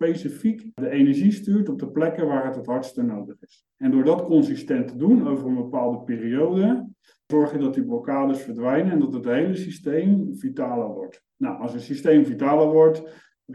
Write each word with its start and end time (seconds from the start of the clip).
specifiek 0.00 0.70
de 0.74 0.90
energie 0.90 1.32
stuurt 1.32 1.68
op 1.68 1.78
de 1.78 1.90
plekken 1.90 2.26
waar 2.26 2.44
het 2.44 2.56
het 2.56 2.66
hardste 2.66 3.02
nodig 3.02 3.36
is. 3.40 3.66
En 3.76 3.90
door 3.90 4.04
dat 4.04 4.24
consistent 4.24 4.88
te 4.88 4.96
doen 4.96 5.28
over 5.28 5.46
een 5.46 5.54
bepaalde 5.54 6.04
periode, 6.04 6.88
zorg 7.26 7.52
je 7.52 7.58
dat 7.58 7.74
die 7.74 7.84
blokkades 7.84 8.42
verdwijnen 8.42 8.92
en 8.92 8.98
dat 8.98 9.12
het 9.12 9.24
hele 9.24 9.56
systeem 9.56 10.36
vitaler 10.36 10.86
wordt. 10.86 11.22
Nou, 11.36 11.60
als 11.60 11.74
een 11.74 11.80
systeem 11.80 12.24
vitaler 12.24 12.66
wordt, 12.66 13.02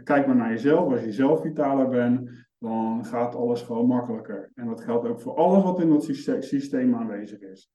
kijk 0.02 0.26
maar 0.26 0.36
naar 0.36 0.50
jezelf. 0.50 0.92
Als 0.92 1.04
je 1.04 1.12
zelf 1.12 1.40
vitaler 1.40 1.88
bent, 1.88 2.30
dan 2.58 3.04
gaat 3.04 3.34
alles 3.34 3.62
gewoon 3.62 3.86
makkelijker. 3.86 4.50
En 4.54 4.66
dat 4.66 4.80
geldt 4.80 5.08
ook 5.08 5.20
voor 5.20 5.34
alles 5.36 5.62
wat 5.62 5.80
in 5.80 5.88
dat 5.88 6.04
systeem 6.44 6.94
aanwezig 6.94 7.40
is. 7.40 7.70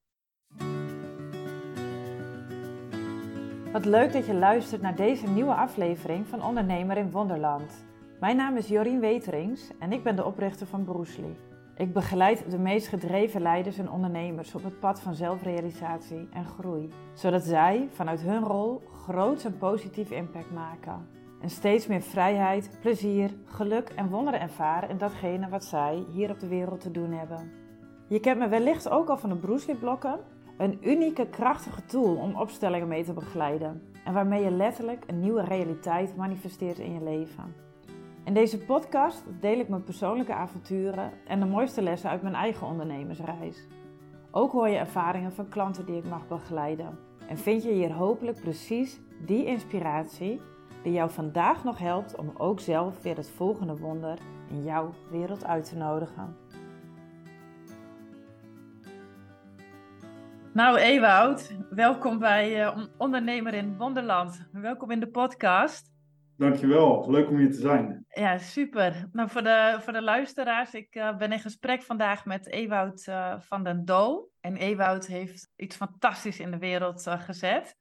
Wat 3.72 3.86
leuk 3.86 4.14
dat 4.14 4.26
je 4.26 4.34
luistert 4.34 4.82
naar 4.82 4.96
deze 4.96 5.28
nieuwe 5.28 5.54
aflevering 5.54 6.28
van 6.28 6.44
Ondernemer 6.44 6.98
in 6.98 7.12
Wonderland. 7.12 7.90
Mijn 8.22 8.36
naam 8.36 8.58
is 8.58 8.68
Jorien 8.68 9.00
Weterings 9.00 9.72
en 9.80 9.92
ik 9.92 10.04
ben 10.04 10.16
de 10.16 10.26
oprichter 10.26 10.68
van 10.68 10.84
Broesli. 10.84 11.38
Ik 11.76 11.94
begeleid 11.94 12.52
de 12.52 12.58
meest 12.58 12.88
gedreven 12.88 13.42
leiders 13.42 13.78
en 13.78 13.92
ondernemers 13.92 14.56
op 14.56 14.64
het 14.64 14.80
pad 14.80 15.00
van 15.00 15.16
zelfrealisatie 15.16 16.28
en 16.34 16.46
groei, 16.46 16.90
zodat 17.14 17.44
zij 17.44 17.88
vanuit 17.92 18.22
hun 18.22 18.44
rol 18.44 18.82
groot 19.06 19.44
en 19.44 19.58
positief 19.58 20.12
impact 20.12 20.52
maken. 20.52 21.08
En 21.42 21.50
steeds 21.50 21.88
meer 21.88 22.02
vrijheid, 22.02 22.78
plezier, 22.82 23.32
geluk 23.46 23.90
en 23.90 24.10
wonderen 24.10 24.42
ervaren 24.42 24.90
in 24.90 24.98
datgene 24.98 25.50
wat 25.50 25.64
zij 25.64 26.04
hier 26.14 26.30
op 26.30 26.40
de 26.40 26.48
wereld 26.48 26.82
te 26.82 26.92
doen 26.92 27.12
hebben. 27.12 27.52
Je 28.08 28.20
kent 28.20 28.40
me 28.40 28.48
wellicht 28.48 28.90
ook 28.90 29.10
al 29.10 29.18
van 29.18 29.30
de 29.30 29.36
Broesli-blokken, 29.36 30.20
een 30.58 30.78
unieke, 30.82 31.28
krachtige 31.28 31.86
tool 31.86 32.16
om 32.16 32.36
opstellingen 32.36 32.88
mee 32.88 33.04
te 33.04 33.14
begeleiden 33.14 33.82
en 34.06 34.14
waarmee 34.14 34.44
je 34.44 34.52
letterlijk 34.52 35.04
een 35.08 35.20
nieuwe 35.20 35.44
realiteit 35.44 36.16
manifesteert 36.16 36.80
in 36.80 36.94
je 36.94 37.04
leven. 37.04 37.70
In 38.24 38.34
deze 38.34 38.58
podcast 38.58 39.24
deel 39.40 39.60
ik 39.60 39.70
mijn 39.70 39.84
persoonlijke 39.84 40.34
avonturen 40.34 41.12
en 41.28 41.40
de 41.40 41.46
mooiste 41.46 41.82
lessen 41.82 42.10
uit 42.10 42.22
mijn 42.22 42.36
eigen 42.36 42.68
ondernemersreis. 42.68 43.68
Ook 44.32 44.52
hoor 44.52 44.70
je 44.70 44.78
ervaringen 44.78 45.32
van 45.32 45.50
klanten 45.50 45.86
die 45.86 45.98
ik 45.98 46.10
mag 46.10 46.28
begeleiden. 46.28 47.00
En 47.28 47.38
vind 47.38 47.64
je 47.64 47.72
hier 47.72 47.94
hopelijk 47.94 48.42
precies 48.42 49.00
die 49.26 49.46
inspiratie 49.46 50.42
die 50.84 50.94
jou 50.94 51.12
vandaag 51.12 51.64
nog 51.64 51.78
helpt 51.78 52.16
om 52.16 52.34
ook 52.38 52.60
zelf 52.60 53.02
weer 53.02 53.16
het 53.16 53.30
volgende 53.30 53.78
wonder 53.78 54.18
in 54.50 54.64
jouw 54.64 54.94
wereld 55.10 55.46
uit 55.46 55.70
te 55.70 55.78
nodigen. 55.78 56.38
Nou, 60.54 60.78
Ewoud, 60.78 61.56
welkom 61.70 62.20
bij 62.20 62.62
uh, 62.62 62.78
Ondernemer 62.98 63.54
in 63.54 63.78
Wonderland. 63.78 64.48
Welkom 64.52 64.92
in 64.92 65.00
de 65.00 65.08
podcast. 65.08 65.91
Dankjewel, 66.42 67.12
leuk 67.12 67.30
om 67.30 67.38
hier 67.38 67.52
te 67.52 67.60
zijn. 67.60 68.06
Ja, 68.10 68.38
super. 68.38 69.10
Nou, 69.12 69.30
voor 69.30 69.44
de, 69.44 69.78
voor 69.80 69.94
de 69.94 70.02
luisteraars, 70.02 70.74
ik 70.74 70.96
uh, 70.96 71.18
ben 71.18 71.32
in 71.32 71.40
gesprek 71.40 71.82
vandaag 71.82 72.26
met 72.26 72.48
Ewoud 72.48 73.06
uh, 73.10 73.40
van 73.40 73.64
den 73.64 73.86
Doel. 73.86 74.32
En 74.40 74.56
Ewoud 74.56 75.06
heeft 75.06 75.52
iets 75.56 75.76
fantastisch 75.76 76.40
in 76.40 76.52
de 76.52 76.58
wereld 76.58 77.06
gezet, 77.08 77.76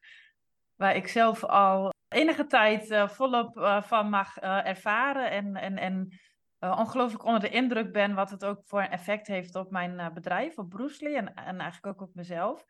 waar 0.76 0.96
ik 0.96 1.08
zelf 1.08 1.44
al 1.44 1.92
enige 2.08 2.46
tijd 2.46 2.94
volop 3.06 3.80
van 3.82 4.08
mag 4.08 4.36
ervaren 4.38 5.30
en, 5.30 5.56
en, 5.56 5.78
en 5.78 6.18
ongelooflijk 6.58 7.24
onder 7.24 7.40
de 7.40 7.50
indruk 7.50 7.92
ben 7.92 8.14
wat 8.14 8.30
het 8.30 8.44
ook 8.44 8.60
voor 8.64 8.80
een 8.80 8.90
effect 8.90 9.26
heeft 9.26 9.54
op 9.54 9.70
mijn 9.70 10.10
bedrijf, 10.14 10.58
op 10.58 10.68
Broesli 10.68 11.14
en, 11.14 11.34
en 11.34 11.60
eigenlijk 11.60 11.86
ook 11.86 12.08
op 12.08 12.14
mezelf. 12.14 12.64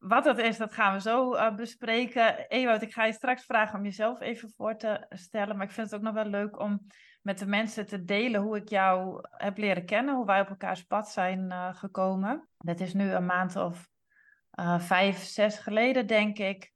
Wat 0.00 0.24
dat 0.24 0.38
is, 0.38 0.56
dat 0.56 0.72
gaan 0.72 0.92
we 0.92 1.00
zo 1.00 1.34
uh, 1.34 1.54
bespreken. 1.54 2.48
Ewout, 2.48 2.82
ik 2.82 2.92
ga 2.92 3.04
je 3.04 3.12
straks 3.12 3.44
vragen 3.44 3.78
om 3.78 3.84
jezelf 3.84 4.20
even 4.20 4.50
voor 4.56 4.76
te 4.76 5.06
stellen. 5.08 5.56
Maar 5.56 5.66
ik 5.66 5.72
vind 5.72 5.90
het 5.90 5.96
ook 5.98 6.06
nog 6.06 6.14
wel 6.14 6.24
leuk 6.24 6.60
om 6.60 6.86
met 7.22 7.38
de 7.38 7.46
mensen 7.46 7.86
te 7.86 8.04
delen 8.04 8.40
hoe 8.40 8.56
ik 8.56 8.68
jou 8.68 9.24
heb 9.30 9.58
leren 9.58 9.84
kennen. 9.84 10.14
Hoe 10.14 10.26
wij 10.26 10.40
op 10.40 10.48
elkaars 10.48 10.82
pad 10.82 11.08
zijn 11.08 11.40
uh, 11.50 11.74
gekomen. 11.74 12.48
Dat 12.58 12.80
is 12.80 12.94
nu 12.94 13.12
een 13.12 13.26
maand 13.26 13.56
of 13.56 13.88
uh, 14.60 14.80
vijf, 14.80 15.16
zes 15.16 15.58
geleden, 15.58 16.06
denk 16.06 16.38
ik. 16.38 16.72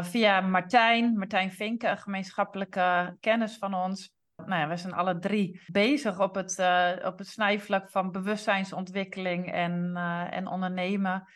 via 0.00 0.40
Martijn, 0.40 1.18
Martijn 1.18 1.52
Vinken, 1.52 1.90
een 1.90 1.98
gemeenschappelijke 1.98 3.16
kennis 3.20 3.56
van 3.58 3.74
ons. 3.74 4.14
Nou 4.36 4.60
ja, 4.60 4.68
we 4.68 4.76
zijn 4.76 4.92
alle 4.92 5.18
drie 5.18 5.62
bezig 5.66 6.20
op 6.20 6.34
het, 6.34 6.58
op 7.04 7.18
het 7.18 7.28
snijvlak 7.28 7.90
van 7.90 8.10
bewustzijnsontwikkeling 8.10 9.52
en, 9.52 9.96
en 10.30 10.46
ondernemen. 10.46 11.26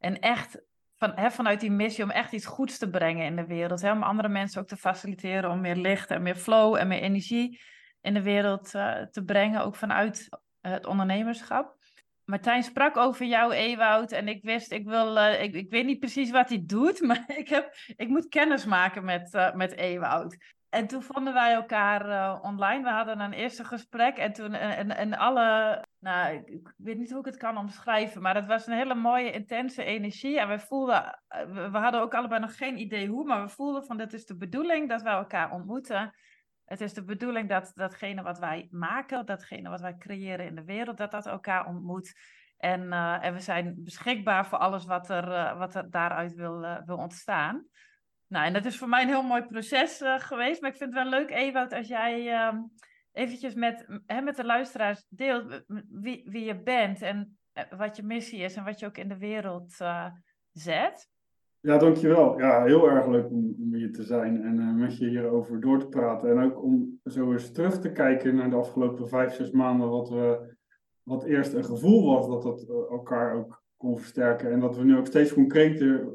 En 0.00 0.18
echt 0.20 0.62
van, 0.96 1.12
hè, 1.14 1.30
vanuit 1.30 1.60
die 1.60 1.70
missie 1.70 2.04
om 2.04 2.10
echt 2.10 2.32
iets 2.32 2.46
goeds 2.46 2.78
te 2.78 2.90
brengen 2.90 3.24
in 3.24 3.36
de 3.36 3.46
wereld. 3.46 3.80
Hè, 3.80 3.92
om 3.92 4.02
andere 4.02 4.28
mensen 4.28 4.60
ook 4.60 4.68
te 4.68 4.76
faciliteren 4.76 5.50
om 5.50 5.60
meer 5.60 5.76
licht 5.76 6.10
en 6.10 6.22
meer 6.22 6.36
flow 6.36 6.76
en 6.76 6.88
meer 6.88 7.00
energie 7.00 7.60
in 8.00 8.14
de 8.14 8.22
wereld 8.22 8.74
uh, 8.74 9.02
te 9.02 9.24
brengen. 9.24 9.64
Ook 9.64 9.76
vanuit 9.76 10.28
het 10.60 10.86
ondernemerschap. 10.86 11.78
Martijn 12.24 12.62
sprak 12.62 12.96
over 12.96 13.26
jou, 13.26 13.52
Ewoud. 13.52 14.12
En 14.12 14.28
ik 14.28 14.42
wist, 14.42 14.72
ik, 14.72 14.84
wil, 14.84 15.16
uh, 15.16 15.42
ik, 15.42 15.54
ik 15.54 15.70
weet 15.70 15.84
niet 15.84 15.98
precies 15.98 16.30
wat 16.30 16.48
hij 16.48 16.62
doet, 16.66 17.00
maar 17.08 17.24
ik, 17.26 17.48
heb, 17.48 17.74
ik 17.96 18.08
moet 18.08 18.28
kennis 18.28 18.64
maken 18.64 19.04
met, 19.04 19.34
uh, 19.34 19.54
met 19.54 19.76
Ewoud. 19.76 20.36
En 20.70 20.86
toen 20.86 21.02
vonden 21.02 21.32
wij 21.32 21.52
elkaar 21.52 22.08
uh, 22.08 22.38
online. 22.42 22.82
We 22.82 22.90
hadden 22.90 23.20
een 23.20 23.32
eerste 23.32 23.64
gesprek 23.64 24.16
en 24.16 24.32
toen 24.32 24.54
en, 24.54 24.96
en 24.96 25.14
alle, 25.14 25.84
nou, 25.98 26.42
ik, 26.44 26.74
weet 26.76 26.98
niet 26.98 27.10
hoe 27.10 27.18
ik 27.18 27.24
het 27.24 27.36
kan 27.36 27.56
omschrijven, 27.56 28.22
maar 28.22 28.34
het 28.34 28.46
was 28.46 28.66
een 28.66 28.76
hele 28.76 28.94
mooie, 28.94 29.30
intense 29.30 29.84
energie. 29.84 30.40
En 30.40 30.48
we 30.48 30.58
voelden, 30.58 31.20
uh, 31.36 31.70
we, 31.70 31.78
hadden 31.78 32.00
ook 32.00 32.14
allebei 32.14 32.40
nog 32.40 32.56
geen 32.56 32.78
idee 32.78 33.08
hoe, 33.08 33.24
maar 33.24 33.42
we 33.42 33.48
voelden 33.48 33.84
van 33.84 33.96
dit 33.96 34.12
is 34.12 34.26
de 34.26 34.36
bedoeling 34.36 34.88
dat 34.88 35.02
we 35.02 35.08
elkaar 35.08 35.52
ontmoeten. 35.52 36.14
Het 36.64 36.80
is 36.80 36.94
de 36.94 37.04
bedoeling 37.04 37.48
dat 37.48 37.72
datgene 37.74 38.22
wat 38.22 38.38
wij 38.38 38.68
maken, 38.70 39.26
datgene 39.26 39.68
wat 39.68 39.80
wij 39.80 39.96
creëren 39.96 40.46
in 40.46 40.54
de 40.54 40.64
wereld, 40.64 40.96
dat 40.96 41.10
dat 41.10 41.26
elkaar 41.26 41.66
ontmoet. 41.66 42.12
En, 42.56 42.92
en 42.92 43.34
we 43.34 43.40
zijn 43.40 43.74
beschikbaar 43.78 44.46
voor 44.46 44.58
alles 44.58 44.84
wat 44.84 45.10
er, 45.10 45.56
wat 45.56 45.84
daaruit 45.88 46.34
wil, 46.34 46.60
wil 46.84 46.96
ontstaan. 46.96 47.66
Nou, 48.30 48.46
en 48.46 48.52
dat 48.52 48.64
is 48.64 48.78
voor 48.78 48.88
mij 48.88 49.02
een 49.02 49.08
heel 49.08 49.22
mooi 49.22 49.42
proces 49.42 50.02
uh, 50.02 50.18
geweest. 50.18 50.60
Maar 50.60 50.70
ik 50.70 50.76
vind 50.76 50.94
het 50.94 51.02
wel 51.02 51.20
leuk, 51.20 51.30
Ewout, 51.30 51.72
als 51.72 51.88
jij 51.88 52.26
uh, 52.26 52.60
eventjes 53.12 53.54
met, 53.54 53.86
hè, 54.06 54.20
met 54.20 54.36
de 54.36 54.44
luisteraars 54.44 55.06
deelt 55.08 55.64
wie, 55.90 56.22
wie 56.26 56.44
je 56.44 56.62
bent 56.62 57.02
en 57.02 57.38
eh, 57.52 57.64
wat 57.78 57.96
je 57.96 58.02
missie 58.02 58.40
is 58.40 58.56
en 58.56 58.64
wat 58.64 58.78
je 58.78 58.86
ook 58.86 58.96
in 58.96 59.08
de 59.08 59.18
wereld 59.18 59.76
uh, 59.82 60.06
zet. 60.52 61.08
Ja, 61.60 61.76
dankjewel. 61.76 62.38
Ja, 62.38 62.64
heel 62.64 62.90
erg 62.90 63.06
leuk 63.06 63.30
om, 63.30 63.54
om 63.60 63.74
hier 63.74 63.92
te 63.92 64.02
zijn 64.02 64.42
en 64.42 64.78
met 64.78 64.98
je 64.98 65.08
hierover 65.08 65.60
door 65.60 65.78
te 65.78 65.88
praten. 65.88 66.30
En 66.30 66.42
ook 66.42 66.62
om 66.62 67.00
zo 67.04 67.32
eens 67.32 67.52
terug 67.52 67.80
te 67.80 67.92
kijken 67.92 68.34
naar 68.34 68.50
de 68.50 68.56
afgelopen 68.56 69.08
vijf, 69.08 69.34
zes 69.34 69.50
maanden, 69.50 69.88
wat, 69.88 70.08
we, 70.08 70.54
wat 71.02 71.24
eerst 71.24 71.52
een 71.52 71.64
gevoel 71.64 72.14
was 72.14 72.28
dat 72.28 72.42
dat 72.42 72.68
elkaar 72.90 73.34
ook 73.34 73.62
kon 73.76 73.98
versterken. 73.98 74.52
En 74.52 74.60
dat 74.60 74.76
we 74.76 74.84
nu 74.84 74.96
ook 74.96 75.06
steeds 75.06 75.32
concreter 75.32 76.08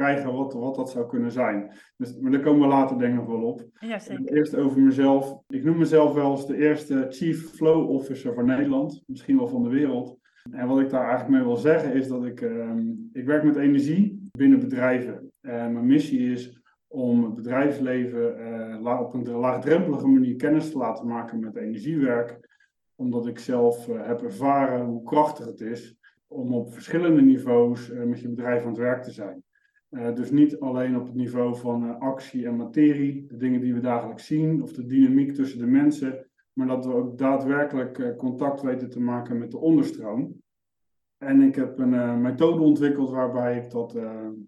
krijgen 0.00 0.32
wat, 0.32 0.52
wat 0.52 0.74
dat 0.74 0.90
zou 0.90 1.06
kunnen 1.06 1.32
zijn. 1.32 1.70
Dus, 1.96 2.18
maar 2.18 2.30
daar 2.30 2.40
komen 2.40 2.60
we 2.60 2.66
later 2.66 2.98
denk 2.98 3.12
ik 3.12 3.18
nog 3.18 3.28
wel 3.28 3.42
op. 3.42 3.68
Ja, 3.78 3.98
zeker. 3.98 4.32
Eerst 4.32 4.56
over 4.56 4.80
mezelf. 4.80 5.42
Ik 5.48 5.64
noem 5.64 5.78
mezelf 5.78 6.14
wel 6.14 6.30
als 6.30 6.46
de 6.46 6.56
eerste 6.56 7.06
Chief 7.08 7.50
Flow 7.50 7.90
Officer 7.90 8.34
van 8.34 8.46
Nederland, 8.46 9.02
misschien 9.06 9.36
wel 9.36 9.48
van 9.48 9.62
de 9.62 9.68
wereld. 9.68 10.18
En 10.50 10.68
wat 10.68 10.80
ik 10.80 10.90
daar 10.90 11.08
eigenlijk 11.08 11.30
mee 11.30 11.42
wil 11.42 11.56
zeggen 11.56 11.92
is 11.92 12.08
dat 12.08 12.24
ik, 12.24 12.40
uh, 12.40 12.70
ik 13.12 13.24
werk 13.24 13.44
met 13.44 13.56
energie 13.56 14.28
binnen 14.30 14.60
bedrijven. 14.60 15.32
En 15.40 15.72
mijn 15.72 15.86
missie 15.86 16.32
is 16.32 16.62
om 16.88 17.24
het 17.24 17.34
bedrijfsleven 17.34 18.40
uh, 18.82 19.00
op 19.00 19.14
een 19.14 19.30
laagdrempelige 19.30 20.06
manier 20.06 20.36
kennis 20.36 20.70
te 20.70 20.78
laten 20.78 21.06
maken 21.06 21.40
met 21.40 21.56
energiewerk. 21.56 22.48
Omdat 22.94 23.26
ik 23.26 23.38
zelf 23.38 23.88
uh, 23.88 24.06
heb 24.06 24.22
ervaren 24.22 24.84
hoe 24.84 25.02
krachtig 25.02 25.46
het 25.46 25.60
is 25.60 25.96
om 26.28 26.54
op 26.54 26.72
verschillende 26.72 27.22
niveaus 27.22 27.92
met 27.92 28.20
je 28.20 28.28
bedrijf 28.28 28.62
aan 28.62 28.68
het 28.68 28.78
werk 28.78 29.02
te 29.02 29.10
zijn. 29.10 29.42
Uh, 29.90 30.14
dus 30.14 30.30
niet 30.30 30.60
alleen 30.60 30.96
op 30.96 31.06
het 31.06 31.14
niveau 31.14 31.56
van 31.56 31.84
uh, 31.84 31.98
actie 31.98 32.46
en 32.46 32.56
materie, 32.56 33.26
de 33.26 33.36
dingen 33.36 33.60
die 33.60 33.74
we 33.74 33.80
dagelijks 33.80 34.26
zien, 34.26 34.62
of 34.62 34.72
de 34.72 34.86
dynamiek 34.86 35.32
tussen 35.32 35.58
de 35.58 35.66
mensen, 35.66 36.26
maar 36.52 36.66
dat 36.66 36.86
we 36.86 36.92
ook 36.92 37.18
daadwerkelijk 37.18 37.98
uh, 37.98 38.16
contact 38.16 38.62
weten 38.62 38.90
te 38.90 39.00
maken 39.00 39.38
met 39.38 39.50
de 39.50 39.58
onderstroom. 39.58 40.42
En 41.18 41.42
ik 41.42 41.54
heb 41.54 41.78
een 41.78 42.20
methode 42.20 42.62
ontwikkeld 42.62 43.10
waarbij 43.10 43.56
ik 43.56 43.70
dat 43.70 43.98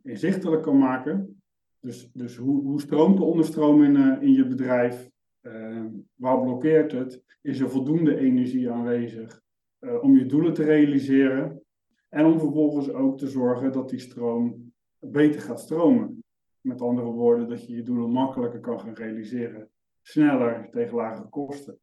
inzichtelijk 0.02 0.62
kan 0.62 0.78
maken. 0.78 1.42
Dus, 1.80 2.10
dus 2.12 2.36
hoe, 2.36 2.62
hoe 2.62 2.80
stroomt 2.80 3.16
de 3.16 3.24
onderstroom 3.24 3.82
in, 3.82 4.20
in 4.20 4.32
je 4.32 4.46
bedrijf? 4.46 5.10
waar 6.14 6.40
blokkeert 6.40 6.92
het? 6.92 7.22
Is 7.40 7.60
er 7.60 7.70
voldoende 7.70 8.16
energie 8.16 8.70
aanwezig 8.70 9.42
om 10.00 10.16
je 10.16 10.26
doelen 10.26 10.54
te 10.54 10.64
realiseren? 10.64 11.62
En 12.08 12.24
om 12.24 12.38
vervolgens 12.38 12.92
ook 12.92 13.18
te 13.18 13.28
zorgen 13.28 13.72
dat 13.72 13.90
die 13.90 13.98
stroom 13.98 14.61
beter 15.10 15.40
gaat 15.40 15.60
stromen. 15.60 16.24
Met 16.60 16.80
andere 16.80 17.10
woorden, 17.10 17.48
dat 17.48 17.66
je 17.66 17.74
je 17.74 17.82
doelen 17.82 18.10
makkelijker 18.10 18.60
kan 18.60 18.80
gaan 18.80 18.94
realiseren. 18.94 19.68
Sneller 20.02 20.68
tegen 20.70 20.96
lagere 20.96 21.28
kosten. 21.28 21.78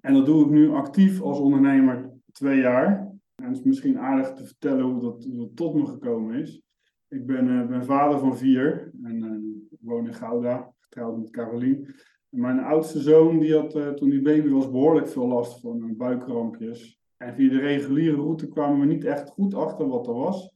En 0.00 0.14
dat 0.14 0.26
doe 0.26 0.44
ik 0.44 0.50
nu 0.50 0.70
actief 0.70 1.20
als 1.20 1.38
ondernemer 1.38 2.10
twee 2.32 2.60
jaar. 2.60 3.12
En 3.34 3.44
het 3.48 3.56
is 3.56 3.62
misschien 3.62 3.98
aardig 3.98 4.32
te 4.32 4.44
vertellen 4.44 4.84
hoe 4.84 5.00
dat, 5.00 5.28
tot 5.54 5.74
me 5.74 5.86
gekomen 5.86 6.34
is. 6.40 6.62
Ik 7.08 7.26
ben, 7.26 7.46
uh, 7.70 7.82
vader 7.82 8.18
van 8.18 8.36
vier 8.36 8.92
en 9.02 9.22
uh, 9.22 9.76
woon 9.80 10.06
in 10.06 10.14
Gouda, 10.14 10.72
getrouwd 10.78 11.18
met 11.18 11.30
Carolien. 11.30 11.94
Mijn 12.28 12.58
oudste 12.58 13.00
zoon, 13.00 13.38
die 13.38 13.54
had 13.54 13.96
toen 13.96 14.10
hij 14.10 14.22
baby 14.22 14.48
was 14.48 14.70
behoorlijk 14.70 15.08
veel 15.08 15.26
last 15.26 15.60
van 15.60 15.96
buikkrampjes. 15.96 16.98
En 17.16 17.34
via 17.34 17.50
de 17.50 17.58
reguliere 17.58 18.16
route 18.16 18.48
kwamen 18.48 18.80
we 18.80 18.86
niet 18.86 19.04
echt 19.04 19.28
goed 19.28 19.54
achter 19.54 19.88
wat 19.88 20.06
er 20.06 20.14
was. 20.14 20.53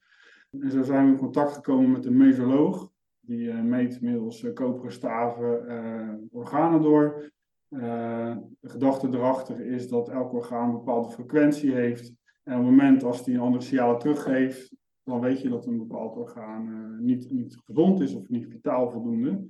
En 0.60 0.70
zo 0.70 0.82
zijn 0.82 1.04
we 1.04 1.10
in 1.10 1.18
contact 1.18 1.52
gekomen 1.52 1.90
met 1.90 2.06
een 2.06 2.16
mesoloog. 2.16 2.90
Die 3.20 3.52
meet 3.52 4.00
middels 4.00 4.52
koperen 4.54 4.92
staven 4.92 6.28
organen 6.30 6.82
door. 6.82 7.30
de 7.68 8.68
gedachte 8.68 9.08
erachter 9.08 9.60
is 9.60 9.88
dat 9.88 10.08
elk 10.08 10.32
orgaan 10.32 10.68
een 10.68 10.74
bepaalde 10.74 11.10
frequentie 11.10 11.72
heeft. 11.72 12.12
En 12.42 12.58
op 12.58 12.60
het 12.60 12.70
moment 12.70 13.04
als 13.04 13.24
die 13.24 13.34
een 13.34 13.40
andere 13.40 13.64
signalen 13.64 13.98
teruggeeft, 13.98 14.76
dan 15.02 15.20
weet 15.20 15.40
je 15.40 15.48
dat 15.48 15.66
een 15.66 15.78
bepaald 15.78 16.16
orgaan 16.16 16.96
niet, 17.04 17.30
niet 17.30 17.56
gezond 17.64 18.00
is 18.00 18.14
of 18.14 18.28
niet 18.28 18.46
vitaal 18.48 18.90
voldoende. 18.90 19.46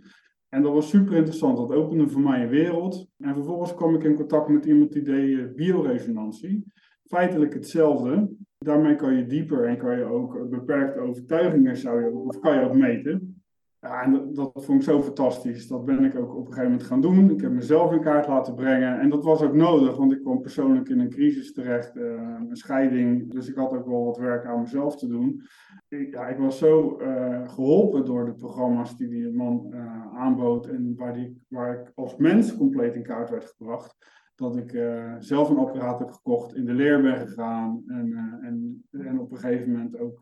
En 0.49 0.63
dat 0.63 0.73
was 0.73 0.89
super 0.89 1.17
interessant. 1.17 1.57
Dat 1.57 1.73
opende 1.73 2.09
voor 2.09 2.21
mij 2.21 2.43
een 2.43 2.49
wereld. 2.49 3.09
En 3.17 3.35
vervolgens 3.35 3.75
kwam 3.75 3.95
ik 3.95 4.03
in 4.03 4.15
contact 4.15 4.49
met 4.49 4.65
iemand 4.65 4.93
die 4.93 5.03
deed 5.03 5.57
bioresonantie. 5.57 6.65
Feitelijk 7.05 7.55
hetzelfde. 7.55 8.31
Daarmee 8.59 8.97
kan 8.97 9.17
je 9.17 9.27
dieper 9.27 9.65
en 9.65 9.79
kan 9.79 9.99
je 9.99 10.05
ook 10.05 10.51
beperkte 10.51 11.01
overtuigingen 11.01 11.77
zou 11.77 12.05
je, 12.05 12.11
of 12.11 12.39
kan 12.39 12.55
je 12.55 12.65
ook 12.65 12.75
meten. 12.75 13.43
Ja, 13.81 14.03
en 14.03 14.33
dat, 14.35 14.51
vond 14.55 14.79
ik 14.79 14.89
zo 14.89 15.03
fantastisch. 15.03 15.69
Dat 15.69 15.85
ben 15.85 16.05
ik 16.05 16.17
ook 16.17 16.31
op 16.31 16.47
een 16.47 16.53
gegeven 16.53 16.71
moment 16.71 16.83
gaan 16.83 17.01
doen. 17.01 17.31
Ik 17.31 17.41
heb 17.41 17.51
mezelf 17.51 17.93
in 17.93 18.01
kaart 18.01 18.27
laten 18.27 18.55
brengen. 18.55 19.01
En 19.01 19.11
dat 19.11 19.25
was 19.25 19.43
ook 19.43 19.55
nodig, 19.55 19.97
want 19.97 20.13
ik 20.13 20.21
kwam 20.21 20.41
persoonlijk 20.41 20.89
in 20.89 21.01
een 21.01 21.11
crisis 21.11 21.53
terecht, 21.53 21.97
uh, 21.97 22.05
een 22.49 22.57
scheiding. 22.57 23.33
Dus 23.33 23.49
ik 23.49 23.55
had 23.55 23.73
ook 23.73 23.87
wel 23.87 24.05
wat 24.05 24.17
werk 24.17 24.45
aan 24.45 24.61
mezelf 24.61 24.97
te 24.97 25.09
doen. 25.09 25.43
Ik, 25.89 26.13
ja, 26.13 26.29
ik 26.29 26.39
was 26.39 26.59
zo 26.59 27.01
uh, 27.01 27.49
geholpen 27.49 28.05
door 28.05 28.25
de 28.25 28.35
programma's 28.35 28.97
die 28.97 29.09
die 29.09 29.33
man 29.33 29.67
uh, 29.71 30.15
aanbood. 30.15 30.67
En 30.67 30.95
waar, 30.97 31.15
die, 31.15 31.43
waar 31.49 31.81
ik 31.81 31.93
als 31.95 32.17
mens 32.17 32.57
compleet 32.57 32.95
in 32.95 33.03
kaart 33.03 33.31
werd 33.31 33.45
gebracht. 33.45 33.97
Dat 34.39 34.57
ik 34.57 34.71
zelf 35.19 35.51
een 35.51 35.59
apparaat 35.59 35.99
heb 35.99 36.11
gekocht, 36.11 36.55
in 36.55 36.65
de 36.65 36.73
leer 36.73 37.03
ben 37.03 37.17
gegaan. 37.27 37.83
En, 37.87 38.39
en, 38.43 38.85
en 38.91 39.21
op 39.21 39.31
een 39.31 39.39
gegeven 39.39 39.73
moment 39.73 39.99
ook 39.99 40.21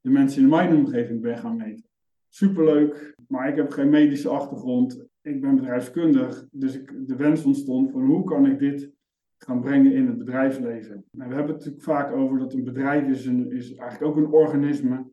de 0.00 0.10
mensen 0.10 0.42
in 0.42 0.48
mijn 0.48 0.76
omgeving 0.76 1.20
ben 1.20 1.38
gaan 1.38 1.56
meten 1.56 1.88
superleuk, 2.34 3.14
maar 3.28 3.48
ik 3.48 3.56
heb 3.56 3.70
geen 3.70 3.88
medische 3.88 4.28
achtergrond. 4.28 5.06
Ik 5.22 5.40
ben 5.40 5.56
bedrijfskundig, 5.56 6.46
dus 6.50 6.74
ik, 6.74 7.06
de 7.06 7.16
wens 7.16 7.44
ontstond 7.44 7.90
van 7.90 8.04
hoe 8.04 8.24
kan 8.24 8.46
ik 8.46 8.58
dit 8.58 8.90
gaan 9.38 9.60
brengen 9.60 9.92
in 9.92 10.06
het 10.06 10.18
bedrijfsleven. 10.18 10.94
En 10.94 11.28
we 11.28 11.34
hebben 11.34 11.46
het 11.46 11.56
natuurlijk 11.56 11.82
vaak 11.82 12.12
over 12.12 12.38
dat 12.38 12.52
een 12.52 12.64
bedrijf 12.64 13.08
is, 13.08 13.26
een, 13.26 13.50
is 13.50 13.74
eigenlijk 13.74 14.10
ook 14.10 14.24
een 14.24 14.32
organisme. 14.32 15.06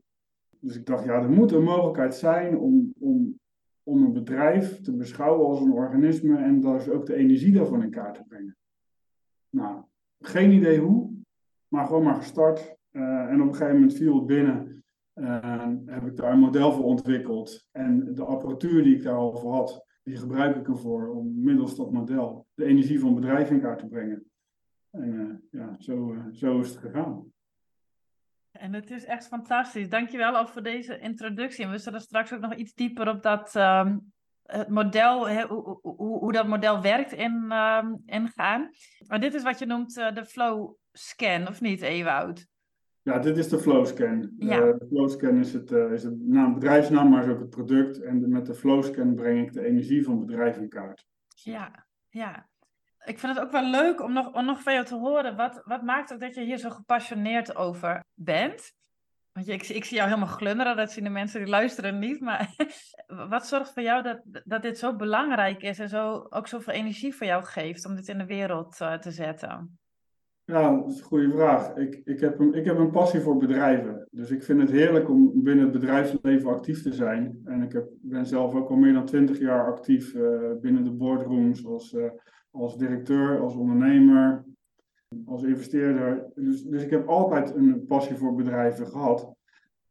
Dus 0.59 0.75
ik 0.75 0.85
dacht, 0.85 1.05
ja, 1.05 1.21
er 1.21 1.29
moet 1.29 1.51
een 1.51 1.63
mogelijkheid 1.63 2.15
zijn 2.15 2.57
om, 2.57 2.93
om, 2.99 3.39
om 3.83 4.03
een 4.03 4.13
bedrijf 4.13 4.81
te 4.81 4.95
beschouwen 4.95 5.47
als 5.47 5.59
een 5.59 5.71
organisme 5.71 6.37
en 6.37 6.75
is 6.75 6.89
ook 6.89 7.05
de 7.05 7.15
energie 7.15 7.53
daarvan 7.53 7.83
in 7.83 7.89
kaart 7.89 8.15
te 8.15 8.23
brengen. 8.27 8.57
Nou, 9.49 9.83
geen 10.19 10.51
idee 10.51 10.79
hoe, 10.79 11.11
maar 11.67 11.85
gewoon 11.85 12.03
maar 12.03 12.15
gestart. 12.15 12.75
Uh, 12.91 13.29
en 13.29 13.41
op 13.41 13.47
een 13.47 13.55
gegeven 13.55 13.73
moment 13.73 13.93
viel 13.93 14.15
het 14.15 14.25
binnen 14.25 14.83
uh, 15.15 15.67
heb 15.85 16.05
ik 16.05 16.15
daar 16.15 16.31
een 16.31 16.39
model 16.39 16.71
voor 16.71 16.83
ontwikkeld. 16.83 17.67
En 17.71 18.13
de 18.13 18.23
apparatuur 18.23 18.83
die 18.83 18.95
ik 18.95 19.03
daarover 19.03 19.49
had, 19.49 19.85
die 20.03 20.17
gebruik 20.17 20.55
ik 20.55 20.67
ervoor 20.67 21.09
om 21.09 21.43
middels 21.43 21.75
dat 21.75 21.91
model 21.91 22.47
de 22.53 22.65
energie 22.65 22.99
van 22.99 23.15
bedrijven 23.15 23.55
in 23.55 23.61
kaart 23.61 23.79
te 23.79 23.87
brengen. 23.87 24.25
En 24.89 25.13
uh, 25.13 25.61
ja, 25.61 25.75
zo, 25.79 26.15
zo 26.31 26.59
is 26.59 26.69
het 26.69 26.77
gegaan. 26.77 27.31
En 28.51 28.73
het 28.73 28.91
is 28.91 29.05
echt 29.05 29.27
fantastisch. 29.27 29.89
Dankjewel 29.89 30.35
al 30.35 30.47
voor 30.47 30.63
deze 30.63 30.99
introductie. 30.99 31.65
En 31.65 31.71
we 31.71 31.77
zullen 31.77 32.01
straks 32.01 32.33
ook 32.33 32.39
nog 32.39 32.55
iets 32.55 32.73
dieper 32.73 33.09
op 33.09 33.23
dat 33.23 33.55
um, 33.55 34.11
het 34.43 34.69
model, 34.69 35.29
he, 35.29 35.45
hoe, 35.47 35.79
hoe, 35.81 36.17
hoe, 36.19 36.31
dat 36.31 36.47
model 36.47 36.81
werkt, 36.81 37.11
in, 37.11 37.51
um, 37.51 38.01
ingaan. 38.05 38.69
Maar 39.07 39.19
dit 39.19 39.33
is 39.33 39.43
wat 39.43 39.59
je 39.59 39.65
noemt 39.65 39.93
de 39.93 40.25
flow 40.25 40.73
scan, 40.91 41.47
of 41.47 41.61
niet, 41.61 41.81
Ewout? 41.81 42.49
Ja, 43.03 43.19
dit 43.19 43.37
is 43.37 43.49
de 43.49 43.59
Flowscan. 43.59 44.33
Ja. 44.37 44.57
Uh, 44.57 44.77
de 44.79 44.85
Flowscan 44.89 45.37
is 45.37 45.53
het, 45.53 45.71
uh, 45.71 45.91
is 45.91 46.03
het 46.03 46.27
naam, 46.27 46.53
bedrijfsnaam, 46.53 47.09
maar 47.09 47.23
is 47.23 47.29
ook 47.29 47.39
het 47.39 47.49
product. 47.49 48.01
En 48.01 48.29
met 48.29 48.45
de 48.45 48.53
Flowscan 48.53 49.15
breng 49.15 49.47
ik 49.47 49.53
de 49.53 49.65
energie 49.65 50.03
van 50.03 50.17
het 50.17 50.25
bedrijf 50.25 50.57
in 50.57 50.69
kaart. 50.69 51.05
Ja, 51.27 51.85
ja. 52.09 52.49
Ik 53.05 53.19
vind 53.19 53.35
het 53.35 53.45
ook 53.45 53.51
wel 53.51 53.69
leuk 53.69 54.01
om 54.01 54.13
nog, 54.13 54.41
nog 54.41 54.61
van 54.61 54.73
jou 54.73 54.85
te 54.85 54.95
horen. 54.95 55.35
Wat, 55.35 55.61
wat 55.65 55.81
maakt 55.81 56.13
ook 56.13 56.19
dat 56.19 56.35
je 56.35 56.41
hier 56.41 56.57
zo 56.57 56.69
gepassioneerd 56.69 57.55
over 57.55 58.03
bent? 58.13 58.71
Want 59.31 59.45
je, 59.45 59.53
ik, 59.53 59.83
zie 59.83 59.97
jou 59.97 60.09
helemaal 60.09 60.35
glunderen, 60.35 60.75
dat 60.75 60.91
zien 60.91 61.03
de 61.03 61.09
mensen 61.09 61.39
die 61.39 61.49
luisteren 61.49 61.99
niet. 61.99 62.19
Maar 62.19 62.55
wat 63.29 63.47
zorgt 63.47 63.73
voor 63.73 63.83
jou 63.83 64.03
dat, 64.03 64.21
dat 64.45 64.61
dit 64.61 64.77
zo 64.77 64.95
belangrijk 64.95 65.61
is 65.61 65.79
en 65.79 65.89
zo, 65.89 66.25
ook 66.29 66.47
zoveel 66.47 66.73
energie 66.73 67.15
voor 67.15 67.27
jou 67.27 67.43
geeft 67.43 67.85
om 67.85 67.95
dit 67.95 68.07
in 68.07 68.17
de 68.17 68.25
wereld 68.25 68.79
uh, 68.81 68.93
te 68.93 69.11
zetten? 69.11 69.79
Ja, 70.43 70.75
dat 70.75 70.91
is 70.91 70.99
een 70.99 71.05
goede 71.05 71.31
vraag. 71.31 71.75
Ik, 71.75 72.01
ik, 72.03 72.19
heb 72.19 72.39
een, 72.39 72.53
ik 72.53 72.65
heb 72.65 72.77
een 72.77 72.91
passie 72.91 73.19
voor 73.19 73.37
bedrijven. 73.37 74.07
Dus 74.11 74.29
ik 74.29 74.43
vind 74.43 74.61
het 74.61 74.71
heerlijk 74.71 75.09
om 75.09 75.43
binnen 75.43 75.63
het 75.63 75.73
bedrijfsleven 75.73 76.49
actief 76.49 76.81
te 76.81 76.93
zijn. 76.93 77.41
En 77.45 77.61
ik 77.61 77.71
heb, 77.71 77.87
ben 78.01 78.25
zelf 78.25 78.53
ook 78.53 78.69
al 78.69 78.75
meer 78.75 78.93
dan 78.93 79.05
twintig 79.05 79.39
jaar 79.39 79.65
actief 79.65 80.13
uh, 80.13 80.51
binnen 80.61 80.83
de 80.83 80.91
boardrooms 80.91 81.65
als, 81.65 81.93
uh, 81.93 82.11
als 82.51 82.77
directeur, 82.77 83.39
als 83.39 83.55
ondernemer, 83.55 84.45
als 85.25 85.43
investeerder. 85.43 86.31
Dus, 86.35 86.63
dus 86.63 86.83
ik 86.83 86.89
heb 86.89 87.07
altijd 87.07 87.55
een 87.55 87.85
passie 87.85 88.15
voor 88.15 88.35
bedrijven 88.35 88.87
gehad. 88.87 89.33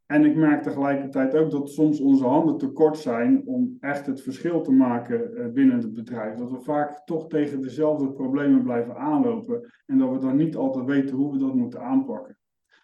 En 0.06 0.24
ik 0.24 0.36
merk 0.36 0.62
tegelijkertijd 0.62 1.34
ook 1.34 1.50
dat 1.50 1.70
soms 1.70 2.00
onze 2.00 2.24
handen 2.24 2.58
te 2.58 2.68
kort 2.68 2.98
zijn 2.98 3.46
om 3.46 3.76
echt 3.80 4.06
het 4.06 4.22
verschil 4.22 4.60
te 4.60 4.72
maken 4.72 5.36
eh, 5.36 5.52
binnen 5.52 5.76
het 5.76 5.94
bedrijf. 5.94 6.34
Dat 6.34 6.50
we 6.50 6.60
vaak 6.60 7.04
toch 7.04 7.28
tegen 7.28 7.60
dezelfde 7.60 8.12
problemen 8.12 8.62
blijven 8.62 8.96
aanlopen 8.96 9.70
en 9.86 9.98
dat 9.98 10.10
we 10.10 10.18
dan 10.18 10.36
niet 10.36 10.56
altijd 10.56 10.84
weten 10.84 11.16
hoe 11.16 11.32
we 11.32 11.38
dat 11.38 11.54
moeten 11.54 11.80
aanpakken. 11.80 12.38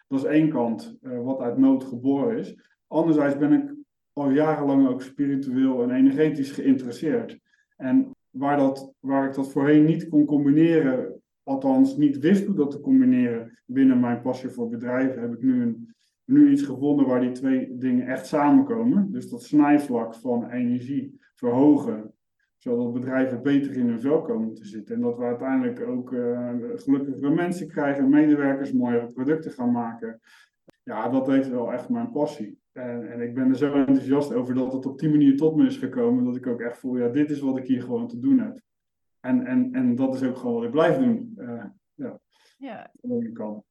Dat 0.07 0.19
is 0.19 0.25
één 0.25 0.49
kant, 0.49 0.97
uh, 1.01 1.23
wat 1.23 1.39
uit 1.39 1.57
nood 1.57 1.83
geboren 1.83 2.37
is. 2.37 2.55
Anderzijds 2.87 3.37
ben 3.37 3.53
ik 3.53 3.75
al 4.13 4.29
jarenlang 4.29 4.87
ook 4.87 5.01
spiritueel 5.01 5.83
en 5.83 5.91
energetisch 5.91 6.51
geïnteresseerd. 6.51 7.39
En 7.75 8.11
waar, 8.37 8.57
dat, 8.57 8.93
waar 8.99 9.27
ik 9.27 9.33
dat 9.33 9.51
voorheen 9.51 9.85
niet 9.85 10.09
kon 10.09 10.25
combineren, 10.25 11.21
althans 11.43 11.97
niet 11.97 12.19
wist 12.19 12.45
hoe 12.45 12.55
dat 12.55 12.71
te 12.71 12.79
combineren 12.79 13.59
binnen 13.65 13.99
mijn 13.99 14.21
passie 14.21 14.49
voor 14.49 14.69
bedrijven, 14.69 15.21
heb 15.21 15.33
ik 15.33 15.41
nu 15.41 15.61
een 15.61 15.95
nu 16.27 16.51
iets 16.51 16.63
gevonden 16.63 17.05
waar 17.05 17.19
die 17.19 17.31
twee 17.31 17.77
dingen 17.77 18.07
echt 18.07 18.27
samenkomen. 18.27 19.11
Dus 19.11 19.29
dat 19.29 19.43
snijvlak 19.43 20.15
van 20.15 20.49
energie 20.49 21.19
verhogen, 21.35 22.13
zodat 22.57 22.93
bedrijven 22.93 23.41
beter 23.41 23.71
in 23.77 23.87
hun 23.87 24.01
vel 24.01 24.21
komen 24.21 24.53
te 24.53 24.65
zitten. 24.65 24.95
En 24.95 25.01
dat 25.01 25.17
we 25.17 25.23
uiteindelijk 25.23 25.87
ook 25.87 26.11
uh, 26.11 26.49
gelukkigere 26.73 27.29
mensen 27.29 27.67
krijgen, 27.67 28.09
medewerkers, 28.09 28.71
mooiere 28.71 29.13
producten 29.13 29.51
gaan 29.51 29.71
maken. 29.71 30.19
Ja, 30.87 31.09
dat 31.09 31.27
heeft 31.27 31.49
wel 31.49 31.73
echt 31.73 31.89
mijn 31.89 32.11
passie. 32.11 32.59
En, 32.71 33.11
en, 33.11 33.21
ik 33.21 33.33
ben 33.33 33.49
er 33.49 33.55
zo 33.55 33.73
enthousiast 33.73 34.33
over 34.33 34.55
dat 34.55 34.73
het 34.73 34.85
op 34.85 34.99
die 34.99 35.09
manier 35.09 35.37
tot 35.37 35.55
me 35.55 35.65
is 35.65 35.77
gekomen, 35.77 36.23
dat 36.23 36.35
ik 36.35 36.47
ook 36.47 36.61
echt 36.61 36.77
voel, 36.77 36.97
ja, 36.97 37.07
dit 37.07 37.29
is 37.29 37.39
wat 37.39 37.57
ik 37.57 37.65
hier 37.65 37.81
gewoon 37.81 38.07
te 38.07 38.19
doen 38.19 38.39
heb. 38.39 38.59
En, 39.19 39.45
en, 39.45 39.73
en 39.73 39.95
dat 39.95 40.15
is 40.15 40.23
ook 40.23 40.37
gewoon 40.37 40.53
wat 40.53 40.63
ik 40.63 40.71
blijf 40.71 40.97
doen. 40.97 41.33
Uh, 41.37 41.63
ja, 41.93 42.19
ja. 42.57 42.91
kan. 43.33 43.63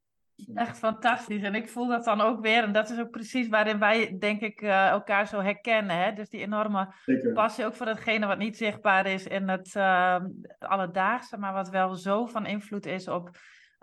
Echt 0.55 0.79
fantastisch. 0.79 1.43
En 1.43 1.55
ik 1.55 1.69
voel 1.69 1.87
dat 1.87 2.05
dan 2.05 2.21
ook 2.21 2.41
weer. 2.41 2.63
En 2.63 2.73
dat 2.73 2.91
is 2.91 3.01
ook 3.01 3.11
precies 3.11 3.49
waarin 3.49 3.79
wij, 3.79 4.19
denk 4.19 4.41
ik, 4.41 4.61
uh, 4.61 4.89
elkaar 4.89 5.27
zo 5.27 5.41
herkennen. 5.41 5.97
Hè? 5.97 6.13
Dus 6.13 6.29
die 6.29 6.41
enorme 6.41 6.95
passie 7.35 7.65
ook 7.65 7.75
voor 7.75 7.87
datgene 7.87 8.27
wat 8.27 8.39
niet 8.39 8.57
zichtbaar 8.57 9.07
is 9.07 9.27
in 9.27 9.49
het 9.49 9.75
uh, 9.77 10.25
alledaagse, 10.59 11.39
maar 11.39 11.53
wat 11.53 11.69
wel 11.69 11.95
zo 11.95 12.27
van 12.27 12.47
invloed 12.47 12.87
is 12.87 13.09
op, 13.09 13.31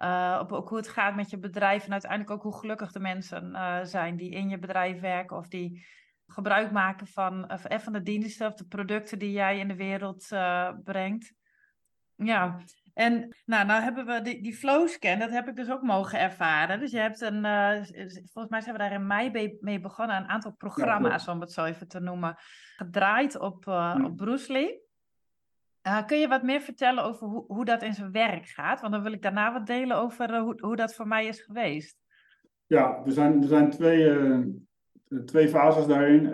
uh, 0.04 0.38
op 0.42 0.52
ook 0.52 0.70
hoe 0.70 0.78
het 0.78 0.88
gaat 0.88 1.16
met 1.16 1.30
je 1.30 1.38
bedrijf. 1.38 1.86
En 1.86 1.92
uiteindelijk 1.92 2.32
ook 2.32 2.44
hoe 2.44 2.60
gelukkig 2.60 2.92
de 2.92 3.00
mensen 3.00 3.52
zijn 3.88 4.16
die 4.16 4.32
in 4.32 4.50
je 4.50 4.60
bedrijf 4.60 5.00
werken 5.00 5.38
of 5.38 5.48
die 5.48 5.86
gebruik 6.28 6.72
maken 6.72 7.08
van, 7.08 7.52
van 7.64 7.94
de 7.94 8.02
diensten 8.02 8.48
of 8.48 8.54
de 8.54 8.66
producten 8.66 9.20
die 9.20 9.32
jij 9.32 9.60
in 9.60 9.68
de 9.68 9.76
wereld 9.76 10.28
brengt. 10.84 11.34
Ja, 12.16 12.60
en 12.94 13.36
nou, 13.46 13.66
nou 13.66 13.82
hebben 13.82 14.06
we 14.06 14.22
die, 14.22 14.44
die 14.44 14.56
flowscan, 14.56 15.20
dat 15.20 15.30
heb 15.30 15.48
ik 15.48 15.56
dus 15.56 15.70
ook 15.70 15.82
mogen 15.82 16.20
ervaren. 16.20 16.80
Dus 16.80 16.92
je 16.92 17.00
hebt 17.00 17.22
een, 17.22 17.44
volgens 18.32 18.50
mij 18.50 18.62
zijn 18.62 18.76
we 18.76 18.82
daar 18.82 18.92
in 18.92 19.08
mei 19.08 19.58
mee 19.60 19.80
begonnen, 19.80 20.16
een 20.16 20.30
aantal 20.30 20.52
programma's, 20.52 21.28
om 21.28 21.42
het 21.42 21.52
zo 21.52 21.64
even 21.64 21.88
te 21.88 22.00
noemen, 22.00 22.36
gedraaid 22.76 23.40
op, 23.40 23.66
uh, 23.66 23.96
op 24.04 24.16
Bruce 24.16 24.52
Lee. 24.52 24.83
Uh, 25.88 26.06
kun 26.06 26.20
je 26.20 26.28
wat 26.28 26.44
meer 26.44 26.62
vertellen 26.62 27.04
over 27.04 27.28
hoe, 27.28 27.44
hoe 27.48 27.66
dat 27.66 27.82
in 27.82 27.94
zijn 27.94 28.12
werk 28.12 28.46
gaat? 28.46 28.82
Want 28.82 28.94
dan 28.94 29.04
wil 29.04 29.12
ik 29.12 29.22
daarna 29.22 29.54
wat 29.54 29.68
delen 29.68 29.98
over 29.98 30.40
hoe, 30.40 30.58
hoe 30.60 30.76
dat 30.76 30.94
voor 30.94 31.08
mij 31.08 31.26
is 31.26 31.42
geweest. 31.42 31.98
Ja, 32.66 33.02
er 33.06 33.12
zijn, 33.12 33.42
er 33.42 33.48
zijn 33.48 33.70
twee, 33.70 34.18
twee 35.26 35.50
fases 35.50 35.86
daarin. 35.86 36.34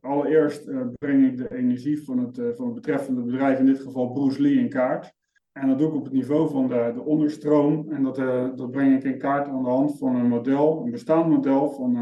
allereerst 0.00 0.64
breng 0.98 1.26
ik 1.26 1.36
de 1.36 1.56
energie 1.56 2.04
van 2.04 2.18
het, 2.18 2.56
van 2.56 2.64
het 2.66 2.74
betreffende 2.74 3.22
bedrijf, 3.22 3.58
in 3.58 3.66
dit 3.66 3.80
geval 3.80 4.12
Bruce 4.12 4.42
Lee, 4.42 4.58
in 4.58 4.68
kaart. 4.68 5.12
En 5.52 5.68
dat 5.68 5.78
doe 5.78 5.88
ik 5.88 5.94
op 5.94 6.04
het 6.04 6.12
niveau 6.12 6.50
van 6.50 6.68
de, 6.68 6.92
de 6.94 7.02
onderstroom. 7.02 7.92
En 7.92 8.02
dat, 8.02 8.16
dat 8.56 8.70
breng 8.70 8.96
ik 8.96 9.04
in 9.04 9.18
kaart 9.18 9.48
aan 9.48 9.62
de 9.62 9.68
hand 9.68 9.98
van 9.98 10.16
een 10.16 10.28
model, 10.28 10.82
een 10.84 10.90
bestaand 10.90 11.28
model 11.28 11.70
van 11.70 11.96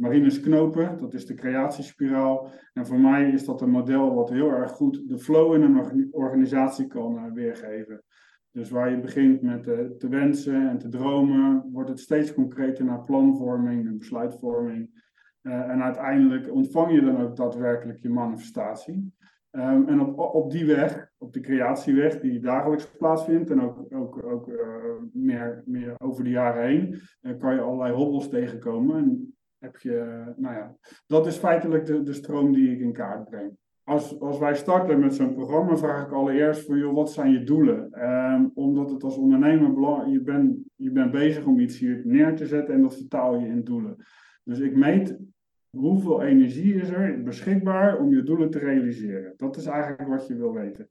Marinus 0.00 0.40
Knopen, 0.40 0.98
dat 0.98 1.14
is 1.14 1.26
de 1.26 1.34
creatiespiraal. 1.34 2.50
En 2.72 2.86
voor 2.86 2.98
mij 2.98 3.30
is 3.30 3.44
dat 3.44 3.60
een 3.60 3.70
model 3.70 4.14
wat 4.14 4.30
heel 4.30 4.50
erg 4.50 4.70
goed 4.70 5.08
de 5.08 5.18
flow 5.18 5.54
in 5.54 5.62
een 5.62 6.08
organisatie 6.10 6.86
kan 6.86 7.14
uh, 7.14 7.32
weergeven. 7.32 8.02
Dus 8.50 8.70
waar 8.70 8.90
je 8.90 9.00
begint 9.00 9.42
met 9.42 9.66
uh, 9.66 9.78
te 9.98 10.08
wensen 10.08 10.68
en 10.68 10.78
te 10.78 10.88
dromen, 10.88 11.68
wordt 11.72 11.88
het 11.88 12.00
steeds 12.00 12.34
concreter 12.34 12.84
naar 12.84 13.04
planvorming 13.04 13.86
en 13.86 13.98
besluitvorming. 13.98 15.04
Uh, 15.42 15.70
en 15.70 15.82
uiteindelijk 15.82 16.52
ontvang 16.52 16.92
je 16.92 17.00
dan 17.00 17.20
ook 17.20 17.36
daadwerkelijk 17.36 17.98
je 17.98 18.10
manifestatie. 18.10 19.12
Um, 19.50 19.88
en 19.88 20.00
op, 20.00 20.18
op 20.18 20.50
die 20.50 20.66
weg, 20.66 21.10
op 21.18 21.32
de 21.32 21.40
creatieweg 21.40 22.20
die 22.20 22.40
dagelijks 22.40 22.90
plaatsvindt 22.98 23.50
en 23.50 23.62
ook, 23.62 23.86
ook, 23.94 24.24
ook 24.24 24.50
meer, 25.12 25.62
meer 25.66 25.94
over 25.98 26.24
de 26.24 26.30
jaren 26.30 26.66
heen, 26.66 27.00
kan 27.38 27.54
je 27.54 27.60
allerlei 27.60 27.92
hobbels 27.92 28.28
tegenkomen. 28.28 28.96
En 28.96 29.34
heb 29.60 29.76
je, 29.76 30.24
nou 30.36 30.54
ja, 30.54 30.76
dat 31.06 31.26
is 31.26 31.36
feitelijk 31.36 31.86
de, 31.86 32.02
de 32.02 32.12
stroom 32.12 32.52
die 32.52 32.72
ik 32.72 32.80
in 32.80 32.92
kaart 32.92 33.24
breng. 33.30 33.56
Als, 33.84 34.20
als 34.20 34.38
wij 34.38 34.54
starten 34.54 35.00
met 35.00 35.14
zo'n 35.14 35.34
programma, 35.34 35.76
vraag 35.76 36.06
ik 36.06 36.12
allereerst 36.12 36.66
van, 36.66 36.78
joh, 36.78 36.94
wat 36.94 37.12
zijn 37.12 37.32
je 37.32 37.44
doelen? 37.44 38.08
Um, 38.08 38.50
omdat 38.54 38.90
het 38.90 39.02
als 39.02 39.16
ondernemer 39.16 39.74
belangrijk 39.74 40.12
je 40.12 40.20
bent 40.20 40.58
je 40.76 40.90
bent 40.90 41.10
bezig 41.10 41.46
om 41.46 41.60
iets 41.60 41.78
hier 41.78 42.00
neer 42.04 42.36
te 42.36 42.46
zetten 42.46 42.74
en 42.74 42.82
dat 42.82 42.96
vertaal 42.96 43.38
je 43.38 43.46
in 43.46 43.64
doelen. 43.64 43.96
Dus 44.44 44.58
ik 44.58 44.76
meet 44.76 45.18
hoeveel 45.76 46.22
energie 46.22 46.74
is 46.74 46.88
er 46.88 47.22
beschikbaar 47.22 47.98
om 47.98 48.14
je 48.14 48.22
doelen 48.22 48.50
te 48.50 48.58
realiseren. 48.58 49.34
Dat 49.36 49.56
is 49.56 49.66
eigenlijk 49.66 50.08
wat 50.08 50.26
je 50.26 50.36
wil 50.36 50.52
weten. 50.52 50.90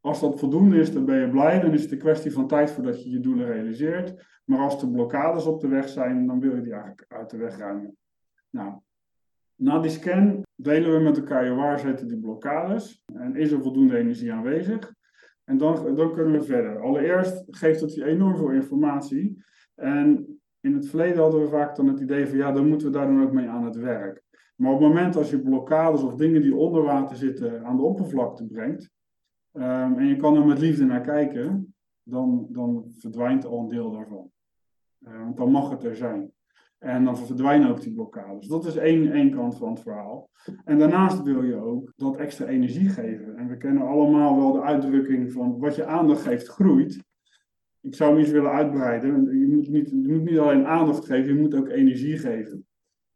Als 0.00 0.20
dat 0.20 0.38
voldoende 0.38 0.78
is, 0.78 0.92
dan 0.92 1.04
ben 1.04 1.20
je 1.20 1.30
blij. 1.30 1.60
Dan 1.60 1.72
is 1.72 1.82
het 1.82 1.92
een 1.92 1.98
kwestie 1.98 2.32
van 2.32 2.46
tijd 2.46 2.70
voordat 2.70 3.02
je 3.02 3.10
je 3.10 3.20
doelen 3.20 3.46
realiseert. 3.46 4.40
Maar 4.44 4.58
als 4.58 4.82
er 4.82 4.90
blokkades 4.90 5.46
op 5.46 5.60
de 5.60 5.68
weg 5.68 5.88
zijn, 5.88 6.26
dan 6.26 6.40
wil 6.40 6.54
je 6.54 6.62
die 6.62 6.72
eigenlijk 6.72 7.04
uit 7.08 7.30
de 7.30 7.36
weg 7.36 7.58
ruimen. 7.58 7.96
Nou, 8.50 8.80
na 9.54 9.78
die 9.78 9.90
scan 9.90 10.42
delen 10.54 10.92
we 10.92 10.98
met 10.98 11.16
elkaar 11.16 11.54
waar 11.54 11.78
zitten 11.78 12.08
die 12.08 12.18
blokkades 12.18 13.04
en 13.14 13.36
is 13.36 13.50
er 13.50 13.62
voldoende 13.62 13.96
energie 13.96 14.32
aanwezig. 14.32 14.94
En 15.44 15.58
dan, 15.58 15.94
dan 15.94 16.12
kunnen 16.12 16.32
we 16.32 16.42
verder. 16.42 16.82
Allereerst 16.82 17.44
geeft 17.46 17.80
het 17.80 17.94
je 17.94 18.04
enorm 18.04 18.36
veel 18.36 18.50
informatie. 18.50 19.44
En 19.74 20.40
in 20.60 20.74
het 20.74 20.88
verleden 20.88 21.22
hadden 21.22 21.40
we 21.40 21.48
vaak 21.48 21.76
dan 21.76 21.86
het 21.86 22.00
idee 22.00 22.26
van 22.26 22.36
ja, 22.36 22.52
dan 22.52 22.68
moeten 22.68 22.86
we 22.86 22.92
daar 22.92 23.06
dan 23.06 23.22
ook 23.22 23.32
mee 23.32 23.48
aan 23.48 23.64
het 23.64 23.76
werk. 23.76 24.22
Maar 24.56 24.72
op 24.72 24.80
het 24.80 24.88
moment 24.88 25.16
als 25.16 25.30
je 25.30 25.40
blokkades 25.40 26.02
of 26.02 26.14
dingen 26.14 26.42
die 26.42 26.56
onder 26.56 26.82
water 26.82 27.16
zitten 27.16 27.64
aan 27.64 27.76
de 27.76 27.82
oppervlakte 27.82 28.46
brengt, 28.46 28.90
um, 29.52 29.98
en 29.98 30.06
je 30.06 30.16
kan 30.16 30.36
er 30.36 30.46
met 30.46 30.58
liefde 30.58 30.84
naar 30.84 31.00
kijken, 31.00 31.74
dan, 32.02 32.46
dan 32.50 32.84
verdwijnt 32.98 33.44
al 33.44 33.60
een 33.60 33.68
deel 33.68 33.90
daarvan. 33.90 34.30
Uh, 35.00 35.22
want 35.22 35.36
dan 35.36 35.50
mag 35.50 35.70
het 35.70 35.84
er 35.84 35.96
zijn. 35.96 36.32
En 36.78 37.04
dan 37.04 37.18
verdwijnen 37.18 37.70
ook 37.70 37.80
die 37.80 37.92
blokkades. 37.92 38.46
Dat 38.46 38.66
is 38.66 38.76
één, 38.76 39.12
één 39.12 39.30
kant 39.30 39.56
van 39.56 39.70
het 39.70 39.80
verhaal. 39.80 40.30
En 40.64 40.78
daarnaast 40.78 41.22
wil 41.22 41.42
je 41.42 41.54
ook 41.54 41.92
dat 41.96 42.16
extra 42.16 42.46
energie 42.46 42.88
geven. 42.88 43.36
En 43.36 43.48
we 43.48 43.56
kennen 43.56 43.86
allemaal 43.86 44.36
wel 44.36 44.52
de 44.52 44.62
uitdrukking 44.62 45.32
van 45.32 45.58
wat 45.58 45.76
je 45.76 45.84
aandacht 45.84 46.22
geeft, 46.22 46.48
groeit. 46.48 47.02
Ik 47.80 47.94
zou 47.94 48.10
hem 48.10 48.20
eens 48.20 48.30
willen 48.30 48.50
uitbreiden. 48.50 49.38
Je 49.38 49.46
moet, 49.46 49.68
niet, 49.68 49.90
je 49.90 50.08
moet 50.08 50.24
niet 50.24 50.38
alleen 50.38 50.66
aandacht 50.66 51.04
geven, 51.04 51.34
je 51.34 51.40
moet 51.40 51.54
ook 51.54 51.68
energie 51.68 52.18
geven. 52.18 52.66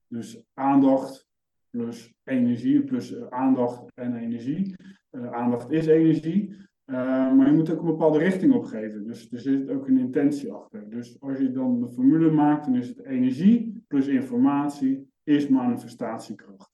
Dus 0.06 0.42
aandacht 0.54 1.30
plus 1.70 2.14
energie, 2.24 2.84
plus 2.84 3.14
eh, 3.14 3.26
aandacht 3.26 3.92
en 3.94 4.16
energie. 4.16 4.76
Uh, 5.10 5.32
aandacht 5.32 5.70
is 5.70 5.86
energie. 5.86 6.56
Uh, 6.86 6.96
maar 7.34 7.46
je 7.46 7.52
moet 7.52 7.70
ook 7.70 7.80
een 7.80 7.86
bepaalde 7.86 8.18
richting 8.18 8.54
opgeven. 8.54 9.06
Dus 9.06 9.32
er 9.32 9.40
zit 9.40 9.70
ook 9.70 9.88
een 9.88 9.98
intentie 9.98 10.52
achter. 10.52 10.90
Dus 10.90 11.20
als 11.20 11.38
je 11.38 11.52
dan 11.52 11.80
de 11.80 11.88
formule 11.88 12.30
maakt, 12.30 12.64
dan 12.64 12.76
is 12.76 12.88
het 12.88 13.04
energie 13.04 13.84
plus 13.88 14.06
informatie 14.06 15.10
is 15.22 15.48
manifestatiekracht. 15.48 16.70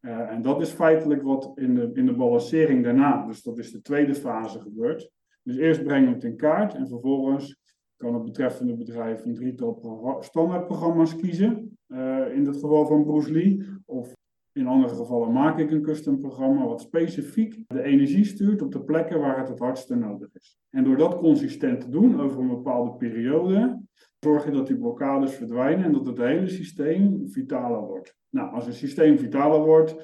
Uh, 0.00 0.30
en 0.30 0.42
dat 0.42 0.60
is 0.60 0.70
feitelijk 0.70 1.22
wat 1.22 1.52
in 1.54 1.74
de, 1.74 1.90
in 1.94 2.06
de 2.06 2.14
balancering 2.14 2.84
daarna, 2.84 3.26
dus 3.26 3.42
dat 3.42 3.58
is 3.58 3.72
de 3.72 3.80
tweede 3.80 4.14
fase 4.14 4.60
gebeurt. 4.60 5.10
Dus 5.42 5.56
eerst 5.56 5.82
brengen 5.82 6.08
we 6.08 6.14
het 6.14 6.24
in 6.24 6.36
kaart 6.36 6.74
en 6.74 6.88
vervolgens 6.88 7.60
kan 7.96 8.14
het 8.14 8.24
betreffende 8.24 8.76
bedrijf 8.76 9.24
een 9.24 9.34
drietal 9.34 10.16
standaardprogramma's 10.20 11.16
kiezen. 11.16 11.78
Uh, 11.88 12.34
in 12.34 12.46
het 12.46 12.56
geval 12.56 12.86
van 12.86 13.04
Bruce 13.04 13.32
Lee. 13.32 13.64
Of 13.84 14.16
in 14.58 14.66
andere 14.66 14.94
gevallen 14.94 15.32
maak 15.32 15.58
ik 15.58 15.70
een 15.70 15.82
custom 15.82 16.18
programma 16.18 16.66
wat 16.66 16.80
specifiek 16.80 17.64
de 17.66 17.82
energie 17.82 18.24
stuurt 18.24 18.62
op 18.62 18.72
de 18.72 18.84
plekken 18.84 19.20
waar 19.20 19.38
het 19.38 19.48
het 19.48 19.58
hardste 19.58 19.94
nodig 19.94 20.28
is. 20.34 20.58
En 20.70 20.84
door 20.84 20.96
dat 20.96 21.18
consistent 21.18 21.80
te 21.80 21.88
doen 21.88 22.20
over 22.20 22.40
een 22.40 22.48
bepaalde 22.48 22.96
periode, 22.96 23.80
zorg 24.18 24.44
je 24.44 24.50
dat 24.50 24.66
die 24.66 24.78
blokkades 24.78 25.34
verdwijnen 25.34 25.84
en 25.84 25.92
dat 25.92 26.06
het 26.06 26.18
hele 26.18 26.48
systeem 26.48 27.28
vitaler 27.28 27.80
wordt. 27.80 28.16
Nou, 28.30 28.52
als 28.52 28.66
een 28.66 28.72
systeem 28.72 29.18
vitaler 29.18 29.60
wordt, 29.60 29.96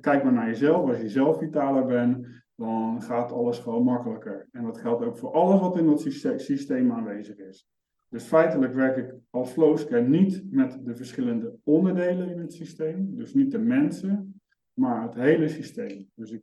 kijk 0.00 0.24
maar 0.24 0.32
naar 0.32 0.46
jezelf. 0.46 0.88
Als 0.88 1.00
je 1.00 1.08
zelf 1.08 1.38
vitaler 1.38 1.86
bent, 1.86 2.26
dan 2.54 3.02
gaat 3.02 3.32
alles 3.32 3.58
gewoon 3.58 3.84
makkelijker. 3.84 4.48
En 4.52 4.64
dat 4.64 4.78
geldt 4.78 5.04
ook 5.04 5.18
voor 5.18 5.32
alles 5.32 5.60
wat 5.60 5.76
in 5.76 5.86
dat 5.86 6.00
systeem 6.40 6.92
aanwezig 6.92 7.36
is. 7.36 7.68
Dus 8.08 8.24
feitelijk 8.24 8.74
werk 8.74 8.96
ik 8.96 9.14
als 9.30 9.50
flowscan 9.50 10.10
niet 10.10 10.44
met 10.50 10.80
de 10.84 10.94
verschillende 10.94 11.58
onderdelen 11.64 12.30
in 12.30 12.38
het 12.38 12.52
systeem, 12.52 13.16
dus 13.16 13.34
niet 13.34 13.50
de 13.50 13.58
mensen, 13.58 14.40
maar 14.72 15.02
het 15.02 15.14
hele 15.14 15.48
systeem. 15.48 16.10
Dus 16.14 16.30
ik 16.30 16.42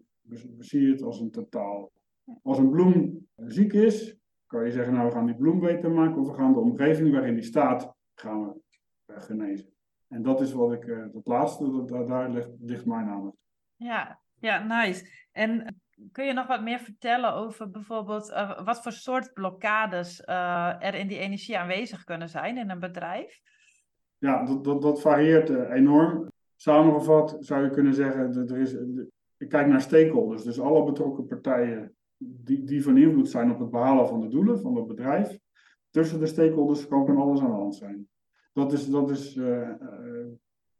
zie 0.59 0.91
het 0.91 1.01
als 1.01 1.19
een 1.19 1.31
totaal. 1.31 1.91
Als 2.43 2.57
een 2.57 2.69
bloem 2.69 3.27
ziek 3.35 3.73
is, 3.73 4.17
kan 4.45 4.65
je 4.65 4.71
zeggen, 4.71 4.93
nou 4.93 5.07
we 5.07 5.13
gaan 5.13 5.25
die 5.25 5.35
bloem 5.35 5.59
beter 5.59 5.91
maken 5.91 6.21
of 6.21 6.27
we 6.27 6.33
gaan 6.33 6.53
de 6.53 6.59
omgeving 6.59 7.11
waarin 7.11 7.33
die 7.33 7.43
staat, 7.43 7.93
gaan 8.15 8.43
we 9.05 9.21
genezen. 9.21 9.73
En 10.07 10.21
dat 10.21 10.41
is 10.41 10.53
wat 10.53 10.73
ik, 10.73 10.85
uh, 10.85 11.05
dat 11.11 11.27
laatste, 11.27 11.85
dat, 11.85 12.07
daar 12.07 12.29
ligt, 12.29 12.49
ligt 12.59 12.85
mijn 12.85 13.07
aandacht. 13.07 13.37
Ja, 13.75 14.19
ja, 14.39 14.83
nice. 14.83 15.27
En 15.31 15.75
kun 16.11 16.25
je 16.25 16.33
nog 16.33 16.47
wat 16.47 16.61
meer 16.61 16.79
vertellen 16.79 17.33
over 17.33 17.69
bijvoorbeeld 17.69 18.29
uh, 18.29 18.65
wat 18.65 18.83
voor 18.83 18.91
soort 18.91 19.33
blokkades 19.33 20.21
uh, 20.25 20.83
er 20.83 20.93
in 20.93 21.07
die 21.07 21.17
energie 21.17 21.57
aanwezig 21.57 22.03
kunnen 22.03 22.29
zijn 22.29 22.57
in 22.57 22.69
een 22.69 22.79
bedrijf? 22.79 23.39
Ja, 24.17 24.45
dat, 24.45 24.63
dat, 24.63 24.81
dat 24.81 25.01
varieert 25.01 25.49
uh, 25.49 25.71
enorm. 25.71 26.31
Samengevat 26.55 27.37
zou 27.39 27.63
je 27.63 27.69
kunnen 27.69 27.93
zeggen, 27.93 28.31
dat 28.31 28.49
er 28.49 28.57
is, 28.57 28.73
ik 29.37 29.49
kijk 29.49 29.67
naar 29.67 29.81
stakeholders, 29.81 30.43
dus 30.43 30.59
alle 30.59 30.83
betrokken 30.83 31.27
partijen 31.27 31.95
die, 32.17 32.63
die 32.63 32.83
van 32.83 32.97
invloed 32.97 33.29
zijn 33.29 33.51
op 33.51 33.59
het 33.59 33.69
behalen 33.69 34.07
van 34.07 34.21
de 34.21 34.27
doelen 34.27 34.59
van 34.59 34.75
het 34.75 34.87
bedrijf. 34.87 35.37
Tussen 35.89 36.19
de 36.19 36.25
stakeholders 36.25 36.87
kan 36.87 37.05
van 37.05 37.17
alles 37.17 37.41
aan 37.41 37.49
de 37.49 37.55
hand 37.55 37.75
zijn. 37.75 38.07
Dat 38.53 38.73
is, 38.73 38.89
dat 38.89 39.09
is 39.09 39.39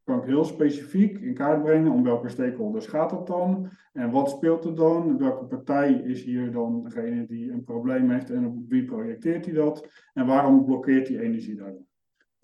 kan 0.06 0.18
ik 0.20 0.26
heel 0.26 0.44
specifiek 0.44 1.20
in 1.20 1.34
kaart 1.34 1.64
brengen 1.64 1.92
om 1.92 2.04
welke 2.04 2.30
stakeholders 2.30 2.88
gaat 2.88 3.12
het 3.12 3.28
dan 3.28 3.70
en 3.94 4.12
wat 4.12 4.30
speelt 4.30 4.66
er 4.66 4.76
dan, 4.76 5.18
welke 5.18 5.46
partij 5.46 5.94
is 5.94 6.24
hier 6.24 6.52
dan 6.52 6.84
degene 6.84 7.26
die 7.26 7.52
een 7.52 7.64
probleem 7.64 8.10
heeft 8.10 8.30
en 8.30 8.46
op 8.46 8.56
wie 8.68 8.86
projecteert 8.86 9.46
hij 9.46 9.54
dat 9.54 9.88
en 10.14 10.26
waarom 10.26 10.66
blokkeert 10.66 11.08
die 11.08 11.22
energie 11.22 11.56
daar 11.56 11.74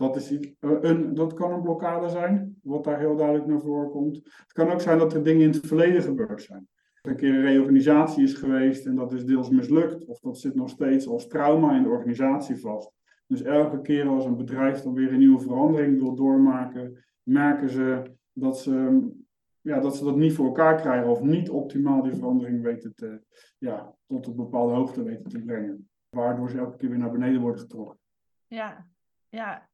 dat, 0.01 0.15
is 0.15 0.37
een, 0.59 1.13
dat 1.13 1.33
kan 1.33 1.51
een 1.51 1.61
blokkade 1.61 2.09
zijn, 2.09 2.55
wat 2.63 2.83
daar 2.83 2.99
heel 2.99 3.15
duidelijk 3.15 3.47
naar 3.47 3.59
voren 3.59 3.89
komt. 3.89 4.15
Het 4.15 4.53
kan 4.53 4.71
ook 4.71 4.81
zijn 4.81 4.97
dat 4.97 5.13
er 5.13 5.23
dingen 5.23 5.41
in 5.41 5.51
het 5.51 5.67
verleden 5.67 6.01
gebeurd 6.01 6.41
zijn. 6.41 6.67
Een 7.01 7.15
keer 7.15 7.33
een 7.33 7.41
reorganisatie 7.41 8.23
is 8.23 8.33
geweest 8.33 8.85
en 8.85 8.95
dat 8.95 9.13
is 9.13 9.25
deels 9.25 9.49
mislukt, 9.49 10.05
of 10.05 10.19
dat 10.19 10.39
zit 10.39 10.55
nog 10.55 10.69
steeds 10.69 11.07
als 11.07 11.27
trauma 11.27 11.75
in 11.75 11.83
de 11.83 11.89
organisatie 11.89 12.55
vast. 12.55 12.91
Dus 13.27 13.41
elke 13.41 13.81
keer 13.81 14.07
als 14.07 14.25
een 14.25 14.37
bedrijf 14.37 14.81
dan 14.81 14.93
weer 14.93 15.11
een 15.11 15.19
nieuwe 15.19 15.39
verandering 15.39 15.99
wil 15.99 16.15
doormaken, 16.15 17.03
merken 17.23 17.69
ze 17.69 18.11
dat 18.33 18.59
ze, 18.59 19.07
ja, 19.61 19.79
dat 19.79 19.97
ze 19.97 20.03
dat 20.03 20.15
niet 20.15 20.33
voor 20.33 20.45
elkaar 20.45 20.81
krijgen 20.81 21.09
of 21.09 21.21
niet 21.21 21.49
optimaal 21.49 22.01
die 22.01 22.15
verandering 22.15 22.61
weten 22.61 22.95
te, 22.95 23.21
ja, 23.57 23.93
tot 24.07 24.27
een 24.27 24.35
bepaalde 24.35 24.73
hoogte 24.73 25.03
weten 25.03 25.29
te 25.29 25.39
brengen. 25.39 25.89
Waardoor 26.09 26.49
ze 26.49 26.57
elke 26.57 26.77
keer 26.77 26.89
weer 26.89 26.97
naar 26.97 27.11
beneden 27.11 27.41
worden 27.41 27.61
getrokken. 27.61 27.99
Ja, 28.47 28.87
ja. 29.29 29.69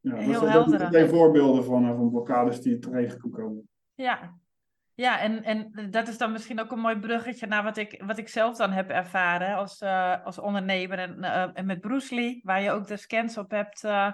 ja 0.00 0.14
Heel 0.14 0.40
dus, 0.40 0.50
helder. 0.50 0.78
Dat 0.78 0.92
zijn 0.92 1.08
voorbeelden 1.08 1.64
van, 1.64 1.84
eh, 1.84 1.96
van 1.96 2.10
blokkades 2.10 2.60
die 2.60 2.78
tegen 2.78 3.30
komen. 3.30 3.68
Ja, 3.94 4.38
ja, 5.00 5.20
en, 5.20 5.42
en 5.42 5.90
dat 5.90 6.08
is 6.08 6.18
dan 6.18 6.32
misschien 6.32 6.60
ook 6.60 6.72
een 6.72 6.80
mooi 6.80 6.98
bruggetje 6.98 7.46
naar 7.46 7.62
wat 7.62 7.76
ik, 7.76 8.02
wat 8.06 8.18
ik 8.18 8.28
zelf 8.28 8.56
dan 8.56 8.70
heb 8.70 8.90
ervaren 8.90 9.56
als, 9.56 9.82
uh, 9.82 10.24
als 10.24 10.38
ondernemer 10.38 10.98
en, 10.98 11.16
uh, 11.18 11.48
en 11.52 11.66
met 11.66 11.80
Bruce 11.80 12.14
Lee, 12.14 12.40
waar 12.42 12.62
je 12.62 12.70
ook 12.70 12.86
de 12.86 12.96
scans 12.96 13.38
op 13.38 13.50
hebt 13.50 13.84
uh, 13.84 14.12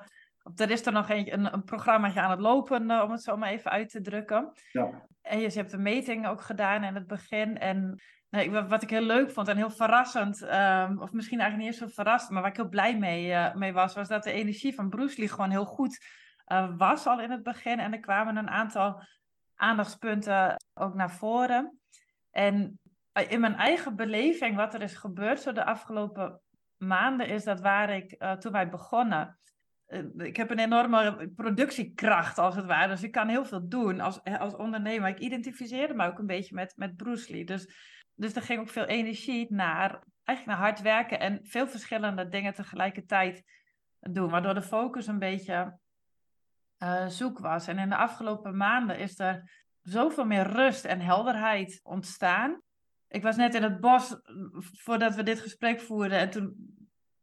er 0.54 0.70
is 0.70 0.86
er 0.86 0.92
nog 0.92 1.10
een, 1.10 1.32
een, 1.32 1.52
een 1.52 1.64
programmaatje 1.64 2.20
aan 2.20 2.30
het 2.30 2.40
lopen, 2.40 2.90
uh, 2.90 3.02
om 3.02 3.10
het 3.10 3.22
zo 3.22 3.36
maar 3.36 3.48
even 3.48 3.70
uit 3.70 3.88
te 3.88 4.00
drukken. 4.00 4.52
Ja. 4.72 5.06
En 5.22 5.38
je, 5.38 5.48
je 5.48 5.58
hebt 5.58 5.72
een 5.72 5.82
meting 5.82 6.26
ook 6.26 6.40
gedaan 6.40 6.84
in 6.84 6.94
het 6.94 7.06
begin. 7.06 7.58
En 7.58 8.00
nou, 8.28 8.66
wat 8.66 8.82
ik 8.82 8.90
heel 8.90 9.02
leuk 9.02 9.30
vond 9.30 9.48
en 9.48 9.56
heel 9.56 9.70
verrassend, 9.70 10.42
um, 10.42 11.00
of 11.00 11.12
misschien 11.12 11.40
eigenlijk 11.40 11.56
niet 11.56 11.66
eens 11.66 11.92
zo 11.92 12.02
verrassend, 12.02 12.32
maar 12.32 12.42
waar 12.42 12.50
ik 12.50 12.56
heel 12.56 12.68
blij 12.68 12.98
mee, 12.98 13.28
uh, 13.28 13.54
mee 13.54 13.72
was, 13.72 13.94
was 13.94 14.08
dat 14.08 14.22
de 14.22 14.32
energie 14.32 14.74
van 14.74 14.88
Bruce 14.88 15.18
Lee 15.20 15.28
gewoon 15.28 15.50
heel 15.50 15.64
goed 15.64 16.06
uh, 16.52 16.76
was 16.76 17.06
al 17.06 17.20
in 17.20 17.30
het 17.30 17.42
begin. 17.42 17.78
En 17.78 17.92
er 17.92 18.00
kwamen 18.00 18.36
een 18.36 18.50
aantal 18.50 19.02
aandachtspunten 19.54 20.56
ook 20.74 20.94
naar 20.94 21.10
voren. 21.10 21.78
En 22.30 22.80
in 23.28 23.40
mijn 23.40 23.56
eigen 23.56 23.96
beleving, 23.96 24.56
wat 24.56 24.74
er 24.74 24.82
is 24.82 24.94
gebeurd 24.94 25.40
zo 25.40 25.52
de 25.52 25.64
afgelopen 25.64 26.40
maanden, 26.76 27.28
is 27.28 27.44
dat 27.44 27.60
waar 27.60 27.90
ik, 27.90 28.24
toen 28.38 28.52
wij 28.52 28.68
begonnen, 28.68 29.38
ik 30.16 30.36
heb 30.36 30.50
een 30.50 30.58
enorme 30.58 31.30
productiekracht, 31.36 32.38
als 32.38 32.56
het 32.56 32.66
ware. 32.66 32.88
Dus 32.88 33.02
ik 33.02 33.12
kan 33.12 33.28
heel 33.28 33.44
veel 33.44 33.68
doen 33.68 34.00
als, 34.00 34.24
als 34.24 34.56
ondernemer. 34.56 35.08
Ik 35.08 35.18
identificeerde 35.18 35.94
me 35.94 36.06
ook 36.06 36.18
een 36.18 36.26
beetje 36.26 36.54
met, 36.54 36.72
met 36.76 36.96
Bruce 36.96 37.32
Lee. 37.32 37.44
Dus, 37.44 37.68
dus 38.14 38.34
er 38.34 38.42
ging 38.42 38.60
ook 38.60 38.68
veel 38.68 38.84
energie 38.84 39.46
naar, 39.48 40.02
eigenlijk 40.24 40.58
naar 40.58 40.68
hard 40.68 40.80
werken 40.80 41.20
en 41.20 41.40
veel 41.42 41.66
verschillende 41.66 42.28
dingen 42.28 42.54
tegelijkertijd 42.54 43.42
doen. 44.00 44.30
Waardoor 44.30 44.54
de 44.54 44.62
focus 44.62 45.06
een 45.06 45.18
beetje 45.18 45.78
uh, 46.78 47.06
zoek 47.06 47.38
was. 47.38 47.66
En 47.66 47.78
in 47.78 47.88
de 47.88 47.96
afgelopen 47.96 48.56
maanden 48.56 48.98
is 48.98 49.18
er 49.18 49.64
zoveel 49.82 50.24
meer 50.24 50.46
rust 50.46 50.84
en 50.84 51.00
helderheid 51.00 51.80
ontstaan. 51.82 52.60
Ik 53.08 53.22
was 53.22 53.36
net 53.36 53.54
in 53.54 53.62
het 53.62 53.80
bos 53.80 54.20
voordat 54.72 55.14
we 55.14 55.22
dit 55.22 55.40
gesprek 55.40 55.80
voerden. 55.80 56.18
En 56.18 56.30
toen 56.30 56.75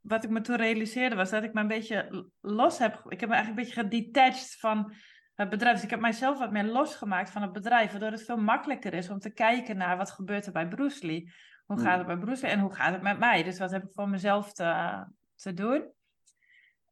wat 0.04 0.24
ik 0.24 0.30
me 0.30 0.42
toen 0.42 0.56
realiseerde 0.56 1.16
was 1.16 1.30
dat 1.30 1.44
ik 1.44 1.54
me 1.54 1.62
een 1.62 1.68
beetje 1.68 2.28
los 2.42 2.78
heb. 2.78 3.04
Ik 3.08 3.20
heb 3.20 3.30
me 3.30 3.36
eigenlijk 3.36 3.48
een 3.48 3.74
beetje 3.74 3.82
gedetached 3.82 4.56
van 4.60 4.94
het 5.34 5.50
bedrijf. 5.50 5.76
Dus 5.76 5.84
ik 5.84 5.90
heb 5.90 6.00
mijzelf 6.00 6.40
wat 6.40 6.52
meer 6.52 6.64
losgemaakt 6.64 7.30
van 7.30 7.42
het 7.42 7.52
bedrijf. 7.52 7.92
Waardoor 7.92 8.12
het 8.12 8.26
veel 8.26 8.38
makkelijker 8.38 8.94
is 8.94 9.10
om 9.10 9.20
te 9.20 9.34
kijken 9.34 9.78
naar 9.78 9.98
wat 9.98 10.12
gebeurt 10.12 10.46
er 10.46 10.52
bij 10.52 10.68
Bruce 10.68 11.06
Lee. 11.06 11.32
Hoe 11.66 11.80
gaat 11.80 11.98
het 11.98 12.08
bij 12.08 12.18
Bruce 12.18 12.42
Lee 12.42 12.52
en 12.52 12.60
hoe 12.60 12.74
gaat 12.74 12.94
het 12.94 13.02
met 13.02 13.20
mij? 13.20 13.44
Dus 13.44 13.60
wat 13.60 13.72
heb 13.72 13.84
ik 13.84 13.94
voor 13.94 14.10
mezelf 14.10 14.54
te, 14.54 15.04
te 15.36 15.54
doen? 15.54 15.92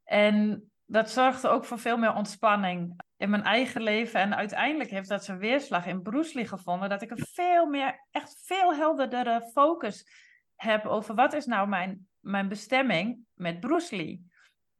En 0.04 0.64
dat 0.86 1.10
zorgde 1.10 1.48
ook 1.48 1.66
voor 1.66 1.80
veel 1.80 1.98
meer 1.98 2.14
ontspanning 2.14 3.02
in 3.18 3.30
mijn 3.30 3.44
eigen 3.44 3.82
leven. 3.82 4.20
En 4.20 4.36
uiteindelijk 4.36 4.90
heeft 4.90 5.10
dat 5.10 5.26
zijn 5.26 5.38
weerslag 5.38 5.86
in 5.86 6.02
Bruce 6.02 6.36
Lee 6.36 6.48
gevonden. 6.48 6.90
Dat 6.90 7.02
ik 7.02 7.12
een 7.12 7.26
veel 7.32 7.66
meer, 7.66 8.06
echt 8.12 8.42
veel 8.46 8.76
helderdere 8.76 9.50
focus 9.54 10.06
heb 10.56 10.86
over 10.86 11.16
wat 11.16 11.34
is 11.34 11.46
nou 11.46 11.68
mijn 11.68 12.10
mijn 12.22 12.48
bestemming 12.48 13.20
met 13.34 13.60
Bruce 13.60 13.96
Lee. 13.96 14.30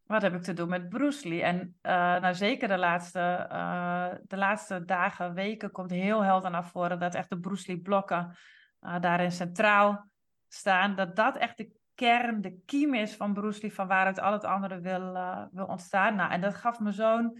Wat 0.04 0.22
heb 0.22 0.34
ik 0.34 0.42
te 0.42 0.54
doen 0.54 0.70
met 0.70 0.90
Bruce 0.90 1.28
Lee? 1.28 1.42
En 1.42 1.58
uh, 1.82 1.92
nou, 1.92 2.34
zeker 2.34 2.68
de 2.68 2.78
laatste, 2.78 3.48
uh, 3.52 4.08
de 4.28 4.38
laatste 4.38 4.86
dagen, 4.86 5.34
weken 5.34 5.72
komt 5.72 5.92
heel 5.92 6.24
helder 6.24 6.52
naar 6.52 6.66
voren 6.66 7.00
dat 7.00 7.16
echt 7.16 7.30
de 7.30 7.40
Bruce 7.40 7.72
Lee 7.72 7.82
blokken 7.82 8.36
uh, 8.82 9.00
daarin 9.00 9.32
centraal 9.32 10.10
staan. 10.48 10.96
Dat 10.96 11.16
dat 11.16 11.38
echt 11.38 11.58
de 11.58 11.72
kern, 11.96 12.42
de 12.42 12.62
kiem 12.66 12.94
is 12.94 13.16
van 13.16 13.34
Bruce 13.34 13.62
Lee, 13.62 13.74
van 13.74 13.88
waaruit 13.88 14.20
al 14.20 14.32
het 14.32 14.44
andere 14.44 14.80
wil, 14.80 15.14
wil 15.52 15.66
ontstaan. 15.66 16.16
Nou, 16.16 16.32
en 16.32 16.42
dat 16.42 16.56
gaf 16.56 16.80
me 16.80 16.92
zo'n, 16.92 17.38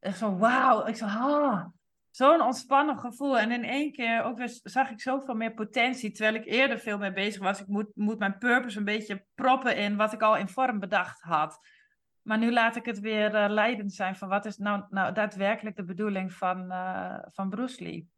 zo 0.00 0.36
wauw, 0.36 0.86
ik 0.86 0.96
zo, 0.96 1.04
ah, 1.04 1.64
zo'n 2.10 2.42
ontspannen 2.42 2.98
gevoel. 2.98 3.38
En 3.38 3.50
in 3.50 3.64
één 3.64 3.92
keer 3.92 4.22
ook 4.22 4.38
weer 4.38 4.58
zag 4.62 4.90
ik 4.90 5.00
zoveel 5.00 5.34
meer 5.34 5.54
potentie. 5.54 6.10
Terwijl 6.10 6.34
ik 6.34 6.46
eerder 6.46 6.78
veel 6.78 6.98
mee 6.98 7.12
bezig 7.12 7.42
was. 7.42 7.60
Ik 7.60 7.66
moet, 7.66 7.90
moet 7.94 8.18
mijn 8.18 8.38
purpose 8.38 8.78
een 8.78 8.84
beetje 8.84 9.24
proppen 9.34 9.76
in 9.76 9.96
wat 9.96 10.12
ik 10.12 10.22
al 10.22 10.36
in 10.36 10.48
vorm 10.48 10.78
bedacht 10.78 11.20
had. 11.20 11.58
Maar 12.22 12.38
nu 12.38 12.52
laat 12.52 12.76
ik 12.76 12.84
het 12.84 13.00
weer 13.00 13.34
uh, 13.34 13.44
leidend 13.48 13.92
zijn 13.92 14.16
van 14.16 14.28
wat 14.28 14.44
is 14.44 14.56
nou, 14.56 14.82
nou 14.90 15.14
daadwerkelijk 15.14 15.76
de 15.76 15.84
bedoeling 15.84 16.32
van, 16.32 16.64
uh, 16.64 17.18
van 17.24 17.50
Bruce 17.50 17.82
Lee. 17.82 18.08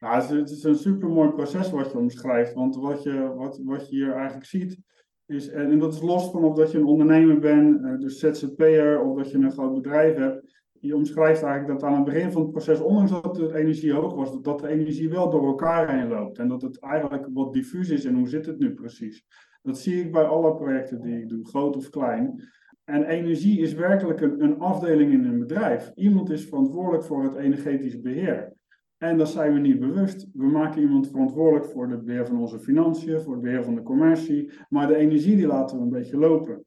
Ja, 0.00 0.26
het 0.26 0.50
is 0.50 0.64
een 0.64 0.74
supermooi 0.74 1.30
proces 1.30 1.70
wat 1.70 1.90
je 1.90 1.98
omschrijft. 1.98 2.52
Want 2.52 2.76
wat 2.76 3.02
je, 3.02 3.34
wat, 3.34 3.60
wat 3.64 3.88
je 3.90 3.96
hier 3.96 4.14
eigenlijk 4.14 4.46
ziet, 4.46 4.78
is, 5.26 5.48
en 5.48 5.78
dat 5.78 5.94
is 5.94 6.00
los 6.00 6.30
van 6.30 6.44
of 6.44 6.56
dat 6.56 6.72
je 6.72 6.78
een 6.78 6.84
ondernemer 6.84 7.38
bent, 7.38 7.80
uh, 7.80 7.98
dus 7.98 8.18
ZZP'er, 8.18 9.00
of 9.00 9.16
dat 9.16 9.30
je 9.30 9.38
een 9.38 9.52
groot 9.52 9.74
bedrijf 9.74 10.16
hebt 10.16 10.43
je 10.86 10.96
omschrijft 10.96 11.42
eigenlijk 11.42 11.80
dat 11.80 11.90
aan 11.90 11.94
het 11.94 12.04
begin 12.04 12.32
van 12.32 12.42
het 12.42 12.50
proces, 12.50 12.80
ondanks 12.80 13.10
dat 13.10 13.34
de 13.34 13.56
energie 13.56 13.92
hoog 13.92 14.14
was, 14.14 14.42
dat 14.42 14.58
de 14.58 14.68
energie 14.68 15.08
wel 15.08 15.30
door 15.30 15.46
elkaar 15.46 15.96
heen 15.96 16.08
loopt. 16.08 16.38
En 16.38 16.48
dat 16.48 16.62
het 16.62 16.80
eigenlijk 16.80 17.28
wat 17.32 17.52
diffuus 17.52 17.88
is 17.88 18.04
en 18.04 18.14
hoe 18.14 18.28
zit 18.28 18.46
het 18.46 18.58
nu 18.58 18.74
precies. 18.74 19.26
Dat 19.62 19.78
zie 19.78 20.04
ik 20.04 20.12
bij 20.12 20.24
alle 20.24 20.54
projecten 20.54 21.00
die 21.00 21.18
ik 21.18 21.28
doe, 21.28 21.46
groot 21.46 21.76
of 21.76 21.90
klein. 21.90 22.42
En 22.84 23.04
energie 23.04 23.60
is 23.60 23.74
werkelijk 23.74 24.20
een, 24.20 24.58
afdeling 24.58 25.12
in 25.12 25.24
een 25.24 25.38
bedrijf. 25.38 25.92
Iemand 25.94 26.30
is 26.30 26.44
verantwoordelijk 26.44 27.04
voor 27.04 27.22
het 27.22 27.34
energetisch 27.34 28.00
beheer. 28.00 28.52
En 28.98 29.18
dat 29.18 29.28
zijn 29.28 29.52
we 29.52 29.58
niet 29.58 29.80
bewust. 29.80 30.28
We 30.32 30.46
maken 30.46 30.80
iemand 30.80 31.10
verantwoordelijk 31.10 31.66
voor 31.66 31.88
het 31.90 32.04
beheer 32.04 32.26
van 32.26 32.40
onze 32.40 32.58
financiën, 32.58 33.20
voor 33.20 33.32
het 33.32 33.42
beheer 33.42 33.64
van 33.64 33.74
de 33.74 33.82
commercie. 33.82 34.50
Maar 34.68 34.86
de 34.86 34.96
energie 34.96 35.36
die 35.36 35.46
laten 35.46 35.76
we 35.76 35.82
een 35.82 35.90
beetje 35.90 36.16
lopen. 36.16 36.64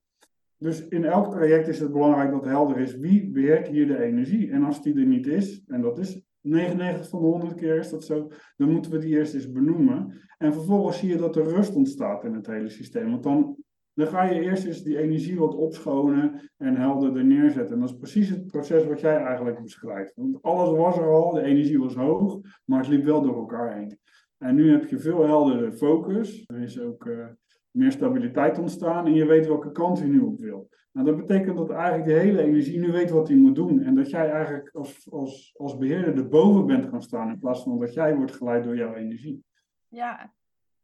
Dus 0.58 0.88
in 0.88 1.06
elk 1.06 1.32
traject 1.32 1.68
is 1.68 1.80
het 1.80 1.92
belangrijk 1.92 2.32
dat 2.32 2.46
helder 2.46 2.80
is 2.80 2.96
wie 2.96 3.30
beheert 3.32 3.68
hier 3.68 3.88
de 3.88 4.04
energie. 4.04 4.52
En 4.52 4.64
als 4.64 4.82
die 4.82 4.96
er 4.96 5.06
niet 5.06 5.28
is, 5.28 5.64
en 5.68 5.82
dat 5.82 6.00
is 6.00 6.22
99 6.42 7.10
van 7.10 7.20
de 7.20 7.26
100 7.26 7.56
keer 7.56 7.78
is 7.78 7.90
dat 7.90 8.04
zo, 8.04 8.32
dan 8.58 8.72
moeten 8.72 8.92
we 8.92 8.98
die 8.98 9.18
eerst 9.18 9.34
eens 9.34 9.52
benoemen. 9.52 10.22
En 10.38 10.54
vervolgens 10.54 10.98
zie 10.98 11.10
je 11.10 11.18
dat 11.18 11.36
er 11.36 11.44
rust 11.44 11.76
ontstaat 11.76 12.24
in 12.24 12.34
het 12.34 12.48
hele 12.48 12.70
systeem. 12.70 13.10
Want 13.10 13.24
dan, 13.24 13.56
dan 13.94 14.08
ga 14.08 14.24
je 14.24 14.42
eerst 14.42 14.66
eens 14.66 14.84
die 14.84 14.98
energie 14.98 15.40
wat 15.40 15.56
opschonen 15.56 16.52
en 16.58 16.76
helderder 16.76 17.26
neerzetten. 17.26 17.74
En 17.74 17.80
dat 17.80 17.90
is 17.90 17.98
precies 17.98 18.30
het 18.30 18.48
proces 18.48 18.86
wat 18.86 19.00
jij 19.00 19.18
eigenlijk 19.18 19.62
beschrijft. 19.62 20.14
Want 20.16 20.42
alles 20.42 20.78
was 20.78 20.98
er 20.98 21.12
al, 21.14 21.34
de 21.34 21.42
energie 21.42 21.80
was 21.80 21.96
hoog, 21.96 22.40
maar 22.66 22.80
het 22.80 22.88
liep 22.88 23.04
wel 23.04 23.22
door 23.22 23.36
elkaar 23.36 23.78
heen. 23.78 24.00
En 24.38 24.56
nu 24.56 24.72
heb 24.72 24.86
je 24.86 25.00
veel 25.00 25.26
heldere 25.26 25.72
focus. 25.72 26.44
Er 26.46 26.62
is 26.62 26.80
ook. 26.80 27.06
Uh, 27.06 27.26
meer 27.78 27.92
stabiliteit 27.92 28.60
ontstaan 28.60 29.06
en 29.06 29.14
je 29.14 29.26
weet 29.26 29.48
welke 29.48 29.72
kant 29.72 30.00
je 30.00 30.06
nu 30.06 30.20
op 30.20 30.40
wil. 30.40 30.70
Nou, 30.92 31.06
dat 31.06 31.18
betekent 31.18 31.58
dat 31.58 31.70
eigenlijk 31.70 32.06
de 32.06 32.14
hele 32.14 32.44
energie 32.44 32.80
nu 32.80 32.92
weet 32.92 33.10
wat 33.10 33.28
hij 33.28 33.38
moet 33.38 33.56
doen. 33.56 33.82
En 33.84 33.96
dat 33.96 34.10
jij 34.10 34.32
eigenlijk 34.32 34.70
als, 34.74 35.12
als, 35.12 35.54
als 35.58 35.78
beheerder 35.78 36.18
erboven 36.18 36.66
bent 36.66 36.86
gaan 36.86 37.02
staan 37.02 37.30
in 37.30 37.40
plaats 37.40 37.64
van 37.64 37.80
dat 37.80 37.94
jij 37.94 38.16
wordt 38.16 38.36
geleid 38.36 38.64
door 38.64 38.76
jouw 38.76 38.94
energie. 38.94 39.44
Ja, 39.88 40.34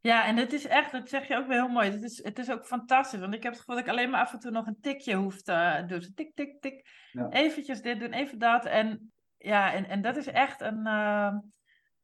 ja, 0.03 0.25
en 0.25 0.37
het 0.37 0.53
is 0.53 0.67
echt, 0.67 0.91
dat 0.91 1.09
zeg 1.09 1.27
je 1.27 1.37
ook 1.37 1.47
weer 1.47 1.57
heel 1.57 1.73
mooi. 1.73 1.91
Het 1.91 2.03
is, 2.03 2.23
het 2.23 2.39
is 2.39 2.51
ook 2.51 2.65
fantastisch, 2.65 3.19
want 3.19 3.33
ik 3.33 3.43
heb 3.43 3.51
het 3.51 3.61
gevoel 3.61 3.75
dat 3.75 3.85
ik 3.85 3.91
alleen 3.91 4.09
maar 4.09 4.21
af 4.21 4.33
en 4.33 4.39
toe 4.39 4.51
nog 4.51 4.67
een 4.67 4.79
tikje 4.81 5.15
hoef 5.15 5.41
te 5.41 5.83
doen. 5.87 6.11
Tik, 6.15 6.35
tik, 6.35 6.61
tik. 6.61 6.87
Ja. 7.11 7.29
Eventjes 7.29 7.81
dit 7.81 7.99
doen, 7.99 8.11
even 8.11 8.39
dat. 8.39 8.65
En 8.65 9.13
ja, 9.37 9.73
en, 9.73 9.89
en 9.89 10.01
dat 10.01 10.17
is 10.17 10.27
echt 10.27 10.61
een, 10.61 10.87
uh, 10.87 11.33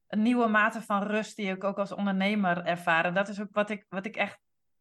een 0.07 0.21
nieuwe 0.21 0.47
mate 0.47 0.81
van 0.81 1.03
rust 1.03 1.35
die 1.35 1.51
ik 1.51 1.63
ook 1.63 1.77
als 1.77 1.91
ondernemer 1.91 2.65
ervaar. 2.65 3.05
En 3.05 3.13
dat 3.13 3.27
is 3.27 3.41
ook 3.41 3.51
wat 3.51 3.69
ik, 3.69 3.85
wat 3.89 4.05
ik 4.05 4.15
echt 4.15 4.39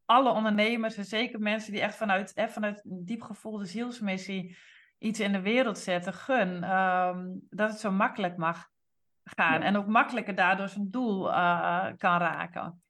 alle 0.08 0.32
ondernemers 0.32 0.96
en 0.96 1.04
zeker 1.04 1.40
mensen 1.40 1.72
die 1.72 1.80
echt 1.80 1.96
vanuit, 1.96 2.32
hè, 2.34 2.48
vanuit 2.48 2.84
een 2.84 3.04
diep 3.04 3.22
gevoelde 3.22 3.64
zielsmissie 3.64 4.56
iets 4.98 5.20
in 5.20 5.32
de 5.32 5.40
wereld 5.40 5.78
zetten, 5.78 6.12
gun 6.12 6.62
ehm, 6.62 7.26
dat 7.50 7.70
het 7.70 7.80
zo 7.80 7.90
makkelijk 7.90 8.36
mag 8.36 8.68
gaan 9.24 9.62
en 9.62 9.76
ook 9.76 9.86
makkelijker 9.86 10.34
daardoor 10.34 10.68
zijn 10.68 10.90
doel 10.90 11.28
uh, 11.28 11.86
kan 11.96 12.18
raken. 12.18 12.82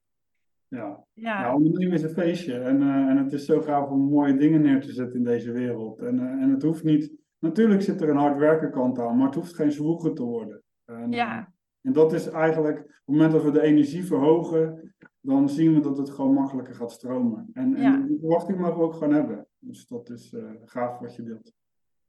Ja, 0.67 1.03
ja. 1.13 1.41
ja 1.41 1.53
ondernemen 1.53 1.93
is 1.93 2.03
een 2.03 2.09
feestje 2.09 2.59
en, 2.59 2.81
uh, 2.81 3.09
en 3.09 3.17
het 3.17 3.31
is 3.31 3.45
zo 3.45 3.61
gaaf 3.61 3.89
om 3.89 4.09
mooie 4.09 4.35
dingen 4.35 4.61
neer 4.61 4.81
te 4.81 4.91
zetten 4.91 5.17
in 5.17 5.23
deze 5.23 5.51
wereld. 5.51 5.99
En, 5.99 6.15
uh, 6.15 6.21
en 6.21 6.49
het 6.49 6.63
hoeft 6.63 6.83
niet, 6.83 7.11
natuurlijk 7.39 7.81
zit 7.81 8.01
er 8.01 8.09
een 8.09 8.17
hard 8.17 8.37
werken 8.37 8.71
kant 8.71 8.99
aan, 8.99 9.17
maar 9.17 9.25
het 9.25 9.35
hoeft 9.35 9.55
geen 9.55 9.71
zwoegen 9.71 10.13
te 10.15 10.23
worden. 10.23 10.61
En, 10.85 11.11
ja. 11.11 11.51
En 11.81 11.93
dat 11.93 12.13
is 12.13 12.29
eigenlijk, 12.29 12.79
op 12.79 12.85
het 12.85 13.05
moment 13.05 13.31
dat 13.31 13.43
we 13.43 13.51
de 13.51 13.61
energie 13.61 14.05
verhogen, 14.05 14.93
dan 15.21 15.49
zien 15.49 15.73
we 15.73 15.79
dat 15.79 15.97
het 15.97 16.09
gewoon 16.09 16.33
makkelijker 16.33 16.75
gaat 16.75 16.91
stromen. 16.91 17.49
En, 17.53 17.75
en 17.75 18.07
die 18.07 18.19
verwachting 18.19 18.59
mogen 18.59 18.77
we 18.77 18.83
ook 18.83 18.93
gewoon 18.93 19.13
hebben. 19.13 19.47
Dus 19.59 19.87
dat 19.87 20.09
is 20.09 20.33
uh, 20.33 20.51
gaaf 20.65 20.99
wat 20.99 21.15
je 21.15 21.23
deelt. 21.23 21.53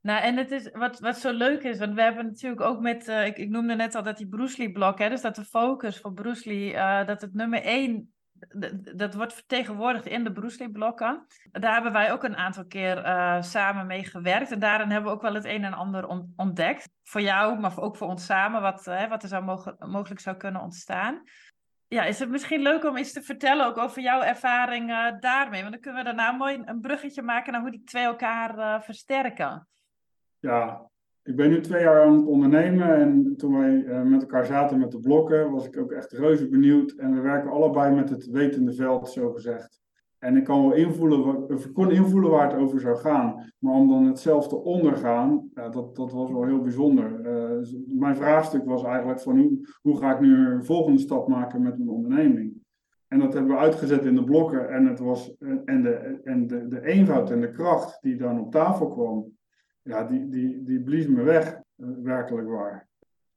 Nou, 0.01 0.23
en 0.23 0.37
het 0.37 0.51
is 0.51 0.70
wat, 0.73 1.01
wat 1.01 1.16
zo 1.16 1.33
leuk 1.33 1.62
is, 1.62 1.79
want 1.79 1.94
we 1.94 2.03
hebben 2.03 2.27
natuurlijk 2.27 2.61
ook 2.61 2.81
met, 2.81 3.09
uh, 3.09 3.27
ik, 3.27 3.38
ik 3.38 3.49
noemde 3.49 3.75
net 3.75 3.94
al 3.94 4.03
dat 4.03 4.16
die 4.16 4.29
Bruce 4.29 4.59
Lee 4.59 4.73
blok, 4.73 4.99
hè, 4.99 5.09
dus 5.09 5.20
dat 5.20 5.35
de 5.35 5.44
focus 5.44 6.01
voor 6.01 6.12
Bruce 6.12 6.49
Lee, 6.49 6.73
uh, 6.73 7.07
dat 7.07 7.20
het 7.20 7.35
nummer 7.35 7.62
één, 7.62 8.12
dat 8.94 9.14
wordt 9.14 9.33
vertegenwoordigd 9.33 10.07
in 10.07 10.25
de 10.25 10.33
Bruce 10.33 10.59
Lee 10.59 10.70
blokken. 10.70 11.27
Daar 11.53 11.73
hebben 11.73 11.92
wij 11.92 12.12
ook 12.12 12.25
een 12.25 12.37
aantal 12.37 12.66
keer 12.66 12.96
samen 13.40 13.87
mee 13.87 14.05
gewerkt 14.05 14.53
en 14.53 14.59
daarin 14.59 14.90
hebben 14.90 15.11
we 15.11 15.16
ook 15.16 15.23
wel 15.23 15.35
het 15.35 15.44
een 15.44 15.64
en 15.64 15.73
ander 15.73 16.07
ontdekt. 16.37 16.88
Voor 17.03 17.20
jou, 17.20 17.59
maar 17.59 17.81
ook 17.81 17.96
voor 17.96 18.09
ons 18.09 18.25
samen, 18.25 18.62
wat, 18.62 18.85
wat 18.85 19.23
er 19.23 19.29
zou 19.29 19.44
mogelijk 19.79 20.20
zou 20.20 20.37
kunnen 20.37 20.62
ontstaan 20.62 21.23
ja, 21.94 22.05
is 22.05 22.18
het 22.18 22.31
misschien 22.31 22.61
leuk 22.61 22.85
om 22.85 22.96
iets 22.96 23.12
te 23.12 23.22
vertellen 23.22 23.66
ook 23.66 23.79
over 23.79 24.03
jouw 24.03 24.22
ervaring 24.22 24.88
daarmee? 25.20 25.61
Want 25.61 25.72
dan 25.72 25.81
kunnen 25.81 26.00
we 26.00 26.07
daarna 26.07 26.33
mooi 26.33 26.62
een 26.64 26.81
bruggetje 26.81 27.22
maken 27.22 27.53
naar 27.53 27.61
hoe 27.61 27.70
die 27.70 27.85
twee 27.85 28.05
elkaar 28.05 28.59
uh, 28.59 28.81
versterken. 28.81 29.68
Ja, 30.38 30.90
ik 31.22 31.37
ben 31.37 31.50
nu 31.50 31.61
twee 31.61 31.83
jaar 31.83 32.03
aan 32.03 32.16
het 32.16 32.26
ondernemen 32.26 32.94
en 32.94 33.37
toen 33.37 33.59
wij 33.59 33.74
uh, 33.74 34.03
met 34.03 34.20
elkaar 34.20 34.46
zaten 34.46 34.79
met 34.79 34.90
de 34.90 35.00
blokken, 35.00 35.50
was 35.50 35.66
ik 35.66 35.79
ook 35.79 35.92
echt 35.92 36.12
reuze 36.12 36.48
benieuwd. 36.48 36.90
En 36.90 37.14
we 37.14 37.20
werken 37.20 37.50
allebei 37.50 37.94
met 37.94 38.11
het 38.11 38.26
wetende 38.26 38.74
veld, 38.74 39.11
zo 39.11 39.33
gezegd. 39.33 39.81
En 40.20 40.37
ik 40.37 40.44
kan 40.44 40.62
wel 40.62 40.72
invoelen, 40.72 41.46
kon 41.72 41.90
invoelen 41.90 42.30
waar 42.30 42.50
het 42.50 42.61
over 42.61 42.80
zou 42.80 42.96
gaan. 42.96 43.52
Maar 43.59 43.74
om 43.74 43.88
dan 43.88 44.06
hetzelfde 44.06 44.56
ondergaan, 44.56 45.50
ja, 45.54 45.68
dat, 45.68 45.96
dat 45.96 46.12
was 46.12 46.30
wel 46.30 46.44
heel 46.44 46.61
bijzonder. 46.61 47.20
Uh, 47.20 47.98
mijn 47.98 48.16
vraagstuk 48.16 48.64
was 48.64 48.85
eigenlijk 48.85 49.20
van 49.20 49.38
hoe, 49.38 49.68
hoe 49.83 49.96
ga 49.96 50.14
ik 50.14 50.20
nu 50.20 50.46
een 50.46 50.64
volgende 50.64 51.00
stap 51.00 51.28
maken 51.28 51.62
met 51.62 51.76
mijn 51.76 51.90
onderneming? 51.90 52.52
En 53.09 53.18
dat 53.18 53.33
hebben 53.33 53.52
we 53.52 53.59
uitgezet 53.59 54.04
in 54.04 54.14
de 54.14 54.24
blokken. 54.24 54.70
En, 54.70 54.87
het 54.87 54.98
was, 54.98 55.37
en, 55.64 55.83
de, 55.83 56.20
en 56.24 56.46
de, 56.46 56.68
de 56.68 56.87
eenvoud 56.87 57.30
en 57.30 57.40
de 57.40 57.50
kracht 57.50 57.98
die 58.02 58.16
dan 58.16 58.40
op 58.40 58.50
tafel 58.50 58.88
kwam, 58.88 59.33
ja, 59.83 60.04
die, 60.04 60.28
die, 60.28 60.62
die 60.62 60.83
blies 60.83 61.06
me 61.06 61.22
weg, 61.22 61.61
uh, 61.76 61.88
werkelijk 62.02 62.48
waar. 62.48 62.88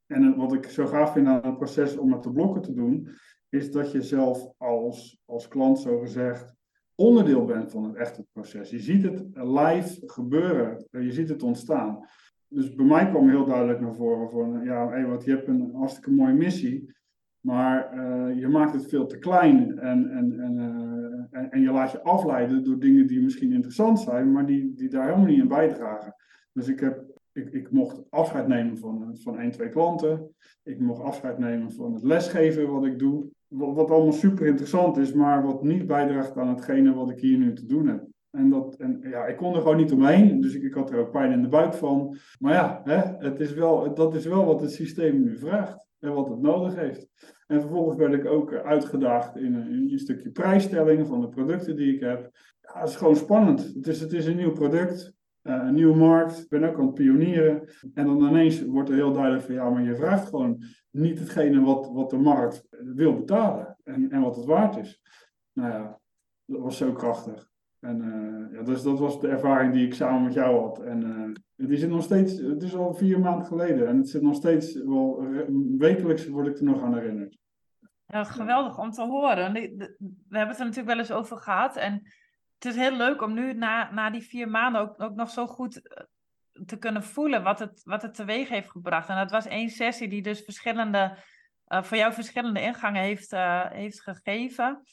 En 0.08 0.36
wat 0.36 0.54
ik 0.54 0.66
zo 0.66 0.86
gaaf 0.86 1.12
vind 1.12 1.28
aan 1.28 1.42
het 1.44 1.58
proces 1.58 1.98
om 1.98 2.10
met 2.10 2.24
de 2.24 2.32
blokken 2.32 2.62
te 2.62 2.74
doen, 2.74 3.08
is 3.50 3.72
dat 3.72 3.92
je 3.92 4.02
zelf 4.02 4.52
als, 4.58 5.22
als 5.26 5.48
klant 5.48 5.80
zo 5.80 6.00
gezegd 6.00 6.56
onderdeel 7.04 7.46
bent 7.46 7.72
van 7.72 7.84
het 7.84 7.96
echte 7.96 8.26
proces. 8.32 8.70
Je 8.70 8.80
ziet 8.80 9.04
het 9.04 9.24
live 9.34 10.02
gebeuren, 10.06 10.88
je 10.90 11.12
ziet 11.12 11.30
het 11.30 11.44
ontstaan. 11.44 12.08
Dus 12.48 12.76
bij 12.76 12.86
mij 12.86 13.10
kwam 13.10 13.30
heel 13.30 13.46
duidelijk 13.46 13.80
naar 13.80 13.96
voren 13.96 14.30
van, 14.30 14.64
ja, 14.64 15.08
wat, 15.08 15.24
je 15.24 15.32
hebt 15.32 15.48
een 15.48 15.72
hartstikke 15.74 16.12
mooie 16.12 16.34
missie, 16.34 16.94
maar 17.40 17.94
uh, 17.96 18.40
je 18.40 18.48
maakt 18.48 18.74
het 18.74 18.88
veel 18.88 19.06
te 19.06 19.18
klein 19.18 19.80
en, 19.80 20.10
en, 20.10 20.40
en, 20.40 20.58
uh, 20.58 21.40
en, 21.42 21.52
en, 21.52 21.62
je 21.62 21.72
laat 21.72 21.92
je 21.92 22.04
afleiden 22.04 22.64
door 22.64 22.80
dingen 22.80 23.08
die 23.08 23.22
misschien 23.22 23.54
interessant 23.54 24.00
zijn, 24.00 24.32
maar 24.32 24.46
die, 24.46 24.74
die 24.74 24.90
daar 24.90 25.06
helemaal 25.06 25.26
niet 25.26 25.40
in 25.40 25.48
bijdragen. 25.48 26.16
Dus 26.52 26.68
ik, 26.68 26.80
heb, 26.80 27.04
ik, 27.32 27.50
ik 27.50 27.72
mocht 27.72 28.02
afscheid 28.10 28.48
nemen 28.48 28.78
van, 28.78 29.18
van 29.20 29.40
één, 29.40 29.52
twee 29.52 29.70
klanten. 29.70 30.36
Ik 30.64 30.80
mocht 30.80 31.02
afscheid 31.02 31.38
nemen 31.38 31.72
van 31.72 31.94
het 31.94 32.04
lesgeven 32.04 32.72
wat 32.72 32.86
ik 32.86 33.00
doe. 33.00 33.30
Wat, 33.56 33.90
allemaal 33.90 34.12
super 34.12 34.46
interessant 34.46 34.98
is, 34.98 35.14
maar 35.14 35.44
wat 35.44 35.64
niet 35.64 35.88
bijdraagt 35.88 36.38
aan 36.38 36.48
hetgene 36.48 36.94
wat 36.94 37.10
ik 37.10 37.20
hier 37.20 37.38
nu 37.38 37.54
te 37.54 37.66
doen 37.66 37.88
heb. 37.88 38.06
En, 38.32 38.50
dat, 38.50 38.76
en 38.76 39.00
ja, 39.02 39.26
ik 39.26 39.38
kon 39.38 39.56
er 39.56 39.62
gewoon 39.62 39.78
niet 39.78 39.92
omheen, 39.92 40.42
dus 40.42 40.54
ik, 40.54 40.64
ik 40.64 40.74
had 40.74 40.92
er 40.92 41.00
ook 41.00 41.12
pijn 41.12 41.32
in 41.32 41.42
de 41.42 41.48
buik 41.48 41.74
van. 41.74 42.18
Maar 42.40 42.54
ja, 42.54 42.82
hè, 42.84 43.28
het 43.28 43.40
is 43.40 43.54
wel, 43.54 43.94
dat 43.94 44.16
is 44.16 44.26
wel 44.26 44.46
wat 44.46 44.62
het 44.62 44.72
systeem 44.72 45.24
nu 45.24 45.38
vraagt 45.38 45.88
en 46.00 46.14
wat 46.14 46.30
het 46.30 46.42
nodig 46.42 46.76
heeft. 46.76 47.08
En 47.48 47.62
vervolgens 47.62 47.98
werd 47.98 48.14
ik 48.14 48.26
ook 48.26 48.54
uitgedaagd 48.54 49.38
in 49.38 49.54
een, 49.54 49.92
een 49.92 50.00
stukje 50.00 50.30
prijsstelling 50.30 51.08
van 51.08 51.22
de 51.22 51.30
producten 51.30 51.76
die 51.76 51.94
ik 51.94 52.00
heb. 52.00 52.32
Ja, 52.62 52.80
het 52.80 52.90
is 52.90 52.96
gewoon 52.96 53.16
spannend. 53.16 53.74
Het 53.74 53.88
is, 53.88 54.00
het 54.00 54.14
is 54.14 54.26
een 54.26 54.36
nieuw 54.36 54.52
product. 54.52 55.14
Uh, 55.44 55.64
een 55.68 55.74
nieuwe 55.74 55.96
markt. 55.96 56.40
Ik 56.40 56.50
ben 56.50 56.64
ook 56.64 56.78
aan 56.78 56.86
het 56.86 56.94
pionieren. 56.94 57.70
En 57.94 58.06
dan 58.06 58.22
ineens 58.22 58.66
wordt 58.66 58.90
er 58.90 58.96
heel 58.96 59.14
duidelijk 59.14 59.44
van 59.44 59.54
ja, 59.54 59.70
maar 59.70 59.84
je 59.84 59.96
vraagt 59.96 60.30
gewoon 60.30 60.64
niet 60.94 61.20
hetgene 61.20 61.62
wat, 61.62 61.90
wat 61.92 62.10
de 62.10 62.18
markt 62.18 62.68
wil 62.70 63.16
betalen 63.16 63.78
en, 63.84 64.12
en 64.12 64.22
wat 64.22 64.36
het 64.36 64.46
waard 64.46 64.78
is. 64.78 65.02
Nou 65.54 65.72
ja, 65.72 66.00
dat 66.46 66.62
was 66.62 66.78
zo 66.78 66.94
krachtig. 66.94 67.52
En 67.80 68.02
uh, 68.02 68.58
ja, 68.58 68.64
dus 68.64 68.84
dat 68.84 69.00
was 69.00 69.22
de 69.22 69.28
ervaring 69.28 69.74
die 69.74 69.86
ik 69.86 69.94
samen 69.94 70.24
met 70.24 70.34
jou 70.34 70.62
had. 70.62 70.80
En 70.80 71.02
uh, 71.02 71.36
het 71.56 71.70
is 71.70 71.86
nog 71.86 72.04
steeds, 72.04 72.38
het 72.38 72.64
is 72.64 72.76
al 72.76 72.94
vier 72.94 73.20
maanden 73.20 73.46
geleden 73.46 73.88
en 73.88 73.98
het 73.98 74.10
zit 74.10 74.22
nog 74.22 74.36
steeds 74.36 74.84
wel, 74.84 75.28
wekelijks 75.78 76.28
word 76.28 76.48
ik 76.48 76.58
er 76.58 76.64
nog 76.64 76.82
aan 76.82 76.96
herinnerd. 76.96 77.38
Ja, 78.06 78.24
geweldig 78.24 78.80
om 78.80 78.92
te 78.92 79.02
horen. 79.02 79.54
We 79.54 79.60
hebben 80.30 80.48
het 80.48 80.60
er 80.60 80.66
natuurlijk 80.66 80.88
wel 80.88 80.98
eens 80.98 81.12
over 81.12 81.38
gehad. 81.38 81.76
En 81.76 82.02
het 82.64 82.66
is 82.66 82.76
heel 82.76 82.98
leuk 82.98 83.22
om 83.22 83.34
nu 83.34 83.54
na, 83.54 83.92
na 83.92 84.10
die 84.10 84.22
vier 84.22 84.50
maanden 84.50 84.82
ook, 84.82 85.02
ook 85.02 85.16
nog 85.16 85.30
zo 85.30 85.48
goed 85.48 85.88
eh, 85.88 86.04
te 86.66 86.78
kunnen 86.78 87.04
voelen 87.04 87.44
wat 87.44 87.60
het, 87.60 87.82
wat 87.84 88.02
het 88.02 88.14
teweeg 88.14 88.50
heeft 88.50 88.72
gebracht. 88.72 89.10
En 89.10 89.16
dat 89.16 89.32
was 89.32 89.46
één 89.46 89.70
sessie 89.70 90.08
die 90.08 90.22
dus 90.22 90.42
verschillende, 90.42 91.18
uh, 91.68 91.84
voor 91.84 91.98
jou 91.98 92.14
verschillende 92.14 92.62
ingangen 92.62 93.02
heeft, 93.02 93.34
uh, 93.34 93.66
heeft 93.72 94.02
gegeven. 94.02 94.84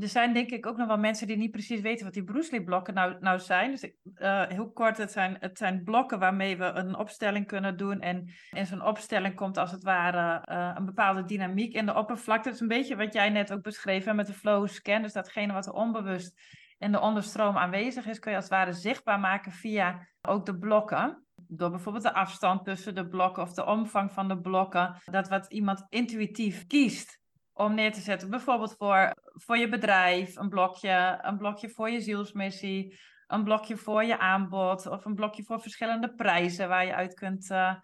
Er 0.00 0.08
zijn 0.08 0.32
denk 0.32 0.50
ik 0.50 0.66
ook 0.66 0.76
nog 0.76 0.86
wel 0.86 0.98
mensen 0.98 1.26
die 1.26 1.36
niet 1.36 1.50
precies 1.50 1.80
weten 1.80 2.04
wat 2.04 2.14
die 2.14 2.24
Bruce 2.24 2.62
blokken 2.62 2.94
nou, 2.94 3.16
nou 3.20 3.38
zijn. 3.38 3.70
Dus 3.70 3.84
uh, 3.84 4.46
heel 4.46 4.70
kort, 4.70 4.96
het 4.96 5.12
zijn, 5.12 5.36
het 5.40 5.58
zijn 5.58 5.82
blokken 5.84 6.18
waarmee 6.18 6.56
we 6.56 6.64
een 6.64 6.96
opstelling 6.96 7.46
kunnen 7.46 7.76
doen. 7.76 8.00
En 8.00 8.30
in 8.50 8.66
zo'n 8.66 8.84
opstelling 8.84 9.34
komt 9.34 9.56
als 9.56 9.70
het 9.70 9.82
ware 9.82 10.48
een 10.76 10.84
bepaalde 10.84 11.24
dynamiek 11.24 11.74
in 11.74 11.86
de 11.86 11.94
oppervlakte. 11.94 12.44
Dat 12.44 12.54
is 12.54 12.60
een 12.60 12.68
beetje 12.68 12.96
wat 12.96 13.12
jij 13.12 13.28
net 13.28 13.52
ook 13.52 13.62
beschreef 13.62 14.04
hè, 14.04 14.14
met 14.14 14.26
de 14.26 14.32
flow 14.32 14.68
scan. 14.68 15.02
Dus 15.02 15.12
datgene 15.12 15.52
wat 15.52 15.72
onbewust 15.72 16.40
in 16.78 16.92
de 16.92 17.00
onderstroom 17.00 17.56
aanwezig 17.56 18.06
is, 18.06 18.18
kun 18.18 18.30
je 18.30 18.36
als 18.36 18.46
het 18.46 18.54
ware 18.54 18.72
zichtbaar 18.72 19.20
maken 19.20 19.52
via 19.52 20.08
ook 20.22 20.46
de 20.46 20.58
blokken. 20.58 21.24
Door 21.48 21.70
bijvoorbeeld 21.70 22.04
de 22.04 22.14
afstand 22.14 22.64
tussen 22.64 22.94
de 22.94 23.08
blokken 23.08 23.42
of 23.42 23.52
de 23.52 23.66
omvang 23.66 24.12
van 24.12 24.28
de 24.28 24.40
blokken. 24.40 24.96
Dat 25.04 25.28
wat 25.28 25.52
iemand 25.52 25.86
intuïtief 25.88 26.66
kiest 26.66 27.20
om 27.52 27.74
neer 27.74 27.92
te 27.92 28.00
zetten. 28.00 28.30
Bijvoorbeeld 28.30 28.74
voor, 28.76 29.14
voor 29.22 29.56
je 29.56 29.68
bedrijf, 29.68 30.36
een 30.36 30.48
blokje, 30.48 31.18
een 31.22 31.36
blokje 31.36 31.70
voor 31.70 31.90
je 31.90 32.00
zielsmissie, 32.00 32.98
een 33.26 33.44
blokje 33.44 33.76
voor 33.76 34.04
je 34.04 34.18
aanbod 34.18 34.86
of 34.86 35.04
een 35.04 35.14
blokje 35.14 35.44
voor 35.44 35.60
verschillende 35.60 36.14
prijzen 36.14 36.68
waar 36.68 36.86
je 36.86 36.94
uit 36.94 37.14
kunt 37.14 37.50
uh, 37.50 37.74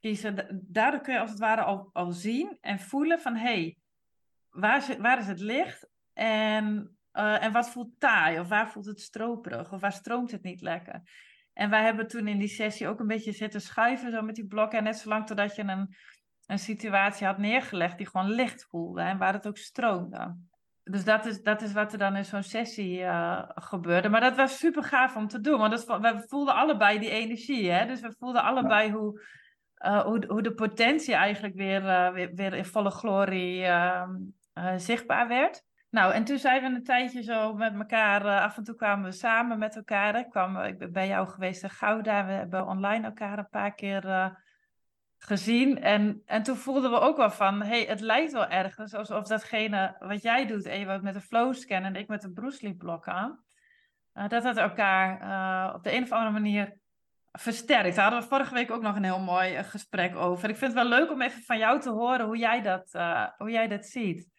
kiezen. 0.00 0.62
Daardoor 0.68 1.00
kun 1.00 1.14
je 1.14 1.20
als 1.20 1.30
het 1.30 1.38
ware 1.38 1.62
al, 1.62 1.90
al 1.92 2.12
zien 2.12 2.58
en 2.60 2.78
voelen 2.78 3.18
van 3.18 3.34
hé, 3.34 3.52
hey, 3.52 3.76
waar, 4.50 4.96
waar 4.98 5.18
is 5.18 5.26
het 5.26 5.40
licht 5.40 5.88
en 6.12 6.95
uh, 7.16 7.42
en 7.42 7.52
wat 7.52 7.70
voelt 7.70 8.00
taai? 8.00 8.40
Of 8.40 8.48
waar 8.48 8.68
voelt 8.68 8.86
het 8.86 9.00
stroperig? 9.00 9.72
Of 9.72 9.80
waar 9.80 9.92
stroomt 9.92 10.30
het 10.30 10.42
niet 10.42 10.60
lekker? 10.60 11.02
En 11.52 11.70
wij 11.70 11.82
hebben 11.82 12.08
toen 12.08 12.28
in 12.28 12.38
die 12.38 12.48
sessie 12.48 12.88
ook 12.88 13.00
een 13.00 13.06
beetje 13.06 13.32
zitten 13.32 13.60
schuiven 13.60 14.10
zo 14.10 14.22
met 14.22 14.34
die 14.34 14.46
blokken. 14.46 14.78
En 14.78 14.84
net 14.84 14.96
zolang 14.96 15.26
totdat 15.26 15.56
je 15.56 15.62
een, 15.62 15.94
een 16.46 16.58
situatie 16.58 17.26
had 17.26 17.38
neergelegd 17.38 17.98
die 17.98 18.06
gewoon 18.06 18.30
licht 18.30 18.64
voelde. 18.64 19.00
En 19.00 19.18
waar 19.18 19.32
het 19.32 19.46
ook 19.46 19.56
stroomde. 19.56 20.36
Dus 20.82 21.04
dat 21.04 21.26
is, 21.26 21.42
dat 21.42 21.62
is 21.62 21.72
wat 21.72 21.92
er 21.92 21.98
dan 21.98 22.16
in 22.16 22.24
zo'n 22.24 22.42
sessie 22.42 22.98
uh, 22.98 23.42
gebeurde. 23.48 24.08
Maar 24.08 24.20
dat 24.20 24.36
was 24.36 24.58
super 24.58 24.82
gaaf 24.82 25.16
om 25.16 25.28
te 25.28 25.40
doen. 25.40 25.58
Want 25.58 25.86
dat, 25.86 26.00
we 26.00 26.24
voelden 26.26 26.54
allebei 26.54 26.98
die 26.98 27.10
energie. 27.10 27.70
Hè? 27.70 27.86
Dus 27.86 28.00
we 28.00 28.14
voelden 28.18 28.42
allebei 28.42 28.92
hoe, 28.92 29.20
uh, 29.86 30.02
hoe, 30.02 30.24
hoe 30.28 30.42
de 30.42 30.54
potentie 30.54 31.14
eigenlijk 31.14 31.54
weer, 31.54 32.12
weer, 32.12 32.34
weer 32.34 32.54
in 32.54 32.64
volle 32.64 32.90
glorie 32.90 33.64
ehm, 33.64 34.14
zichtbaar 34.76 35.28
werd. 35.28 35.65
Nou, 35.90 36.12
en 36.12 36.24
toen 36.24 36.38
zijn 36.38 36.62
we 36.62 36.68
een 36.68 36.84
tijdje 36.84 37.22
zo 37.22 37.54
met 37.54 37.74
elkaar, 37.74 38.24
uh, 38.24 38.42
af 38.42 38.56
en 38.56 38.64
toe 38.64 38.74
kwamen 38.74 39.04
we 39.04 39.12
samen 39.12 39.58
met 39.58 39.76
elkaar. 39.76 40.18
Ik, 40.18 40.30
kwam, 40.30 40.58
ik 40.58 40.78
ben 40.78 40.92
bij 40.92 41.06
jou 41.06 41.28
geweest 41.28 41.62
in 41.62 41.70
Gouda, 41.70 42.26
we 42.26 42.32
hebben 42.32 42.66
online 42.66 43.04
elkaar 43.04 43.38
een 43.38 43.48
paar 43.48 43.74
keer 43.74 44.04
uh, 44.04 44.28
gezien. 45.18 45.82
En, 45.82 46.22
en 46.24 46.42
toen 46.42 46.56
voelden 46.56 46.90
we 46.90 46.98
ook 46.98 47.16
wel 47.16 47.30
van, 47.30 47.62
hey, 47.62 47.84
het 47.84 48.00
lijkt 48.00 48.32
wel 48.32 48.48
ergens 48.48 48.94
alsof 48.94 49.26
datgene 49.26 49.96
wat 49.98 50.22
jij 50.22 50.46
doet, 50.46 50.64
Ewout, 50.64 51.02
met 51.02 51.14
de 51.14 51.20
flow 51.20 51.54
scan 51.54 51.84
en 51.84 51.96
ik 51.96 52.08
met 52.08 52.22
de 52.22 52.32
Bruce 52.32 52.58
Lee 52.62 52.76
blokken, 52.76 53.44
uh, 54.14 54.28
dat 54.28 54.42
dat 54.42 54.56
elkaar 54.56 55.74
op 55.74 55.82
de 55.82 55.94
een 55.94 56.02
of 56.02 56.12
andere 56.12 56.32
manier 56.32 56.78
versterkt. 57.32 57.94
Daar 57.94 58.04
hadden 58.04 58.22
we 58.22 58.28
vorige 58.28 58.54
week 58.54 58.70
ook 58.70 58.82
nog 58.82 58.96
een 58.96 59.04
heel 59.04 59.20
mooi 59.20 59.64
gesprek 59.64 60.16
over. 60.16 60.48
Ik 60.48 60.56
vind 60.56 60.74
het 60.74 60.88
wel 60.88 60.98
leuk 60.98 61.10
om 61.10 61.22
even 61.22 61.42
van 61.42 61.58
jou 61.58 61.80
te 61.80 61.90
horen 61.90 62.26
hoe 62.26 62.36
jij 62.36 62.62
dat, 62.62 62.90
hoe 63.36 63.50
jij 63.50 63.68
dat 63.68 63.86
ziet. 63.86 64.34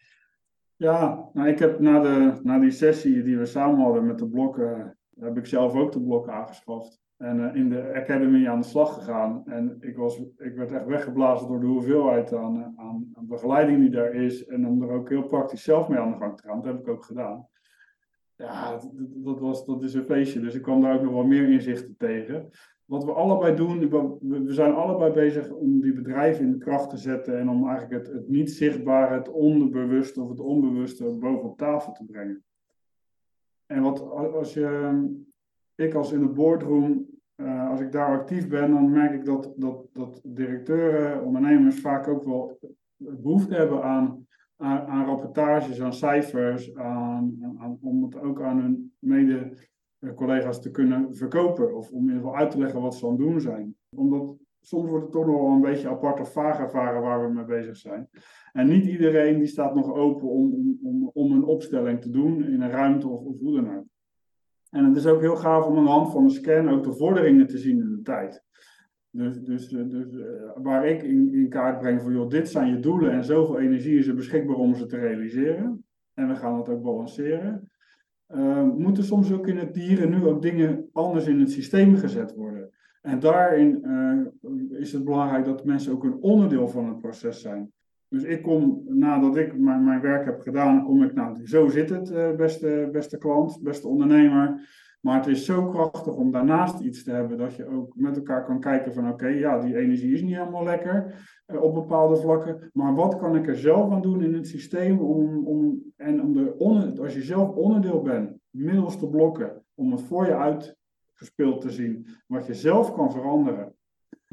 Ja, 0.77 1.29
nou, 1.33 1.47
ik 1.47 1.59
heb 1.59 1.79
na, 1.79 1.99
de, 1.99 2.39
na 2.43 2.59
die 2.59 2.71
sessie 2.71 3.23
die 3.23 3.37
we 3.37 3.45
samen 3.45 3.83
hadden 3.83 4.05
met 4.05 4.17
de 4.17 4.27
blokken, 4.27 4.97
heb 5.19 5.37
ik 5.37 5.45
zelf 5.45 5.75
ook 5.75 5.91
de 5.91 6.01
blokken 6.01 6.33
aangeschaft. 6.33 7.01
En 7.17 7.39
uh, 7.39 7.55
in 7.55 7.69
de 7.69 7.93
Academy 7.95 8.47
aan 8.47 8.61
de 8.61 8.67
slag 8.67 8.93
gegaan. 8.93 9.43
En 9.45 9.77
ik, 9.79 9.97
was, 9.97 10.19
ik 10.37 10.55
werd 10.55 10.71
echt 10.71 10.85
weggeblazen 10.85 11.47
door 11.47 11.59
de 11.59 11.65
hoeveelheid 11.65 12.33
aan, 12.33 12.55
eh, 12.57 12.85
aan, 12.85 13.09
aan, 13.13 13.27
begeleiding 13.27 13.79
die 13.79 13.89
daar 13.89 14.13
is. 14.13 14.45
En 14.45 14.67
om 14.67 14.81
er 14.81 14.89
ook 14.89 15.09
heel 15.09 15.23
praktisch 15.23 15.63
zelf 15.63 15.87
mee 15.87 15.99
aan 15.99 16.11
de 16.11 16.17
gang 16.17 16.37
te 16.37 16.47
gaan. 16.47 16.61
Dat 16.61 16.65
heb 16.65 16.79
ik 16.79 16.87
ook 16.87 17.05
gedaan. 17.05 17.47
Ja, 18.35 18.71
dat, 18.71 18.91
dat, 19.15 19.39
was, 19.39 19.65
dat 19.65 19.83
is 19.83 19.93
een 19.93 20.05
feestje. 20.05 20.39
Dus 20.39 20.55
ik 20.55 20.61
kwam 20.61 20.81
daar 20.81 20.95
ook 20.95 21.01
nog 21.01 21.13
wel 21.13 21.25
meer 21.25 21.49
inzichten 21.49 21.95
tegen 21.97 22.49
wat 22.87 23.03
we 23.03 23.11
allebei 23.11 23.55
doen, 23.55 23.89
we 24.19 24.53
zijn 24.53 24.73
allebei 24.73 25.13
bezig 25.13 25.51
om 25.51 25.81
die 25.81 25.93
bedrijven 25.93 26.45
in 26.45 26.51
de 26.51 26.57
kracht 26.57 26.89
te 26.89 26.97
zetten 26.97 27.39
en 27.39 27.49
om 27.49 27.67
eigenlijk 27.67 28.05
het, 28.05 28.13
het 28.13 28.29
niet 28.29 28.51
zichtbare, 28.51 29.13
het 29.13 29.29
onderbewuste 29.29 30.21
of 30.21 30.29
het 30.29 30.39
onbewuste 30.39 31.03
bovenop 31.03 31.57
tafel 31.57 31.93
te 31.93 32.05
brengen. 32.05 32.43
En 33.65 33.81
wat 33.81 34.01
als 34.11 34.53
je, 34.53 34.99
ik 35.75 35.93
als 35.93 36.11
in 36.11 36.19
de 36.19 36.27
boardroom, 36.27 37.05
uh, 37.35 37.69
als 37.69 37.79
ik 37.79 37.91
daar 37.91 38.19
actief 38.19 38.47
ben, 38.47 38.71
dan 38.71 38.91
merk 38.91 39.13
ik 39.13 39.25
dat, 39.25 39.53
dat, 39.55 39.87
dat 39.93 40.21
directeuren, 40.23 41.23
ondernemers 41.23 41.79
vaak 41.79 42.07
ook 42.07 42.23
wel 42.23 42.59
behoefte 42.97 43.55
hebben 43.55 43.83
aan, 43.83 44.27
aan, 44.57 45.05
rapportages, 45.05 45.81
aan 45.81 45.93
cijfers, 45.93 46.75
aan, 46.75 47.77
om 47.81 48.03
het 48.03 48.19
ook 48.21 48.41
aan 48.41 48.61
hun 48.61 48.93
mede 48.99 49.37
eh, 49.37 49.51
collega's 50.15 50.61
te 50.61 50.71
kunnen 50.71 51.15
verkopen. 51.15 51.75
Of 51.75 51.91
om 51.91 51.99
in 51.99 52.05
ieder 52.05 52.21
geval 52.21 52.35
uit 52.35 52.51
te 52.51 52.57
leggen 52.57 52.81
wat 52.81 52.95
ze 52.95 53.05
aan 53.05 53.11
het 53.11 53.19
doen 53.19 53.41
zijn. 53.41 53.75
Omdat 53.89 54.37
soms 54.61 54.89
wordt 54.89 55.03
het 55.03 55.13
toch 55.13 55.25
nog 55.25 55.41
wel 55.41 55.51
een 55.51 55.61
beetje 55.61 55.89
apart 55.89 56.19
of 56.19 56.31
vaag 56.31 56.59
ervaren 56.59 57.01
waar 57.01 57.27
we 57.27 57.33
mee 57.33 57.45
bezig 57.45 57.77
zijn. 57.77 58.09
En 58.53 58.67
niet 58.67 58.85
iedereen 58.85 59.37
die 59.37 59.47
staat 59.47 59.75
nog 59.75 59.93
open 59.93 60.27
om, 60.27 60.77
om, 60.83 61.09
om 61.13 61.31
een 61.31 61.43
opstelling 61.43 62.01
te 62.01 62.09
doen 62.09 62.43
in 62.43 62.61
een 62.61 62.71
ruimte 62.71 63.07
of, 63.07 63.39
hoe 63.39 63.55
dan 63.55 63.77
ook. 63.77 63.85
En 64.69 64.85
het 64.85 64.95
is 64.95 65.05
ook 65.05 65.21
heel 65.21 65.35
gaaf 65.35 65.65
om 65.65 65.77
aan 65.77 65.83
de 65.83 65.89
hand 65.89 66.11
van 66.11 66.23
een 66.23 66.29
scan 66.29 66.69
ook 66.69 66.83
de 66.83 66.93
vorderingen 66.93 67.47
te 67.47 67.57
zien 67.57 67.79
in 67.79 67.89
de 67.89 68.01
tijd. 68.01 68.43
Dus, 69.09 69.39
dus, 69.39 69.67
dus 69.67 70.11
uh, 70.13 70.25
waar 70.55 70.87
ik 70.87 71.03
in, 71.03 71.49
kaart 71.49 71.79
breng 71.79 72.01
van, 72.01 72.13
joh, 72.13 72.29
dit 72.29 72.49
zijn 72.49 72.73
je 72.73 72.79
doelen 72.79 73.11
en 73.11 73.23
zoveel 73.23 73.59
energie 73.59 73.97
is 73.97 74.07
er 74.07 74.15
beschikbaar 74.15 74.55
om 74.55 74.75
ze 74.75 74.85
te 74.85 74.97
realiseren. 74.97 75.85
En 76.13 76.27
we 76.27 76.35
gaan 76.35 76.57
het 76.57 76.69
ook 76.69 76.81
balanceren. 76.81 77.66
Uh, 78.35 78.63
moeten 78.77 79.03
soms 79.03 79.31
ook 79.31 79.47
in 79.47 79.57
het 79.57 79.73
dieren 79.73 80.09
nu 80.09 80.25
ook 80.25 80.41
dingen 80.41 80.89
anders 80.93 81.27
in 81.27 81.39
het 81.39 81.51
systeem 81.51 81.95
gezet 81.95 82.35
worden. 82.35 82.69
En 83.01 83.19
daarin 83.19 83.83
uh, 83.83 84.79
is 84.79 84.93
het 84.93 85.03
belangrijk 85.03 85.45
dat 85.45 85.65
mensen 85.65 85.91
ook 85.91 86.03
een 86.03 86.21
onderdeel 86.21 86.67
van 86.67 86.87
het 86.87 86.99
proces 87.01 87.41
zijn. 87.41 87.71
Dus 88.09 88.23
ik 88.23 88.41
kom, 88.41 88.81
nadat 88.85 89.37
ik 89.37 89.57
mijn, 89.57 90.01
werk 90.01 90.25
heb 90.25 90.41
gedaan, 90.41 90.83
kom 90.83 91.03
ik, 91.03 91.13
nou, 91.13 91.45
zo 91.45 91.67
zit 91.67 91.89
het, 91.89 92.11
uh, 92.11 92.35
beste, 92.35 92.89
beste 92.91 93.17
klant, 93.17 93.61
beste 93.61 93.87
ondernemer. 93.87 94.69
Maar 95.07 95.17
het 95.17 95.27
is 95.27 95.45
zo 95.45 95.69
krachtig 95.69 96.13
om 96.13 96.31
daarnaast 96.31 96.79
iets 96.79 97.03
te 97.03 97.11
hebben 97.11 97.37
dat 97.37 97.55
je 97.55 97.67
ook 97.67 97.95
met 97.95 98.15
elkaar 98.15 98.45
kan 98.45 98.59
kijken 98.59 98.93
van 98.93 99.09
oké, 99.09 99.27
ja, 99.27 99.59
die 99.59 99.77
energie 99.77 100.13
is 100.13 100.21
niet 100.21 100.35
helemaal 100.35 100.63
lekker 100.63 101.25
uh, 101.47 101.61
op 101.61 101.73
bepaalde 101.73 102.15
vlakken. 102.15 102.69
Maar 102.73 102.95
wat 102.95 103.17
kan 103.17 103.35
ik 103.35 103.47
er 103.47 103.57
zelf 103.57 103.91
aan 103.91 104.01
doen 104.01 104.23
in 104.23 104.33
het 104.33 104.47
systeem 104.47 104.99
om, 104.99 105.47
om 105.47 105.83
en 105.95 106.21
om 106.21 106.33
de 106.33 106.95
als 107.01 107.13
je 107.13 107.21
zelf 107.21 107.55
onderdeel 107.55 108.01
bent 108.01 108.37
middelste 108.49 109.09
blokken 109.09 109.65
om 109.75 109.91
het 109.91 110.01
voor 110.01 110.25
je 110.25 110.35
uitgespeeld 110.35 111.61
te 111.61 111.69
zien, 111.69 112.07
wat 112.25 112.45
je 112.45 112.53
zelf 112.53 112.93
kan 112.93 113.11
veranderen 113.11 113.75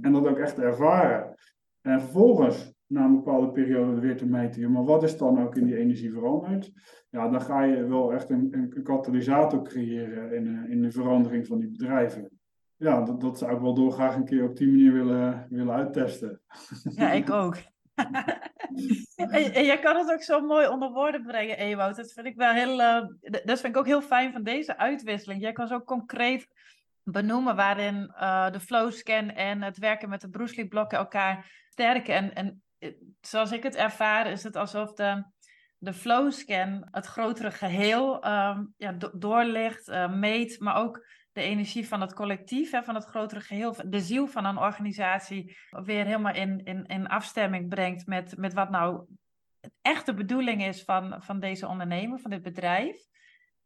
en 0.00 0.12
dat 0.12 0.26
ook 0.26 0.38
echt 0.38 0.58
ervaren. 0.58 1.34
En 1.80 2.00
vervolgens, 2.00 2.73
na 2.86 3.04
een 3.04 3.14
bepaalde 3.14 3.50
periode, 3.50 4.00
weer 4.00 4.16
te 4.16 4.26
meten, 4.26 4.72
maar 4.72 4.84
wat 4.84 5.02
is 5.02 5.16
dan 5.16 5.42
ook 5.42 5.56
in 5.56 5.64
die 5.64 5.76
energie 5.76 6.12
veranderd? 6.12 6.72
Ja, 7.10 7.28
dan 7.28 7.40
ga 7.40 7.62
je 7.62 7.86
wel 7.86 8.12
echt 8.12 8.30
een, 8.30 8.48
een 8.50 8.82
katalysator 8.82 9.62
creëren 9.62 10.32
in, 10.32 10.46
eh, 10.46 10.70
in 10.70 10.82
de 10.82 10.90
verandering 10.90 11.46
van 11.46 11.58
die 11.58 11.70
bedrijven. 11.70 12.30
Ja, 12.76 13.02
dat, 13.02 13.20
dat 13.20 13.38
zou 13.38 13.54
ik 13.54 13.60
wel 13.60 13.74
doorgraag 13.74 14.14
een 14.14 14.24
keer 14.24 14.44
op 14.44 14.56
die 14.56 14.68
manier 14.68 14.92
willen, 14.92 15.46
willen 15.50 15.74
uittesten. 15.74 16.40
Ja, 16.96 17.12
ik 17.12 17.30
ook. 17.30 17.56
en, 19.16 19.54
en 19.54 19.64
jij 19.64 19.78
kan 19.78 19.96
het 19.96 20.12
ook 20.12 20.22
zo 20.22 20.40
mooi 20.40 20.68
onder 20.68 20.90
woorden 20.90 21.22
brengen, 21.22 21.58
Ewout. 21.58 21.96
Dat 21.96 22.12
vind 22.12 22.26
ik 22.26 22.36
wel 22.36 22.52
heel, 22.52 22.80
uh, 22.80 23.06
dat 23.20 23.60
vind 23.60 23.64
ik 23.74 23.76
ook 23.76 23.86
heel 23.86 24.02
fijn 24.02 24.32
van 24.32 24.42
deze 24.42 24.78
uitwisseling. 24.78 25.40
Jij 25.40 25.52
kan 25.52 25.66
zo 25.66 25.80
concreet 25.80 26.48
benoemen 27.02 27.56
waarin 27.56 28.12
uh, 28.14 28.50
de 28.50 28.60
flow 28.60 28.92
scan 28.92 29.30
en 29.30 29.62
het 29.62 29.78
werken 29.78 30.08
met 30.08 30.20
de 30.20 30.28
Bruce 30.28 30.66
blokken 30.68 30.98
elkaar 30.98 31.64
sterken. 31.68 32.14
En, 32.14 32.34
en 32.34 32.46
eh, 32.46 32.54
zoals 33.20 33.52
ik 33.52 33.62
het 33.62 33.74
ervaar, 33.76 34.26
is 34.26 34.42
het 34.42 34.56
alsof 34.56 34.92
de, 34.92 35.24
de 35.78 35.92
flow 35.92 36.32
scan 36.32 36.88
het 36.90 37.06
grotere 37.06 37.50
geheel 37.50 38.26
um, 38.26 38.74
ja, 38.76 38.92
do 38.92 39.10
doorlicht, 39.14 39.88
uh, 39.88 40.14
meet, 40.14 40.60
maar 40.60 40.76
ook 40.76 41.06
de 41.32 41.42
energie 41.42 41.88
van 41.88 42.00
het 42.00 42.14
collectief, 42.14 42.70
hè, 42.70 42.82
van 42.82 42.94
het 42.94 43.04
grotere 43.04 43.40
geheel, 43.40 43.76
de 43.86 44.00
ziel 44.00 44.26
van 44.26 44.44
een 44.44 44.58
organisatie, 44.58 45.56
weer 45.70 46.04
helemaal 46.04 46.34
in, 46.34 46.64
in, 46.64 46.86
in 46.86 47.06
afstemming 47.06 47.68
brengt 47.68 48.06
met, 48.06 48.36
met 48.36 48.54
wat 48.54 48.70
nou 48.70 49.06
het 49.60 49.72
echte 49.82 50.14
bedoeling 50.14 50.64
is 50.64 50.82
van, 50.82 51.22
van 51.22 51.40
deze 51.40 51.68
ondernemer, 51.68 52.18
van 52.18 52.30
dit 52.30 52.42
bedrijf. 52.42 52.96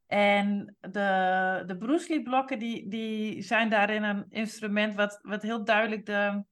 En 0.06 0.76
de, 0.80 1.62
de 1.66 1.76
Bruce 1.78 2.08
Lee 2.08 2.22
blokken 2.22 2.58
die, 2.58 2.88
die 2.88 3.42
zijn 3.42 3.70
daarin 3.70 4.02
een 4.02 4.26
instrument 4.28 4.94
wat, 4.94 5.18
wat 5.22 5.42
heel 5.42 5.64
duidelijk 5.64 6.06
de, 6.06 6.44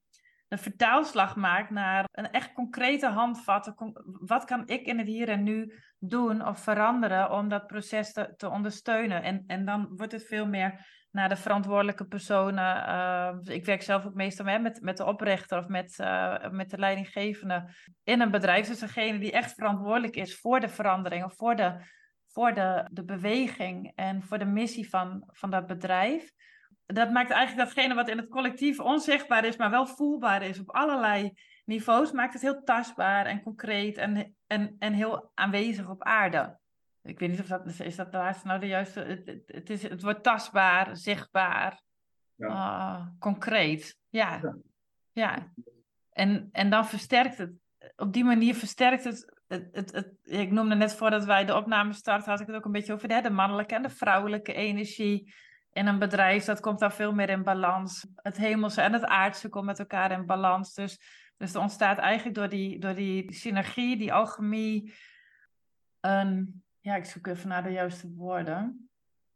de 0.49 0.59
vertaalslag 0.59 1.37
maakt 1.37 1.71
naar 1.71 2.05
een 2.13 2.31
echt 2.31 2.53
concrete 2.53 3.07
handvat. 3.07 3.75
Wat 4.05 4.45
kan 4.45 4.69
ik 4.69 4.87
in 4.87 4.99
het 4.99 5.07
hier 5.07 5.29
en 5.29 5.43
nu 5.43 5.73
doen 5.99 6.47
of 6.47 6.59
veranderen 6.61 7.31
om 7.31 7.49
dat 7.49 7.67
proces 7.67 8.13
te, 8.13 8.35
te 8.37 8.49
ondersteunen? 8.49 9.23
En, 9.23 9.45
en 9.47 9.65
dan 9.65 9.89
wordt 9.97 10.13
het 10.13 10.27
veel 10.27 10.47
meer 10.47 10.87
naar 11.11 11.29
de 11.29 11.37
verantwoordelijke 11.37 12.07
personen. 12.07 12.89
Uh, 12.89 13.55
ik 13.55 13.65
werk 13.65 13.83
zelf 13.83 14.07
ook 14.07 14.15
meestal 14.15 14.61
met, 14.61 14.83
met 14.83 14.97
de 14.97 15.05
oprichter 15.05 15.59
of 15.59 15.69
met, 15.69 15.99
uh, 15.99 16.49
met 16.51 16.71
de 16.71 16.79
leidinggevende 16.79 17.69
in 18.03 18.21
een 18.21 18.31
bedrijf. 18.31 18.67
Dus 18.67 18.79
degene 18.79 19.19
die 19.19 19.33
echt 19.33 19.55
verantwoordelijk 19.55 20.17
is 20.17 20.39
voor 20.39 20.61
de 20.61 20.69
verandering 20.69 21.25
of 21.25 21.35
voor 21.35 21.57
de, 21.57 21.81
voor 22.27 22.55
de, 22.55 22.89
de 22.93 23.05
beweging 23.05 23.93
en 23.95 24.23
voor 24.23 24.39
de 24.39 24.45
missie 24.45 24.89
van, 24.89 25.23
van 25.27 25.51
dat 25.51 25.67
bedrijf. 25.67 26.31
Dat 26.87 27.11
maakt 27.11 27.31
eigenlijk 27.31 27.69
datgene 27.69 27.95
wat 27.95 28.09
in 28.09 28.17
het 28.17 28.29
collectief 28.29 28.81
onzichtbaar 28.81 29.45
is, 29.45 29.57
maar 29.57 29.71
wel 29.71 29.87
voelbaar 29.87 30.43
is 30.43 30.61
op 30.61 30.71
allerlei 30.71 31.33
niveaus, 31.65 32.13
maakt 32.13 32.33
het 32.33 32.43
heel 32.43 32.63
tastbaar 32.63 33.27
en 33.27 33.43
concreet 33.43 33.97
en, 33.97 34.37
en, 34.47 34.77
en 34.79 34.93
heel 34.93 35.31
aanwezig 35.35 35.89
op 35.89 36.03
aarde. 36.03 36.59
Ik 37.03 37.19
weet 37.19 37.31
niet 37.31 37.41
of 37.41 37.47
dat 37.47 37.81
is 37.81 37.97
dat 37.97 38.13
de 38.13 38.19
laatste 38.19 38.47
nou 38.47 38.61
de 38.61 38.67
juiste. 38.67 39.01
Het, 39.01 39.43
het, 39.47 39.71
is, 39.71 39.83
het 39.83 40.03
wordt 40.03 40.23
tastbaar, 40.23 40.97
zichtbaar, 40.97 41.81
ja. 42.35 42.49
uh, 42.49 43.07
concreet. 43.19 43.99
Ja. 44.09 44.41
ja. 44.43 44.57
ja. 45.13 45.53
En, 46.13 46.49
en 46.53 46.71
dan 46.71 46.87
versterkt 46.87 47.39
het. 47.39 47.53
Op 47.97 48.13
die 48.13 48.25
manier 48.25 48.55
versterkt 48.55 49.05
het 49.05 49.37
het, 49.49 49.69
het, 49.73 49.93
het, 49.93 50.13
ik 50.23 50.51
noemde 50.51 50.75
net 50.75 50.95
voordat 50.95 51.25
wij 51.25 51.45
de 51.45 51.57
opname 51.57 51.93
starten, 51.93 52.31
had 52.31 52.41
ik 52.41 52.47
het 52.47 52.57
ook 52.57 52.65
een 52.65 52.73
beetje 52.73 52.93
over 52.93 53.23
de 53.23 53.31
mannelijke 53.31 53.75
en 53.75 53.83
de 53.83 53.91
vrouwelijke 53.91 54.53
energie 54.53 55.35
in 55.77 55.87
een 55.87 55.99
bedrijf. 55.99 56.45
Dat 56.45 56.61
komt 56.61 56.79
daar 56.79 56.93
veel 56.93 57.13
meer 57.13 57.29
in 57.29 57.43
balans. 57.43 58.07
Het 58.15 58.37
hemelse 58.37 58.81
en 58.81 58.93
het 58.93 59.05
aardse 59.05 59.49
komt 59.49 59.65
met 59.65 59.79
elkaar 59.79 60.11
in 60.11 60.27
balans. 60.27 60.75
Dus, 60.75 61.01
dus 61.37 61.55
er 61.55 61.61
ontstaat 61.61 61.99
eigenlijk 61.99 62.37
door 62.37 62.49
die, 62.49 62.79
door 62.79 62.95
die 62.95 63.33
synergie, 63.33 63.97
die 63.97 64.13
alchemie, 64.13 64.95
ja, 66.81 66.97
ik 66.97 67.05
zoek 67.05 67.27
even 67.27 67.49
naar 67.49 67.63
de 67.63 67.71
juiste 67.71 68.13
woorden. 68.15 68.89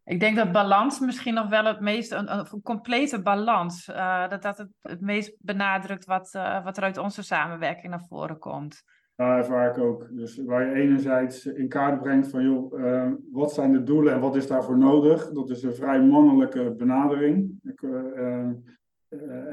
Ik 0.04 0.20
denk 0.20 0.36
dat 0.36 0.52
balans 0.52 0.98
misschien 0.98 1.34
nog 1.34 1.48
wel 1.48 1.64
het 1.64 1.80
meest, 1.80 2.12
een, 2.12 2.62
complete 2.62 3.22
balans, 3.22 3.88
uh, 3.88 4.28
dat 4.28 4.42
dat 4.42 4.58
het, 4.58 4.68
het 4.80 5.00
meest 5.00 5.36
benadrukt 5.38 6.04
wat, 6.04 6.34
uh, 6.34 6.64
wat 6.64 6.76
er 6.76 6.82
uit 6.82 6.96
onze 6.96 7.22
samenwerking 7.22 7.90
naar 7.90 8.06
voren 8.08 8.38
komt. 8.38 8.82
Daar 9.20 9.38
ervaar 9.38 9.70
ik 9.70 9.78
ook. 9.78 10.08
Dus 10.10 10.36
waar 10.44 10.66
je 10.66 10.82
enerzijds 10.82 11.46
in 11.46 11.68
kaart 11.68 12.00
brengt 12.00 12.28
van, 12.28 12.44
joh, 12.44 12.78
uh, 12.78 13.12
wat 13.32 13.52
zijn 13.52 13.72
de 13.72 13.82
doelen 13.82 14.12
en 14.12 14.20
wat 14.20 14.36
is 14.36 14.46
daarvoor 14.46 14.78
nodig? 14.78 15.30
Dat 15.30 15.50
is 15.50 15.62
een 15.62 15.74
vrij 15.74 16.02
mannelijke 16.02 16.74
benadering. 16.76 17.60
Ik, 17.62 17.82
uh, 17.82 18.48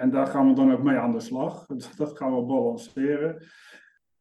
en 0.02 0.10
daar 0.10 0.28
gaan 0.28 0.48
we 0.48 0.54
dan 0.54 0.72
ook 0.72 0.84
mee 0.84 0.98
aan 0.98 1.12
de 1.12 1.20
slag. 1.20 1.66
Dat 1.98 2.18
gaan 2.18 2.36
we 2.36 2.42
balanceren 2.42 3.42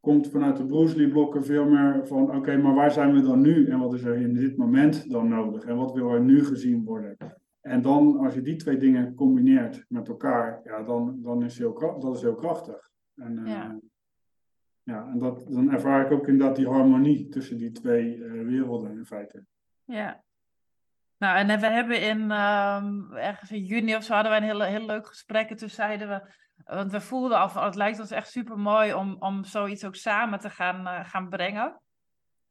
komt 0.00 0.28
vanuit 0.28 0.56
de 0.56 0.66
Bruce 0.66 0.96
Lee 0.96 1.08
blokken 1.08 1.44
veel 1.44 1.64
meer 1.64 2.06
van 2.06 2.36
oké, 2.36 2.56
maar 2.56 2.74
waar 2.74 2.90
zijn 2.90 3.14
we 3.14 3.20
dan 3.20 3.40
nu 3.40 3.66
en 3.66 3.78
wat 3.78 3.94
is 3.94 4.04
er 4.04 4.14
in 4.14 4.34
dit 4.34 4.56
moment 4.56 5.10
dan 5.10 5.28
nodig 5.28 5.64
en 5.64 5.76
wat 5.76 5.92
wil 5.92 6.10
er 6.10 6.20
nu 6.20 6.44
gezien 6.44 6.84
worden? 6.84 7.16
En 7.60 7.82
dan, 7.82 8.16
als 8.16 8.34
je 8.34 8.42
die 8.42 8.56
twee 8.56 8.76
dingen 8.76 9.14
combineert 9.14 9.84
met 9.88 10.08
elkaar, 10.08 10.60
ja, 10.64 10.82
dan, 10.82 11.18
dan 11.22 11.42
is 11.42 11.58
heel, 11.58 11.98
dat 11.98 12.16
is 12.16 12.22
heel 12.22 12.34
krachtig. 12.34 12.90
En, 13.14 13.42
ja. 13.44 13.78
Ja, 14.86 15.06
en 15.12 15.18
dat, 15.18 15.46
dan 15.48 15.72
ervaar 15.72 16.04
ik 16.04 16.12
ook 16.12 16.28
inderdaad 16.28 16.56
die 16.56 16.68
harmonie 16.68 17.28
tussen 17.28 17.56
die 17.56 17.72
twee 17.72 18.16
uh, 18.16 18.46
werelden 18.46 18.96
in 18.96 19.06
feite. 19.06 19.44
Ja. 19.84 20.22
Nou, 21.18 21.36
en 21.36 21.60
we 21.60 21.66
hebben 21.66 22.00
in 22.00 22.20
um, 22.20 23.12
ergens 23.12 23.50
in 23.50 23.64
juni 23.64 23.96
of 23.96 24.02
zo 24.02 24.14
hadden 24.14 24.32
we 24.32 24.38
een 24.38 24.44
heel, 24.44 24.60
heel 24.60 24.86
leuk 24.86 25.06
gesprek. 25.06 25.50
En 25.50 25.56
toen 25.56 25.68
zeiden 25.68 26.08
we, 26.08 26.34
want 26.64 26.92
we 26.92 27.00
voelden 27.00 27.38
al 27.38 27.64
het 27.64 27.74
lijkt 27.74 28.00
ons 28.00 28.10
echt 28.10 28.30
super 28.30 28.58
mooi 28.58 28.94
om, 28.94 29.16
om 29.18 29.44
zoiets 29.44 29.84
ook 29.84 29.94
samen 29.94 30.38
te 30.38 30.50
gaan, 30.50 30.80
uh, 30.80 31.04
gaan 31.04 31.28
brengen. 31.28 31.80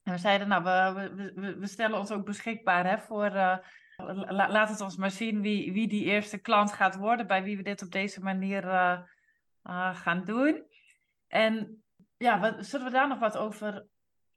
En 0.04 0.14
we 0.14 0.18
zeiden, 0.18 0.48
nou, 0.48 0.64
we, 0.64 1.32
we, 1.36 1.58
we 1.58 1.68
stellen 1.68 2.00
ons 2.00 2.12
ook 2.12 2.26
beschikbaar 2.26 2.90
hè, 2.90 2.98
voor. 2.98 3.26
Uh, 3.26 3.58
la, 4.28 4.50
laat 4.50 4.70
het 4.70 4.82
ons 4.82 4.98
maar 4.98 5.12
zien 5.12 5.42
wie, 5.42 5.74
wie 5.74 5.88
die 5.88 6.04
eerste 6.04 6.38
klant 6.38 6.72
gaat 6.72 6.96
worden, 6.96 7.28
bij 7.28 7.44
wie 7.44 7.58
we 7.58 7.64
dit 7.64 7.84
op 7.84 7.92
deze 7.92 8.22
manier 8.22 8.64
gaan 9.94 10.24
doen. 10.26 10.64
En 11.28 11.84
ja, 12.18 12.40
wat, 12.40 12.66
zullen 12.66 12.86
we 12.86 12.92
daar 12.92 13.08
nog 13.08 13.20
wat 13.20 13.38
over. 13.38 13.86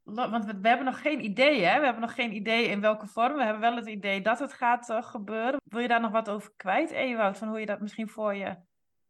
Want 0.02 0.44
we, 0.44 0.68
hebben 0.68 0.84
nog 0.84 1.00
geen 1.00 1.24
idee, 1.24 1.64
hè? 1.64 1.78
We 1.78 1.84
hebben 1.84 2.02
nog 2.02 2.14
geen 2.14 2.34
idee 2.34 2.68
in 2.68 2.80
welke 2.80 3.06
vorm. 3.06 3.34
We 3.34 3.42
hebben 3.42 3.60
wel 3.60 3.76
het 3.76 3.86
idee 3.86 4.22
dat 4.22 4.38
het 4.38 4.52
gaat 4.52 4.94
gebeuren. 5.00 5.60
Wil 5.64 5.80
je 5.80 5.88
daar 5.88 6.00
nog 6.00 6.10
wat 6.10 6.30
over 6.30 6.52
kwijt, 6.56 6.90
Ewout? 6.90 7.38
Van 7.38 7.48
hoe 7.48 7.60
je 7.60 7.66
dat 7.66 7.80
misschien 7.80 8.08
voor 8.08 8.34
je 8.34 8.56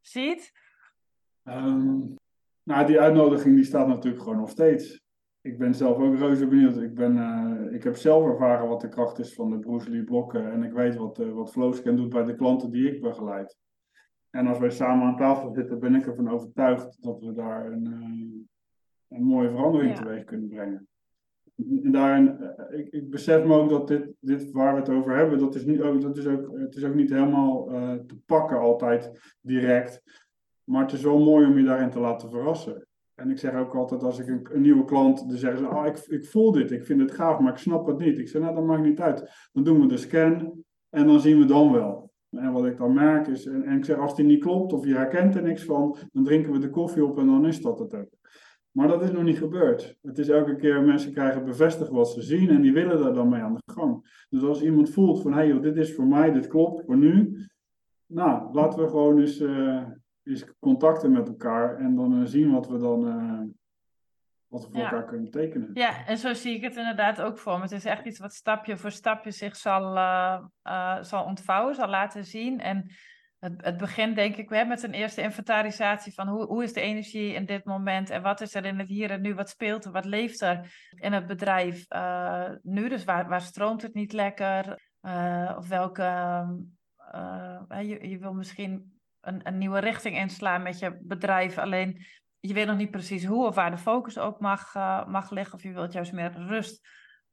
ziet? 0.00 0.52
Um, 1.44 2.16
nou, 2.62 2.86
die 2.86 3.00
uitnodiging 3.00 3.54
die 3.54 3.64
staat 3.64 3.86
natuurlijk 3.86 4.22
gewoon 4.22 4.38
nog 4.38 4.50
steeds. 4.50 5.00
Ik 5.40 5.58
ben 5.58 5.74
zelf 5.74 5.98
ook 5.98 6.18
reuze 6.18 6.46
benieuwd. 6.46 6.76
Ik, 6.76 6.94
ben, 6.94 7.16
uh, 7.16 7.74
ik 7.74 7.82
heb 7.82 7.96
zelf 7.96 8.24
ervaren 8.24 8.68
wat 8.68 8.80
de 8.80 8.88
kracht 8.88 9.18
is 9.18 9.34
van 9.34 9.50
de 9.50 9.58
Bruce 9.58 10.04
blokken. 10.04 10.52
En 10.52 10.62
ik 10.62 10.72
weet 10.72 10.96
wat, 10.96 11.18
uh, 11.18 11.32
wat 11.32 11.50
Flowscan 11.50 11.96
doet 11.96 12.08
bij 12.08 12.24
de 12.24 12.34
klanten 12.34 12.70
die 12.70 12.94
ik 12.94 13.00
begeleid. 13.00 13.56
En 14.30 14.46
als 14.46 14.58
wij 14.58 14.70
samen 14.70 15.06
aan 15.06 15.16
tafel 15.16 15.52
zitten, 15.52 15.78
ben 15.78 15.94
ik 15.94 16.06
ervan 16.06 16.30
overtuigd 16.30 17.02
dat 17.02 17.20
we 17.20 17.32
daar 17.32 17.66
een, 17.66 18.48
een 19.08 19.22
mooie 19.22 19.50
verandering 19.50 19.96
ja. 19.96 20.02
teweeg 20.02 20.24
kunnen 20.24 20.48
brengen. 20.48 20.88
En 21.56 21.90
daarin, 21.92 22.54
ik, 22.70 22.88
ik, 22.88 23.10
besef 23.10 23.44
me 23.44 23.54
ook 23.54 23.68
dat 23.68 23.88
dit, 23.88 24.12
dit 24.20 24.50
waar 24.50 24.74
we 24.74 24.80
het 24.80 24.88
over 24.88 25.16
hebben, 25.16 25.38
dat 25.38 25.54
is, 25.54 25.64
niet, 25.64 25.80
ook, 25.80 26.00
dat 26.00 26.16
is, 26.16 26.26
ook, 26.26 26.58
het 26.58 26.76
is 26.76 26.84
ook 26.84 26.94
niet 26.94 27.10
helemaal 27.10 27.64
te 28.06 28.16
pakken 28.26 28.58
altijd 28.58 29.34
direct. 29.40 30.02
Maar 30.64 30.82
het 30.82 30.92
is 30.92 31.02
wel 31.02 31.18
mooi 31.18 31.46
om 31.46 31.58
je 31.58 31.64
daarin 31.64 31.90
te 31.90 32.00
laten 32.00 32.30
verrassen. 32.30 32.88
En 33.14 33.30
ik 33.30 33.38
zeg 33.38 33.54
ook 33.54 33.74
altijd 33.74 34.02
als 34.02 34.18
ik 34.18 34.28
een, 34.28 34.48
een 34.52 34.60
nieuwe 34.60 34.84
klant, 34.84 35.28
dan 35.28 35.38
zeggen 35.38 35.58
ze, 35.58 35.68
oh, 35.68 35.86
ik, 35.86 35.98
ik 35.98 36.26
voel 36.26 36.52
dit, 36.52 36.70
ik 36.70 36.84
vind 36.84 37.00
het 37.00 37.12
gaaf, 37.12 37.38
maar 37.38 37.52
ik 37.52 37.58
snap 37.58 37.86
het 37.86 37.98
niet. 37.98 38.18
Ik 38.18 38.28
zeg, 38.28 38.42
nou, 38.42 38.54
dat 38.54 38.64
maakt 38.64 38.82
niet 38.82 39.00
uit. 39.00 39.48
Dan 39.52 39.64
doen 39.64 39.80
we 39.80 39.86
de 39.86 39.96
scan 39.96 40.64
en 40.90 41.06
dan 41.06 41.20
zien 41.20 41.38
we 41.38 41.44
dan 41.44 41.72
wel. 41.72 42.10
En 42.30 42.52
wat 42.52 42.66
ik 42.66 42.76
dan 42.76 42.94
merk 42.94 43.26
is, 43.26 43.46
en, 43.46 43.64
en 43.64 43.76
ik 43.76 43.84
zeg, 43.84 43.96
als 43.96 44.16
die 44.16 44.24
niet 44.24 44.42
klopt 44.42 44.72
of 44.72 44.86
je 44.86 44.94
herkent 44.94 45.34
er 45.34 45.42
niks 45.42 45.64
van, 45.64 45.96
dan 46.12 46.24
drinken 46.24 46.52
we 46.52 46.58
de 46.58 46.70
koffie 46.70 47.04
op 47.04 47.18
en 47.18 47.26
dan 47.26 47.46
is 47.46 47.60
dat 47.60 47.78
het 47.78 47.94
ook. 47.94 48.10
Maar 48.70 48.88
dat 48.88 49.02
is 49.02 49.10
nog 49.10 49.22
niet 49.22 49.38
gebeurd. 49.38 49.96
Het 50.02 50.18
is 50.18 50.28
elke 50.28 50.56
keer, 50.56 50.82
mensen 50.82 51.12
krijgen 51.12 51.44
bevestigd 51.44 51.90
wat 51.90 52.10
ze 52.10 52.22
zien 52.22 52.48
en 52.48 52.60
die 52.60 52.72
willen 52.72 53.02
daar 53.02 53.14
dan 53.14 53.28
mee 53.28 53.42
aan 53.42 53.54
de 53.54 53.72
gang. 53.72 54.24
Dus 54.28 54.42
als 54.42 54.62
iemand 54.62 54.90
voelt 54.90 55.22
van, 55.22 55.32
hé 55.32 55.48
hey, 55.48 55.60
dit 55.60 55.76
is 55.76 55.94
voor 55.94 56.06
mij, 56.06 56.32
dit 56.32 56.46
klopt 56.46 56.84
voor 56.84 56.96
nu. 56.96 57.44
Nou, 58.06 58.52
laten 58.52 58.82
we 58.82 58.88
gewoon 58.88 59.18
eens... 59.18 59.40
Uh, 59.40 59.82
is 60.22 60.44
contacten 60.58 61.12
met 61.12 61.28
elkaar 61.28 61.76
en 61.76 61.94
dan 61.94 62.20
uh, 62.20 62.26
zien 62.26 62.52
wat 62.52 62.68
we 62.68 62.78
dan 62.78 63.06
uh, 63.06 63.40
wat 64.46 64.64
we 64.64 64.70
voor 64.70 64.80
ja. 64.80 64.90
elkaar 64.90 65.04
kunnen 65.04 65.30
betekenen. 65.30 65.70
Ja, 65.74 66.06
en 66.06 66.18
zo 66.18 66.34
zie 66.34 66.54
ik 66.54 66.62
het 66.62 66.76
inderdaad 66.76 67.20
ook 67.20 67.38
voor 67.38 67.56
me. 67.56 67.62
Het 67.62 67.72
is 67.72 67.84
echt 67.84 68.04
iets 68.04 68.18
wat 68.18 68.32
stapje 68.32 68.76
voor 68.76 68.90
stapje 68.90 69.30
zich 69.30 69.56
zal, 69.56 69.94
zal 71.00 71.24
ontvouwen, 71.24 71.74
zal 71.74 71.88
laten 71.88 72.24
zien. 72.24 72.60
En 72.60 72.90
het, 73.38 73.64
het 73.64 73.76
begint 73.76 74.16
denk 74.16 74.36
ik 74.36 74.48
weer 74.48 74.66
met 74.66 74.82
een 74.82 74.92
eerste 74.92 75.22
inventarisatie 75.22 76.14
van 76.14 76.28
hoe, 76.28 76.46
hoe 76.46 76.62
is 76.62 76.72
de 76.72 76.80
energie 76.80 77.34
in 77.34 77.44
dit 77.44 77.64
moment 77.64 78.10
en 78.10 78.22
wat 78.22 78.40
is 78.40 78.54
er 78.54 78.64
in 78.64 78.78
het 78.78 78.88
hier 78.88 79.10
en 79.10 79.20
nu, 79.20 79.34
wat 79.34 79.48
speelt 79.48 79.84
er, 79.84 79.92
wat 79.92 80.04
leeft 80.04 80.40
er 80.40 80.74
in 80.94 81.12
het 81.12 81.26
bedrijf 81.26 81.86
nu. 82.62 82.88
Dus 82.88 83.04
waar, 83.04 83.28
waar 83.28 83.40
stroomt 83.40 83.82
het 83.82 83.94
niet 83.94 84.12
lekker? 84.12 84.86
of 85.56 85.68
welke. 85.68 86.02
je, 87.68 88.08
je 88.08 88.18
wil 88.18 88.32
misschien 88.32 89.00
een, 89.20 89.40
een 89.46 89.58
nieuwe 89.58 89.78
richting 89.78 90.16
inslaan 90.16 90.62
met 90.62 90.78
je 90.78 90.98
bedrijf. 91.00 91.58
Alleen 91.58 92.04
je 92.40 92.54
weet 92.54 92.66
nog 92.66 92.76
niet 92.76 92.90
precies 92.90 93.24
hoe 93.24 93.46
of 93.46 93.54
waar 93.54 93.70
de 93.70 93.78
focus 93.78 94.16
op 94.16 94.40
mag, 94.40 94.74
mag 95.06 95.30
liggen. 95.30 95.54
Of 95.54 95.62
je 95.62 95.72
wilt 95.72 95.92
juist 95.92 96.12
meer 96.12 96.32
rust, 96.32 96.88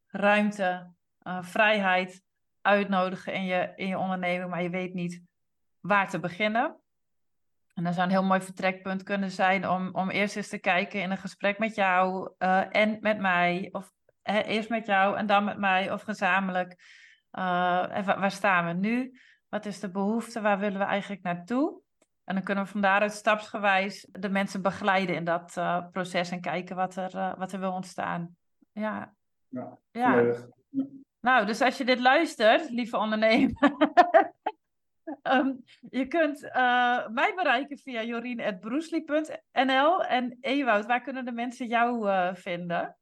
ruimte, 0.08 0.94
vrijheid 1.42 2.24
uitnodigen 2.62 3.34
in 3.34 3.46
je, 3.46 3.72
in 3.76 3.88
je 3.88 3.98
onderneming, 3.98 4.50
maar 4.50 4.64
je 4.64 4.70
weet 4.70 4.94
niet 4.94 5.22
waar 5.86 6.10
te 6.10 6.20
beginnen. 6.20 6.80
En 7.74 7.84
dat 7.84 7.94
zou 7.94 8.06
een 8.06 8.12
heel 8.12 8.24
mooi 8.24 8.42
vertrekpunt 8.42 9.04
kunnen 9.04 9.32
zijn 9.32 9.70
om, 9.70 9.90
om 9.92 10.10
eerst 10.10 10.36
eens 10.36 10.50
te 10.50 10.58
kijken 10.58 11.02
in 11.02 11.12
een 11.12 11.18
gesprek 11.18 11.60
met 11.60 11.76
jou 11.76 12.32
uh, 12.40 12.76
en 12.76 12.98
met 13.02 13.20
mij. 13.20 13.70
Of 13.72 13.92
eerst 14.24 14.70
met 14.70 14.86
jou 14.86 15.18
en 15.18 15.26
dan 15.26 15.44
met 15.44 15.58
mij 15.58 15.92
of 15.92 16.02
gezamenlijk. 16.02 16.72
Uh, 17.32 17.42
waar, 18.04 18.20
waar, 18.20 18.32
staan 18.32 18.66
we 18.66 18.74
nu? 18.74 19.20
Wat 19.50 19.66
is 19.66 19.80
de 19.80 19.92
behoefte? 19.92 20.42
Waar 20.42 20.60
willen 20.60 20.80
we 20.80 20.86
eigenlijk 20.86 21.22
naartoe? 21.22 21.82
En 22.24 22.36
dan 22.36 22.44
kunnen 22.44 22.64
we 22.64 22.70
van 22.70 22.82
daaruit 22.82 23.14
stapsgewijs 23.14 24.08
de 24.12 24.30
mensen 24.30 24.62
begeleiden 24.62 25.16
in 25.16 25.24
dat 25.24 25.56
uh, 25.58 25.86
proces 25.92 26.32
en 26.32 26.42
kijken 26.42 26.76
wat 26.76 26.96
er, 26.96 27.36
wat 27.38 27.52
er 27.52 27.60
wil 27.60 27.72
ontstaan. 27.72 28.36
Ja. 28.72 29.14
Ja, 29.48 29.78
ja. 29.92 30.34
Nou, 31.20 31.46
dus 31.46 31.62
als 31.62 31.78
je 31.78 31.86
dit 31.86 32.00
luistert, 32.00 32.70
lieve 32.70 32.98
ondernemer, 32.98 33.54
um, 35.24 35.64
je 36.00 36.08
kunt 36.08 36.44
uh, 36.44 37.08
mij 37.08 37.34
bereiken 37.36 37.78
via 37.78 38.04
jorien.broesli.nl. 38.04 40.04
En 40.04 40.38
Ewout, 40.42 40.86
waar 40.86 41.02
kunnen 41.02 41.26
de 41.26 41.32
mensen 41.32 41.68
jou 41.68 42.08
uh, 42.08 42.30
vinden? 42.34 42.98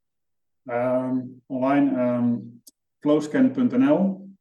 Um, 0.63 1.41
online 1.45 2.01
um, 2.01 2.61
flowscan.nl. 2.99 4.31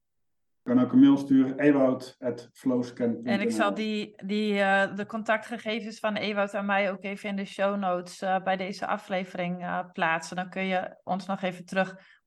kan 0.62 0.81
ook 0.81 0.92
een 0.92 1.01
mail 1.01 1.16
sturen, 1.16 1.59
ewout.flowscan.nl. 1.59 3.25
En 3.25 3.40
ik 3.40 3.51
zal 3.51 3.75
die, 3.75 4.14
die, 4.25 4.55
uh, 4.55 4.96
de 4.96 5.07
contactgegevens 5.07 5.98
van 5.98 6.16
Ewout 6.16 6.55
en 6.55 6.66
mij 6.66 6.90
ook 6.90 7.05
even 7.05 7.29
in 7.29 7.37
de 7.37 7.44
show 7.44 7.79
notes 7.79 8.18
bij 8.44 8.57
deze 8.57 8.87
aflevering 8.87 9.66
plaatsen. 9.92 10.37
Dan 10.37 10.51
kun 10.51 10.64
je 10.64 10.96
ons 11.05 11.27
nog 11.27 11.42
even 11.42 11.64
terug 11.64 12.20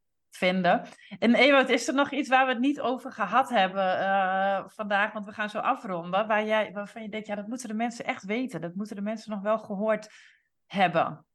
En 1.20 1.36
Ewout, 1.36 1.70
is 1.70 1.88
er 1.88 1.94
nog 1.94 2.12
iets 2.12 2.30
waar 2.30 2.46
we 2.46 2.52
het 2.52 2.62
niet 2.62 2.82
over 2.82 3.12
gehad 3.12 3.50
hebben 3.50 4.00
uh, 4.00 4.64
vandaag? 4.68 5.14
Want 5.14 5.26
we 5.26 5.32
gaan 5.32 5.50
zo 5.50 5.58
afronden. 5.58 6.28
Waar 6.28 6.46
jij, 6.46 6.72
waarvan 6.74 7.02
je 7.02 7.10
denkt, 7.10 7.28
ja, 7.28 7.36
dat 7.36 7.48
moeten 7.48 7.68
de 7.68 7.74
mensen 7.74 8.06
echt 8.06 8.26
weten. 8.26 8.62
Dat 8.62 8.76
moeten 8.76 8.96
de 8.96 9.02
mensen 9.02 9.32
nog 9.32 9.42
wel 9.42 9.60
gehoord 9.60 10.10
hebben. 10.66 11.26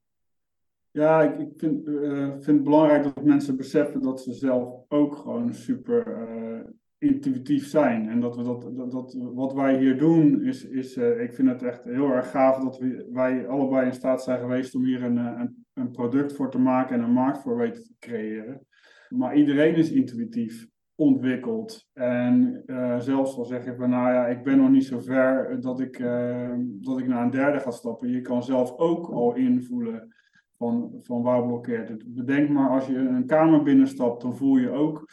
Ja, 0.91 1.23
ik, 1.23 1.39
ik 1.39 1.53
vind, 1.57 1.87
uh, 1.87 2.29
vind 2.29 2.47
het 2.47 2.63
belangrijk 2.63 3.03
dat 3.03 3.25
mensen 3.25 3.57
beseffen 3.57 4.03
dat 4.03 4.21
ze 4.21 4.33
zelf 4.33 4.85
ook 4.89 5.17
gewoon 5.17 5.55
super 5.55 6.29
uh, 6.29 6.61
intuïtief 6.99 7.67
zijn. 7.67 8.09
En 8.09 8.21
dat, 8.21 8.37
we 8.37 8.43
dat, 8.43 8.77
dat, 8.77 8.91
dat 8.91 9.17
wat 9.35 9.53
wij 9.53 9.79
hier 9.79 9.99
doen, 9.99 10.45
is, 10.45 10.65
is 10.65 10.97
ik 10.97 11.33
vind 11.33 11.49
het 11.49 11.63
echt 11.63 11.85
heel 11.85 12.11
erg 12.11 12.31
gaaf 12.31 12.59
dat 12.59 12.79
we, 12.79 13.09
wij 13.13 13.49
allebei 13.49 13.87
in 13.87 13.93
staat 13.93 14.23
zijn 14.23 14.41
geweest 14.41 14.75
om 14.75 14.85
hier 14.85 15.03
een, 15.03 15.17
een, 15.17 15.67
een 15.75 15.91
product 15.91 16.33
voor 16.33 16.51
te 16.51 16.59
maken 16.59 16.97
en 16.97 17.03
een 17.03 17.13
markt 17.13 17.39
voor 17.39 17.57
weten 17.57 17.83
te 17.83 17.95
creëren. 17.99 18.67
Maar 19.15 19.37
iedereen 19.37 19.75
is 19.75 19.91
intuïtief 19.91 20.69
ontwikkeld. 20.95 21.89
En 21.93 22.63
uh, 22.67 22.99
zelfs 22.99 23.37
al 23.37 23.45
zeg 23.45 23.65
je 23.65 23.75
van, 23.75 23.91
nou 23.91 24.13
ja, 24.13 24.27
ik 24.27 24.43
ben 24.43 24.57
nog 24.57 24.71
niet 24.71 24.85
zo 24.85 25.01
ver 25.01 25.61
dat 25.61 25.81
ik, 25.81 25.99
uh, 25.99 26.55
dat 26.61 26.99
ik 26.99 27.07
naar 27.07 27.23
een 27.23 27.31
derde 27.31 27.61
ga 27.61 27.71
stappen. 27.71 28.09
Je 28.09 28.21
kan 28.21 28.43
zelf 28.43 28.79
ook 28.79 29.11
al 29.11 29.35
invoelen 29.35 30.15
van, 30.57 30.99
van 31.01 31.23
waar 31.23 31.47
blokkeert 31.47 31.89
het. 31.89 32.05
Bedenk 32.07 32.49
maar, 32.49 32.71
als 32.71 32.87
je 32.87 32.97
een 32.97 33.27
kamer 33.27 33.63
binnenstapt, 33.63 34.23
dan 34.23 34.37
voel 34.37 34.57
je 34.57 34.71
ook, 34.71 35.11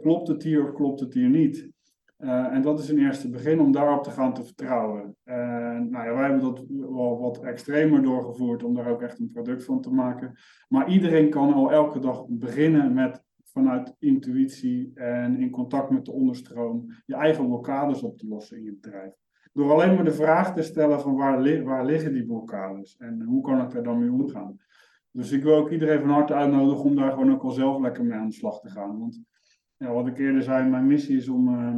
klopt 0.00 0.28
het 0.28 0.42
hier 0.42 0.62
of 0.62 0.72
klopt 0.72 1.00
het 1.00 1.14
hier 1.14 1.28
niet? 1.28 1.71
En 2.28 2.62
dat 2.62 2.78
is 2.78 2.88
een 2.88 2.98
eerste 2.98 3.30
begin 3.30 3.60
om 3.60 3.72
daarop 3.72 4.02
te 4.02 4.10
gaan 4.10 4.34
te 4.34 4.44
vertrouwen. 4.44 5.16
En 5.24 5.90
nou 5.90 6.04
ja, 6.06 6.14
wij 6.14 6.22
hebben 6.22 6.40
dat 6.40 6.64
wel 6.68 7.18
wat 7.18 7.42
extremer 7.42 8.02
doorgevoerd 8.02 8.64
om 8.64 8.74
daar 8.74 8.86
ook 8.86 9.02
echt 9.02 9.18
een 9.18 9.30
product 9.32 9.64
van 9.64 9.80
te 9.80 9.90
maken. 9.90 10.38
Maar 10.68 10.88
iedereen 10.88 11.30
kan 11.30 11.52
al 11.52 11.72
elke 11.72 11.98
dag 11.98 12.24
beginnen 12.28 12.94
met 12.94 13.22
vanuit 13.44 13.94
intuïtie 13.98 14.90
en 14.94 15.40
in 15.40 15.50
contact 15.50 15.90
met 15.90 16.04
de 16.04 16.12
onderstroom 16.12 16.86
je 17.06 17.14
eigen 17.14 17.46
blokkades 17.46 18.02
op 18.02 18.18
te 18.18 18.28
lossen 18.28 18.56
in 18.56 18.64
je 18.64 18.78
bedrijf. 18.80 19.12
Door 19.52 19.72
alleen 19.72 19.94
maar 19.94 20.04
de 20.04 20.12
vraag 20.12 20.54
te 20.54 20.62
stellen 20.62 21.00
van 21.00 21.14
waar, 21.14 21.64
waar 21.64 21.84
liggen 21.84 22.12
die 22.12 22.26
blokkades 22.26 22.96
en 22.96 23.22
hoe 23.22 23.42
kan 23.42 23.60
ik 23.60 23.74
er 23.74 23.82
dan 23.82 23.98
mee 23.98 24.12
omgaan. 24.12 24.58
Dus 25.10 25.32
ik 25.32 25.42
wil 25.42 25.56
ook 25.56 25.70
iedereen 25.70 26.00
van 26.00 26.10
harte 26.10 26.34
uitnodigen 26.34 26.84
om 26.84 26.96
daar 26.96 27.10
gewoon 27.10 27.32
ook 27.32 27.42
al 27.42 27.50
zelf 27.50 27.80
lekker 27.80 28.04
mee 28.04 28.18
aan 28.18 28.28
de 28.28 28.34
slag 28.34 28.60
te 28.60 28.70
gaan. 28.70 28.98
Want 28.98 29.22
ja, 29.76 29.92
wat 29.92 30.06
ik 30.06 30.18
eerder 30.18 30.42
zei, 30.42 30.68
mijn 30.68 30.86
missie 30.86 31.16
is 31.16 31.28
om, 31.28 31.48
uh, 31.48 31.76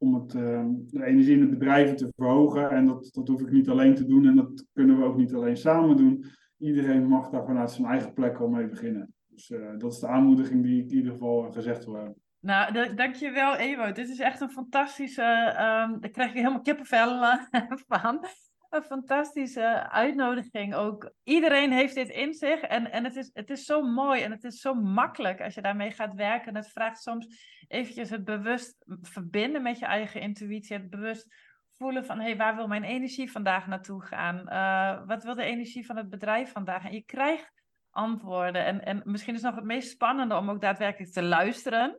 om 0.00 0.14
het, 0.14 0.34
uh, 0.34 0.64
de 0.86 1.04
energie 1.04 1.34
in 1.34 1.40
de 1.40 1.56
bedrijven 1.56 1.96
te 1.96 2.12
verhogen. 2.16 2.70
En 2.70 2.86
dat, 2.86 3.08
dat 3.12 3.28
hoef 3.28 3.40
ik 3.40 3.50
niet 3.50 3.68
alleen 3.68 3.94
te 3.94 4.06
doen 4.06 4.26
en 4.26 4.36
dat 4.36 4.66
kunnen 4.72 4.98
we 4.98 5.04
ook 5.04 5.16
niet 5.16 5.34
alleen 5.34 5.56
samen 5.56 5.96
doen. 5.96 6.24
Iedereen 6.58 7.06
mag 7.06 7.30
daar 7.30 7.44
vanuit 7.44 7.70
zijn 7.70 7.86
eigen 7.86 8.12
plek 8.12 8.38
al 8.38 8.48
mee 8.48 8.66
beginnen. 8.66 9.14
Dus 9.28 9.50
uh, 9.50 9.78
dat 9.78 9.92
is 9.92 9.98
de 9.98 10.08
aanmoediging 10.08 10.62
die 10.62 10.82
ik 10.82 10.90
in 10.90 10.96
ieder 10.96 11.12
geval 11.12 11.52
gezegd 11.52 11.84
wil 11.84 11.94
hebben. 11.94 12.14
Nou, 12.40 12.94
dankjewel 12.94 13.56
Ewo. 13.56 13.92
Dit 13.92 14.08
is 14.08 14.18
echt 14.18 14.40
een 14.40 14.50
fantastische, 14.50 15.22
um, 15.48 16.00
daar 16.00 16.10
krijg 16.10 16.30
ik 16.30 16.36
helemaal 16.36 16.60
kippenvel 16.60 17.38
van. 17.88 18.24
Een 18.70 18.82
fantastische 18.82 19.90
uitnodiging 19.90 20.74
ook. 20.74 21.12
Iedereen 21.24 21.72
heeft 21.72 21.94
dit 21.94 22.08
in 22.08 22.34
zich 22.34 22.60
en, 22.60 22.90
en 22.90 23.04
het, 23.04 23.16
is, 23.16 23.30
het 23.32 23.50
is 23.50 23.64
zo 23.64 23.82
mooi 23.82 24.22
en 24.22 24.30
het 24.30 24.44
is 24.44 24.60
zo 24.60 24.74
makkelijk 24.74 25.40
als 25.40 25.54
je 25.54 25.62
daarmee 25.62 25.90
gaat 25.90 26.14
werken. 26.14 26.56
Het 26.56 26.70
vraagt 26.70 27.02
soms 27.02 27.26
eventjes 27.68 28.10
het 28.10 28.24
bewust 28.24 28.84
verbinden 29.02 29.62
met 29.62 29.78
je 29.78 29.84
eigen 29.84 30.20
intuïtie. 30.20 30.76
Het 30.76 30.90
bewust 30.90 31.34
voelen 31.76 32.04
van, 32.04 32.20
hey, 32.20 32.36
waar 32.36 32.56
wil 32.56 32.66
mijn 32.66 32.84
energie 32.84 33.30
vandaag 33.30 33.66
naartoe 33.66 34.02
gaan? 34.04 34.38
Uh, 34.48 35.06
wat 35.06 35.24
wil 35.24 35.34
de 35.34 35.42
energie 35.42 35.86
van 35.86 35.96
het 35.96 36.10
bedrijf 36.10 36.52
vandaag? 36.52 36.84
En 36.84 36.92
je 36.92 37.04
krijgt 37.04 37.52
antwoorden. 37.90 38.64
En, 38.64 38.84
en 38.84 39.02
misschien 39.04 39.34
is 39.34 39.42
nog 39.42 39.54
het 39.54 39.64
meest 39.64 39.90
spannende 39.90 40.36
om 40.36 40.50
ook 40.50 40.60
daadwerkelijk 40.60 41.12
te 41.12 41.22
luisteren 41.22 41.98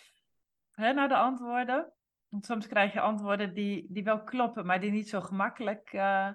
naar 0.74 1.08
de 1.08 1.16
antwoorden. 1.16 1.92
Want 2.32 2.44
soms 2.44 2.66
krijg 2.66 2.92
je 2.92 3.00
antwoorden 3.00 3.54
die, 3.54 3.86
die 3.88 4.04
wel 4.04 4.22
kloppen, 4.22 4.66
maar 4.66 4.80
die 4.80 4.90
niet 4.90 5.08
zo 5.08 5.20
gemakkelijk 5.20 5.92
uh, 5.92 6.28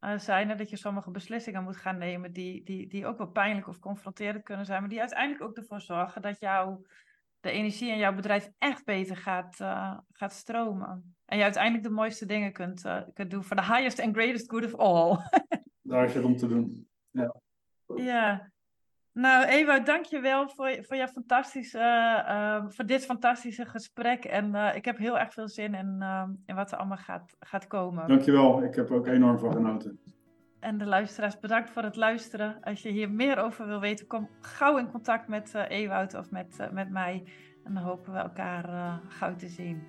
uh, 0.00 0.18
zijn. 0.18 0.50
En 0.50 0.56
dat 0.56 0.70
je 0.70 0.76
sommige 0.76 1.10
beslissingen 1.10 1.62
moet 1.62 1.76
gaan 1.76 1.98
nemen 1.98 2.32
die, 2.32 2.64
die, 2.64 2.88
die 2.88 3.06
ook 3.06 3.18
wel 3.18 3.30
pijnlijk 3.30 3.68
of 3.68 3.78
confronterend 3.78 4.42
kunnen 4.42 4.66
zijn. 4.66 4.80
Maar 4.80 4.90
die 4.90 5.00
uiteindelijk 5.00 5.42
ook 5.42 5.56
ervoor 5.56 5.80
zorgen 5.80 6.22
dat 6.22 6.40
jouw, 6.40 6.82
de 7.40 7.50
energie 7.50 7.90
in 7.90 7.98
jouw 7.98 8.14
bedrijf 8.14 8.50
echt 8.58 8.84
beter 8.84 9.16
gaat, 9.16 9.60
uh, 9.60 9.98
gaat 10.12 10.32
stromen. 10.32 11.16
En 11.24 11.36
je 11.36 11.42
uiteindelijk 11.42 11.84
de 11.84 11.90
mooiste 11.90 12.26
dingen 12.26 12.52
kunt, 12.52 12.82
kunt 13.12 13.30
doen 13.30 13.44
voor 13.44 13.56
de 13.56 13.64
highest 13.64 14.00
and 14.00 14.14
greatest 14.14 14.50
good 14.50 14.64
of 14.64 14.74
all. 14.74 15.18
Daar 15.82 16.04
is 16.04 16.14
het 16.14 16.24
om 16.24 16.36
te 16.36 16.48
doen. 16.48 16.88
Ja. 17.10 17.34
Ja. 17.96 18.52
Nou, 19.14 19.44
Ewa, 19.46 19.80
dank 19.80 20.04
je 20.04 20.20
wel 20.20 20.48
voor, 20.48 20.78
voor, 20.80 20.96
je 20.96 21.08
fantastische, 21.08 21.78
uh, 22.28 22.64
voor 22.68 22.86
dit 22.86 23.04
fantastische 23.04 23.64
gesprek. 23.64 24.24
En 24.24 24.54
uh, 24.54 24.74
ik 24.74 24.84
heb 24.84 24.98
heel 24.98 25.18
erg 25.18 25.32
veel 25.32 25.48
zin 25.48 25.74
in, 25.74 25.96
uh, 26.00 26.22
in 26.46 26.54
wat 26.54 26.72
er 26.72 26.78
allemaal 26.78 26.96
gaat, 26.96 27.36
gaat 27.40 27.66
komen. 27.66 28.08
Dank 28.08 28.22
je 28.22 28.32
wel. 28.32 28.62
Ik 28.62 28.74
heb 28.74 28.90
ook 28.90 29.06
enorm 29.06 29.38
van 29.38 29.52
genoten. 29.52 29.98
En 30.60 30.78
de 30.78 30.86
luisteraars, 30.86 31.38
bedankt 31.38 31.70
voor 31.70 31.82
het 31.82 31.96
luisteren. 31.96 32.56
Als 32.62 32.82
je 32.82 32.88
hier 32.88 33.10
meer 33.10 33.38
over 33.38 33.66
wil 33.66 33.80
weten, 33.80 34.06
kom 34.06 34.28
gauw 34.40 34.76
in 34.76 34.90
contact 34.90 35.28
met 35.28 35.52
uh, 35.56 35.62
Ewout 35.68 36.14
of 36.14 36.30
met, 36.30 36.68
met 36.72 36.90
mij. 36.90 37.22
En 37.64 37.74
dan 37.74 37.82
hopen 37.82 38.12
we 38.12 38.18
elkaar 38.18 39.00
gauw 39.08 39.34
te 39.34 39.48
zien. 39.48 39.82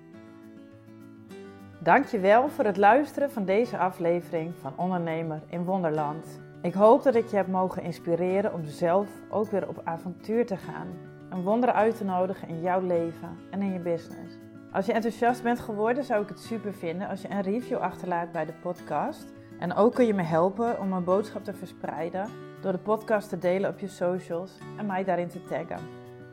Dankjewel 1.82 2.48
voor 2.48 2.64
het 2.64 2.76
luisteren 2.76 3.30
van 3.30 3.44
deze 3.44 3.78
aflevering 3.78 4.54
van 4.60 4.72
Ondernemer 4.76 5.42
in 5.48 5.64
Wonderland. 5.64 6.45
Ik 6.62 6.74
hoop 6.74 7.02
dat 7.02 7.14
ik 7.14 7.26
je 7.26 7.36
heb 7.36 7.46
mogen 7.46 7.82
inspireren 7.82 8.54
om 8.54 8.64
zelf 8.64 9.08
ook 9.30 9.50
weer 9.50 9.68
op 9.68 9.80
avontuur 9.84 10.46
te 10.46 10.56
gaan. 10.56 10.86
Een 11.30 11.42
wonder 11.42 11.72
uit 11.72 11.96
te 11.96 12.04
nodigen 12.04 12.48
in 12.48 12.60
jouw 12.60 12.80
leven 12.80 13.38
en 13.50 13.62
in 13.62 13.72
je 13.72 13.78
business. 13.78 14.38
Als 14.72 14.86
je 14.86 14.92
enthousiast 14.92 15.42
bent 15.42 15.60
geworden, 15.60 16.04
zou 16.04 16.22
ik 16.22 16.28
het 16.28 16.40
super 16.40 16.74
vinden 16.74 17.08
als 17.08 17.22
je 17.22 17.30
een 17.30 17.42
review 17.42 17.78
achterlaat 17.78 18.32
bij 18.32 18.46
de 18.46 18.52
podcast. 18.52 19.32
En 19.58 19.74
ook 19.74 19.94
kun 19.94 20.06
je 20.06 20.14
me 20.14 20.22
helpen 20.22 20.80
om 20.80 20.88
mijn 20.88 21.04
boodschap 21.04 21.44
te 21.44 21.54
verspreiden 21.54 22.28
door 22.60 22.72
de 22.72 22.78
podcast 22.78 23.28
te 23.28 23.38
delen 23.38 23.70
op 23.70 23.78
je 23.78 23.88
socials 23.88 24.58
en 24.76 24.86
mij 24.86 25.04
daarin 25.04 25.28
te 25.28 25.42
taggen. 25.42 25.80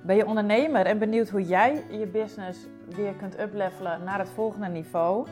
Ben 0.03 0.15
je 0.15 0.25
ondernemer 0.25 0.85
en 0.85 0.99
benieuwd 0.99 1.29
hoe 1.29 1.43
jij 1.43 1.83
je 1.89 2.07
business 2.07 2.67
weer 2.95 3.13
kunt 3.13 3.39
uplevelen 3.39 4.03
naar 4.03 4.19
het 4.19 4.29
volgende 4.29 4.67
niveau? 4.67 5.27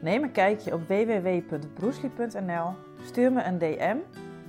Neem 0.00 0.22
een 0.22 0.32
kijkje 0.32 0.74
op 0.74 0.88
www.broesli.nl, 0.88 2.74
stuur 3.02 3.32
me 3.32 3.42
een 3.42 3.58
DM 3.58 3.96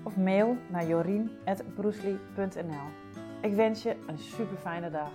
of 0.08 0.18
mail 0.18 0.58
naar 0.70 0.88
jorien.broesli.nl. 0.88 2.88
Ik 3.42 3.54
wens 3.54 3.84
je 3.84 3.96
een 4.08 4.18
super 4.18 4.58
fijne 4.58 4.90
dag. 4.90 5.12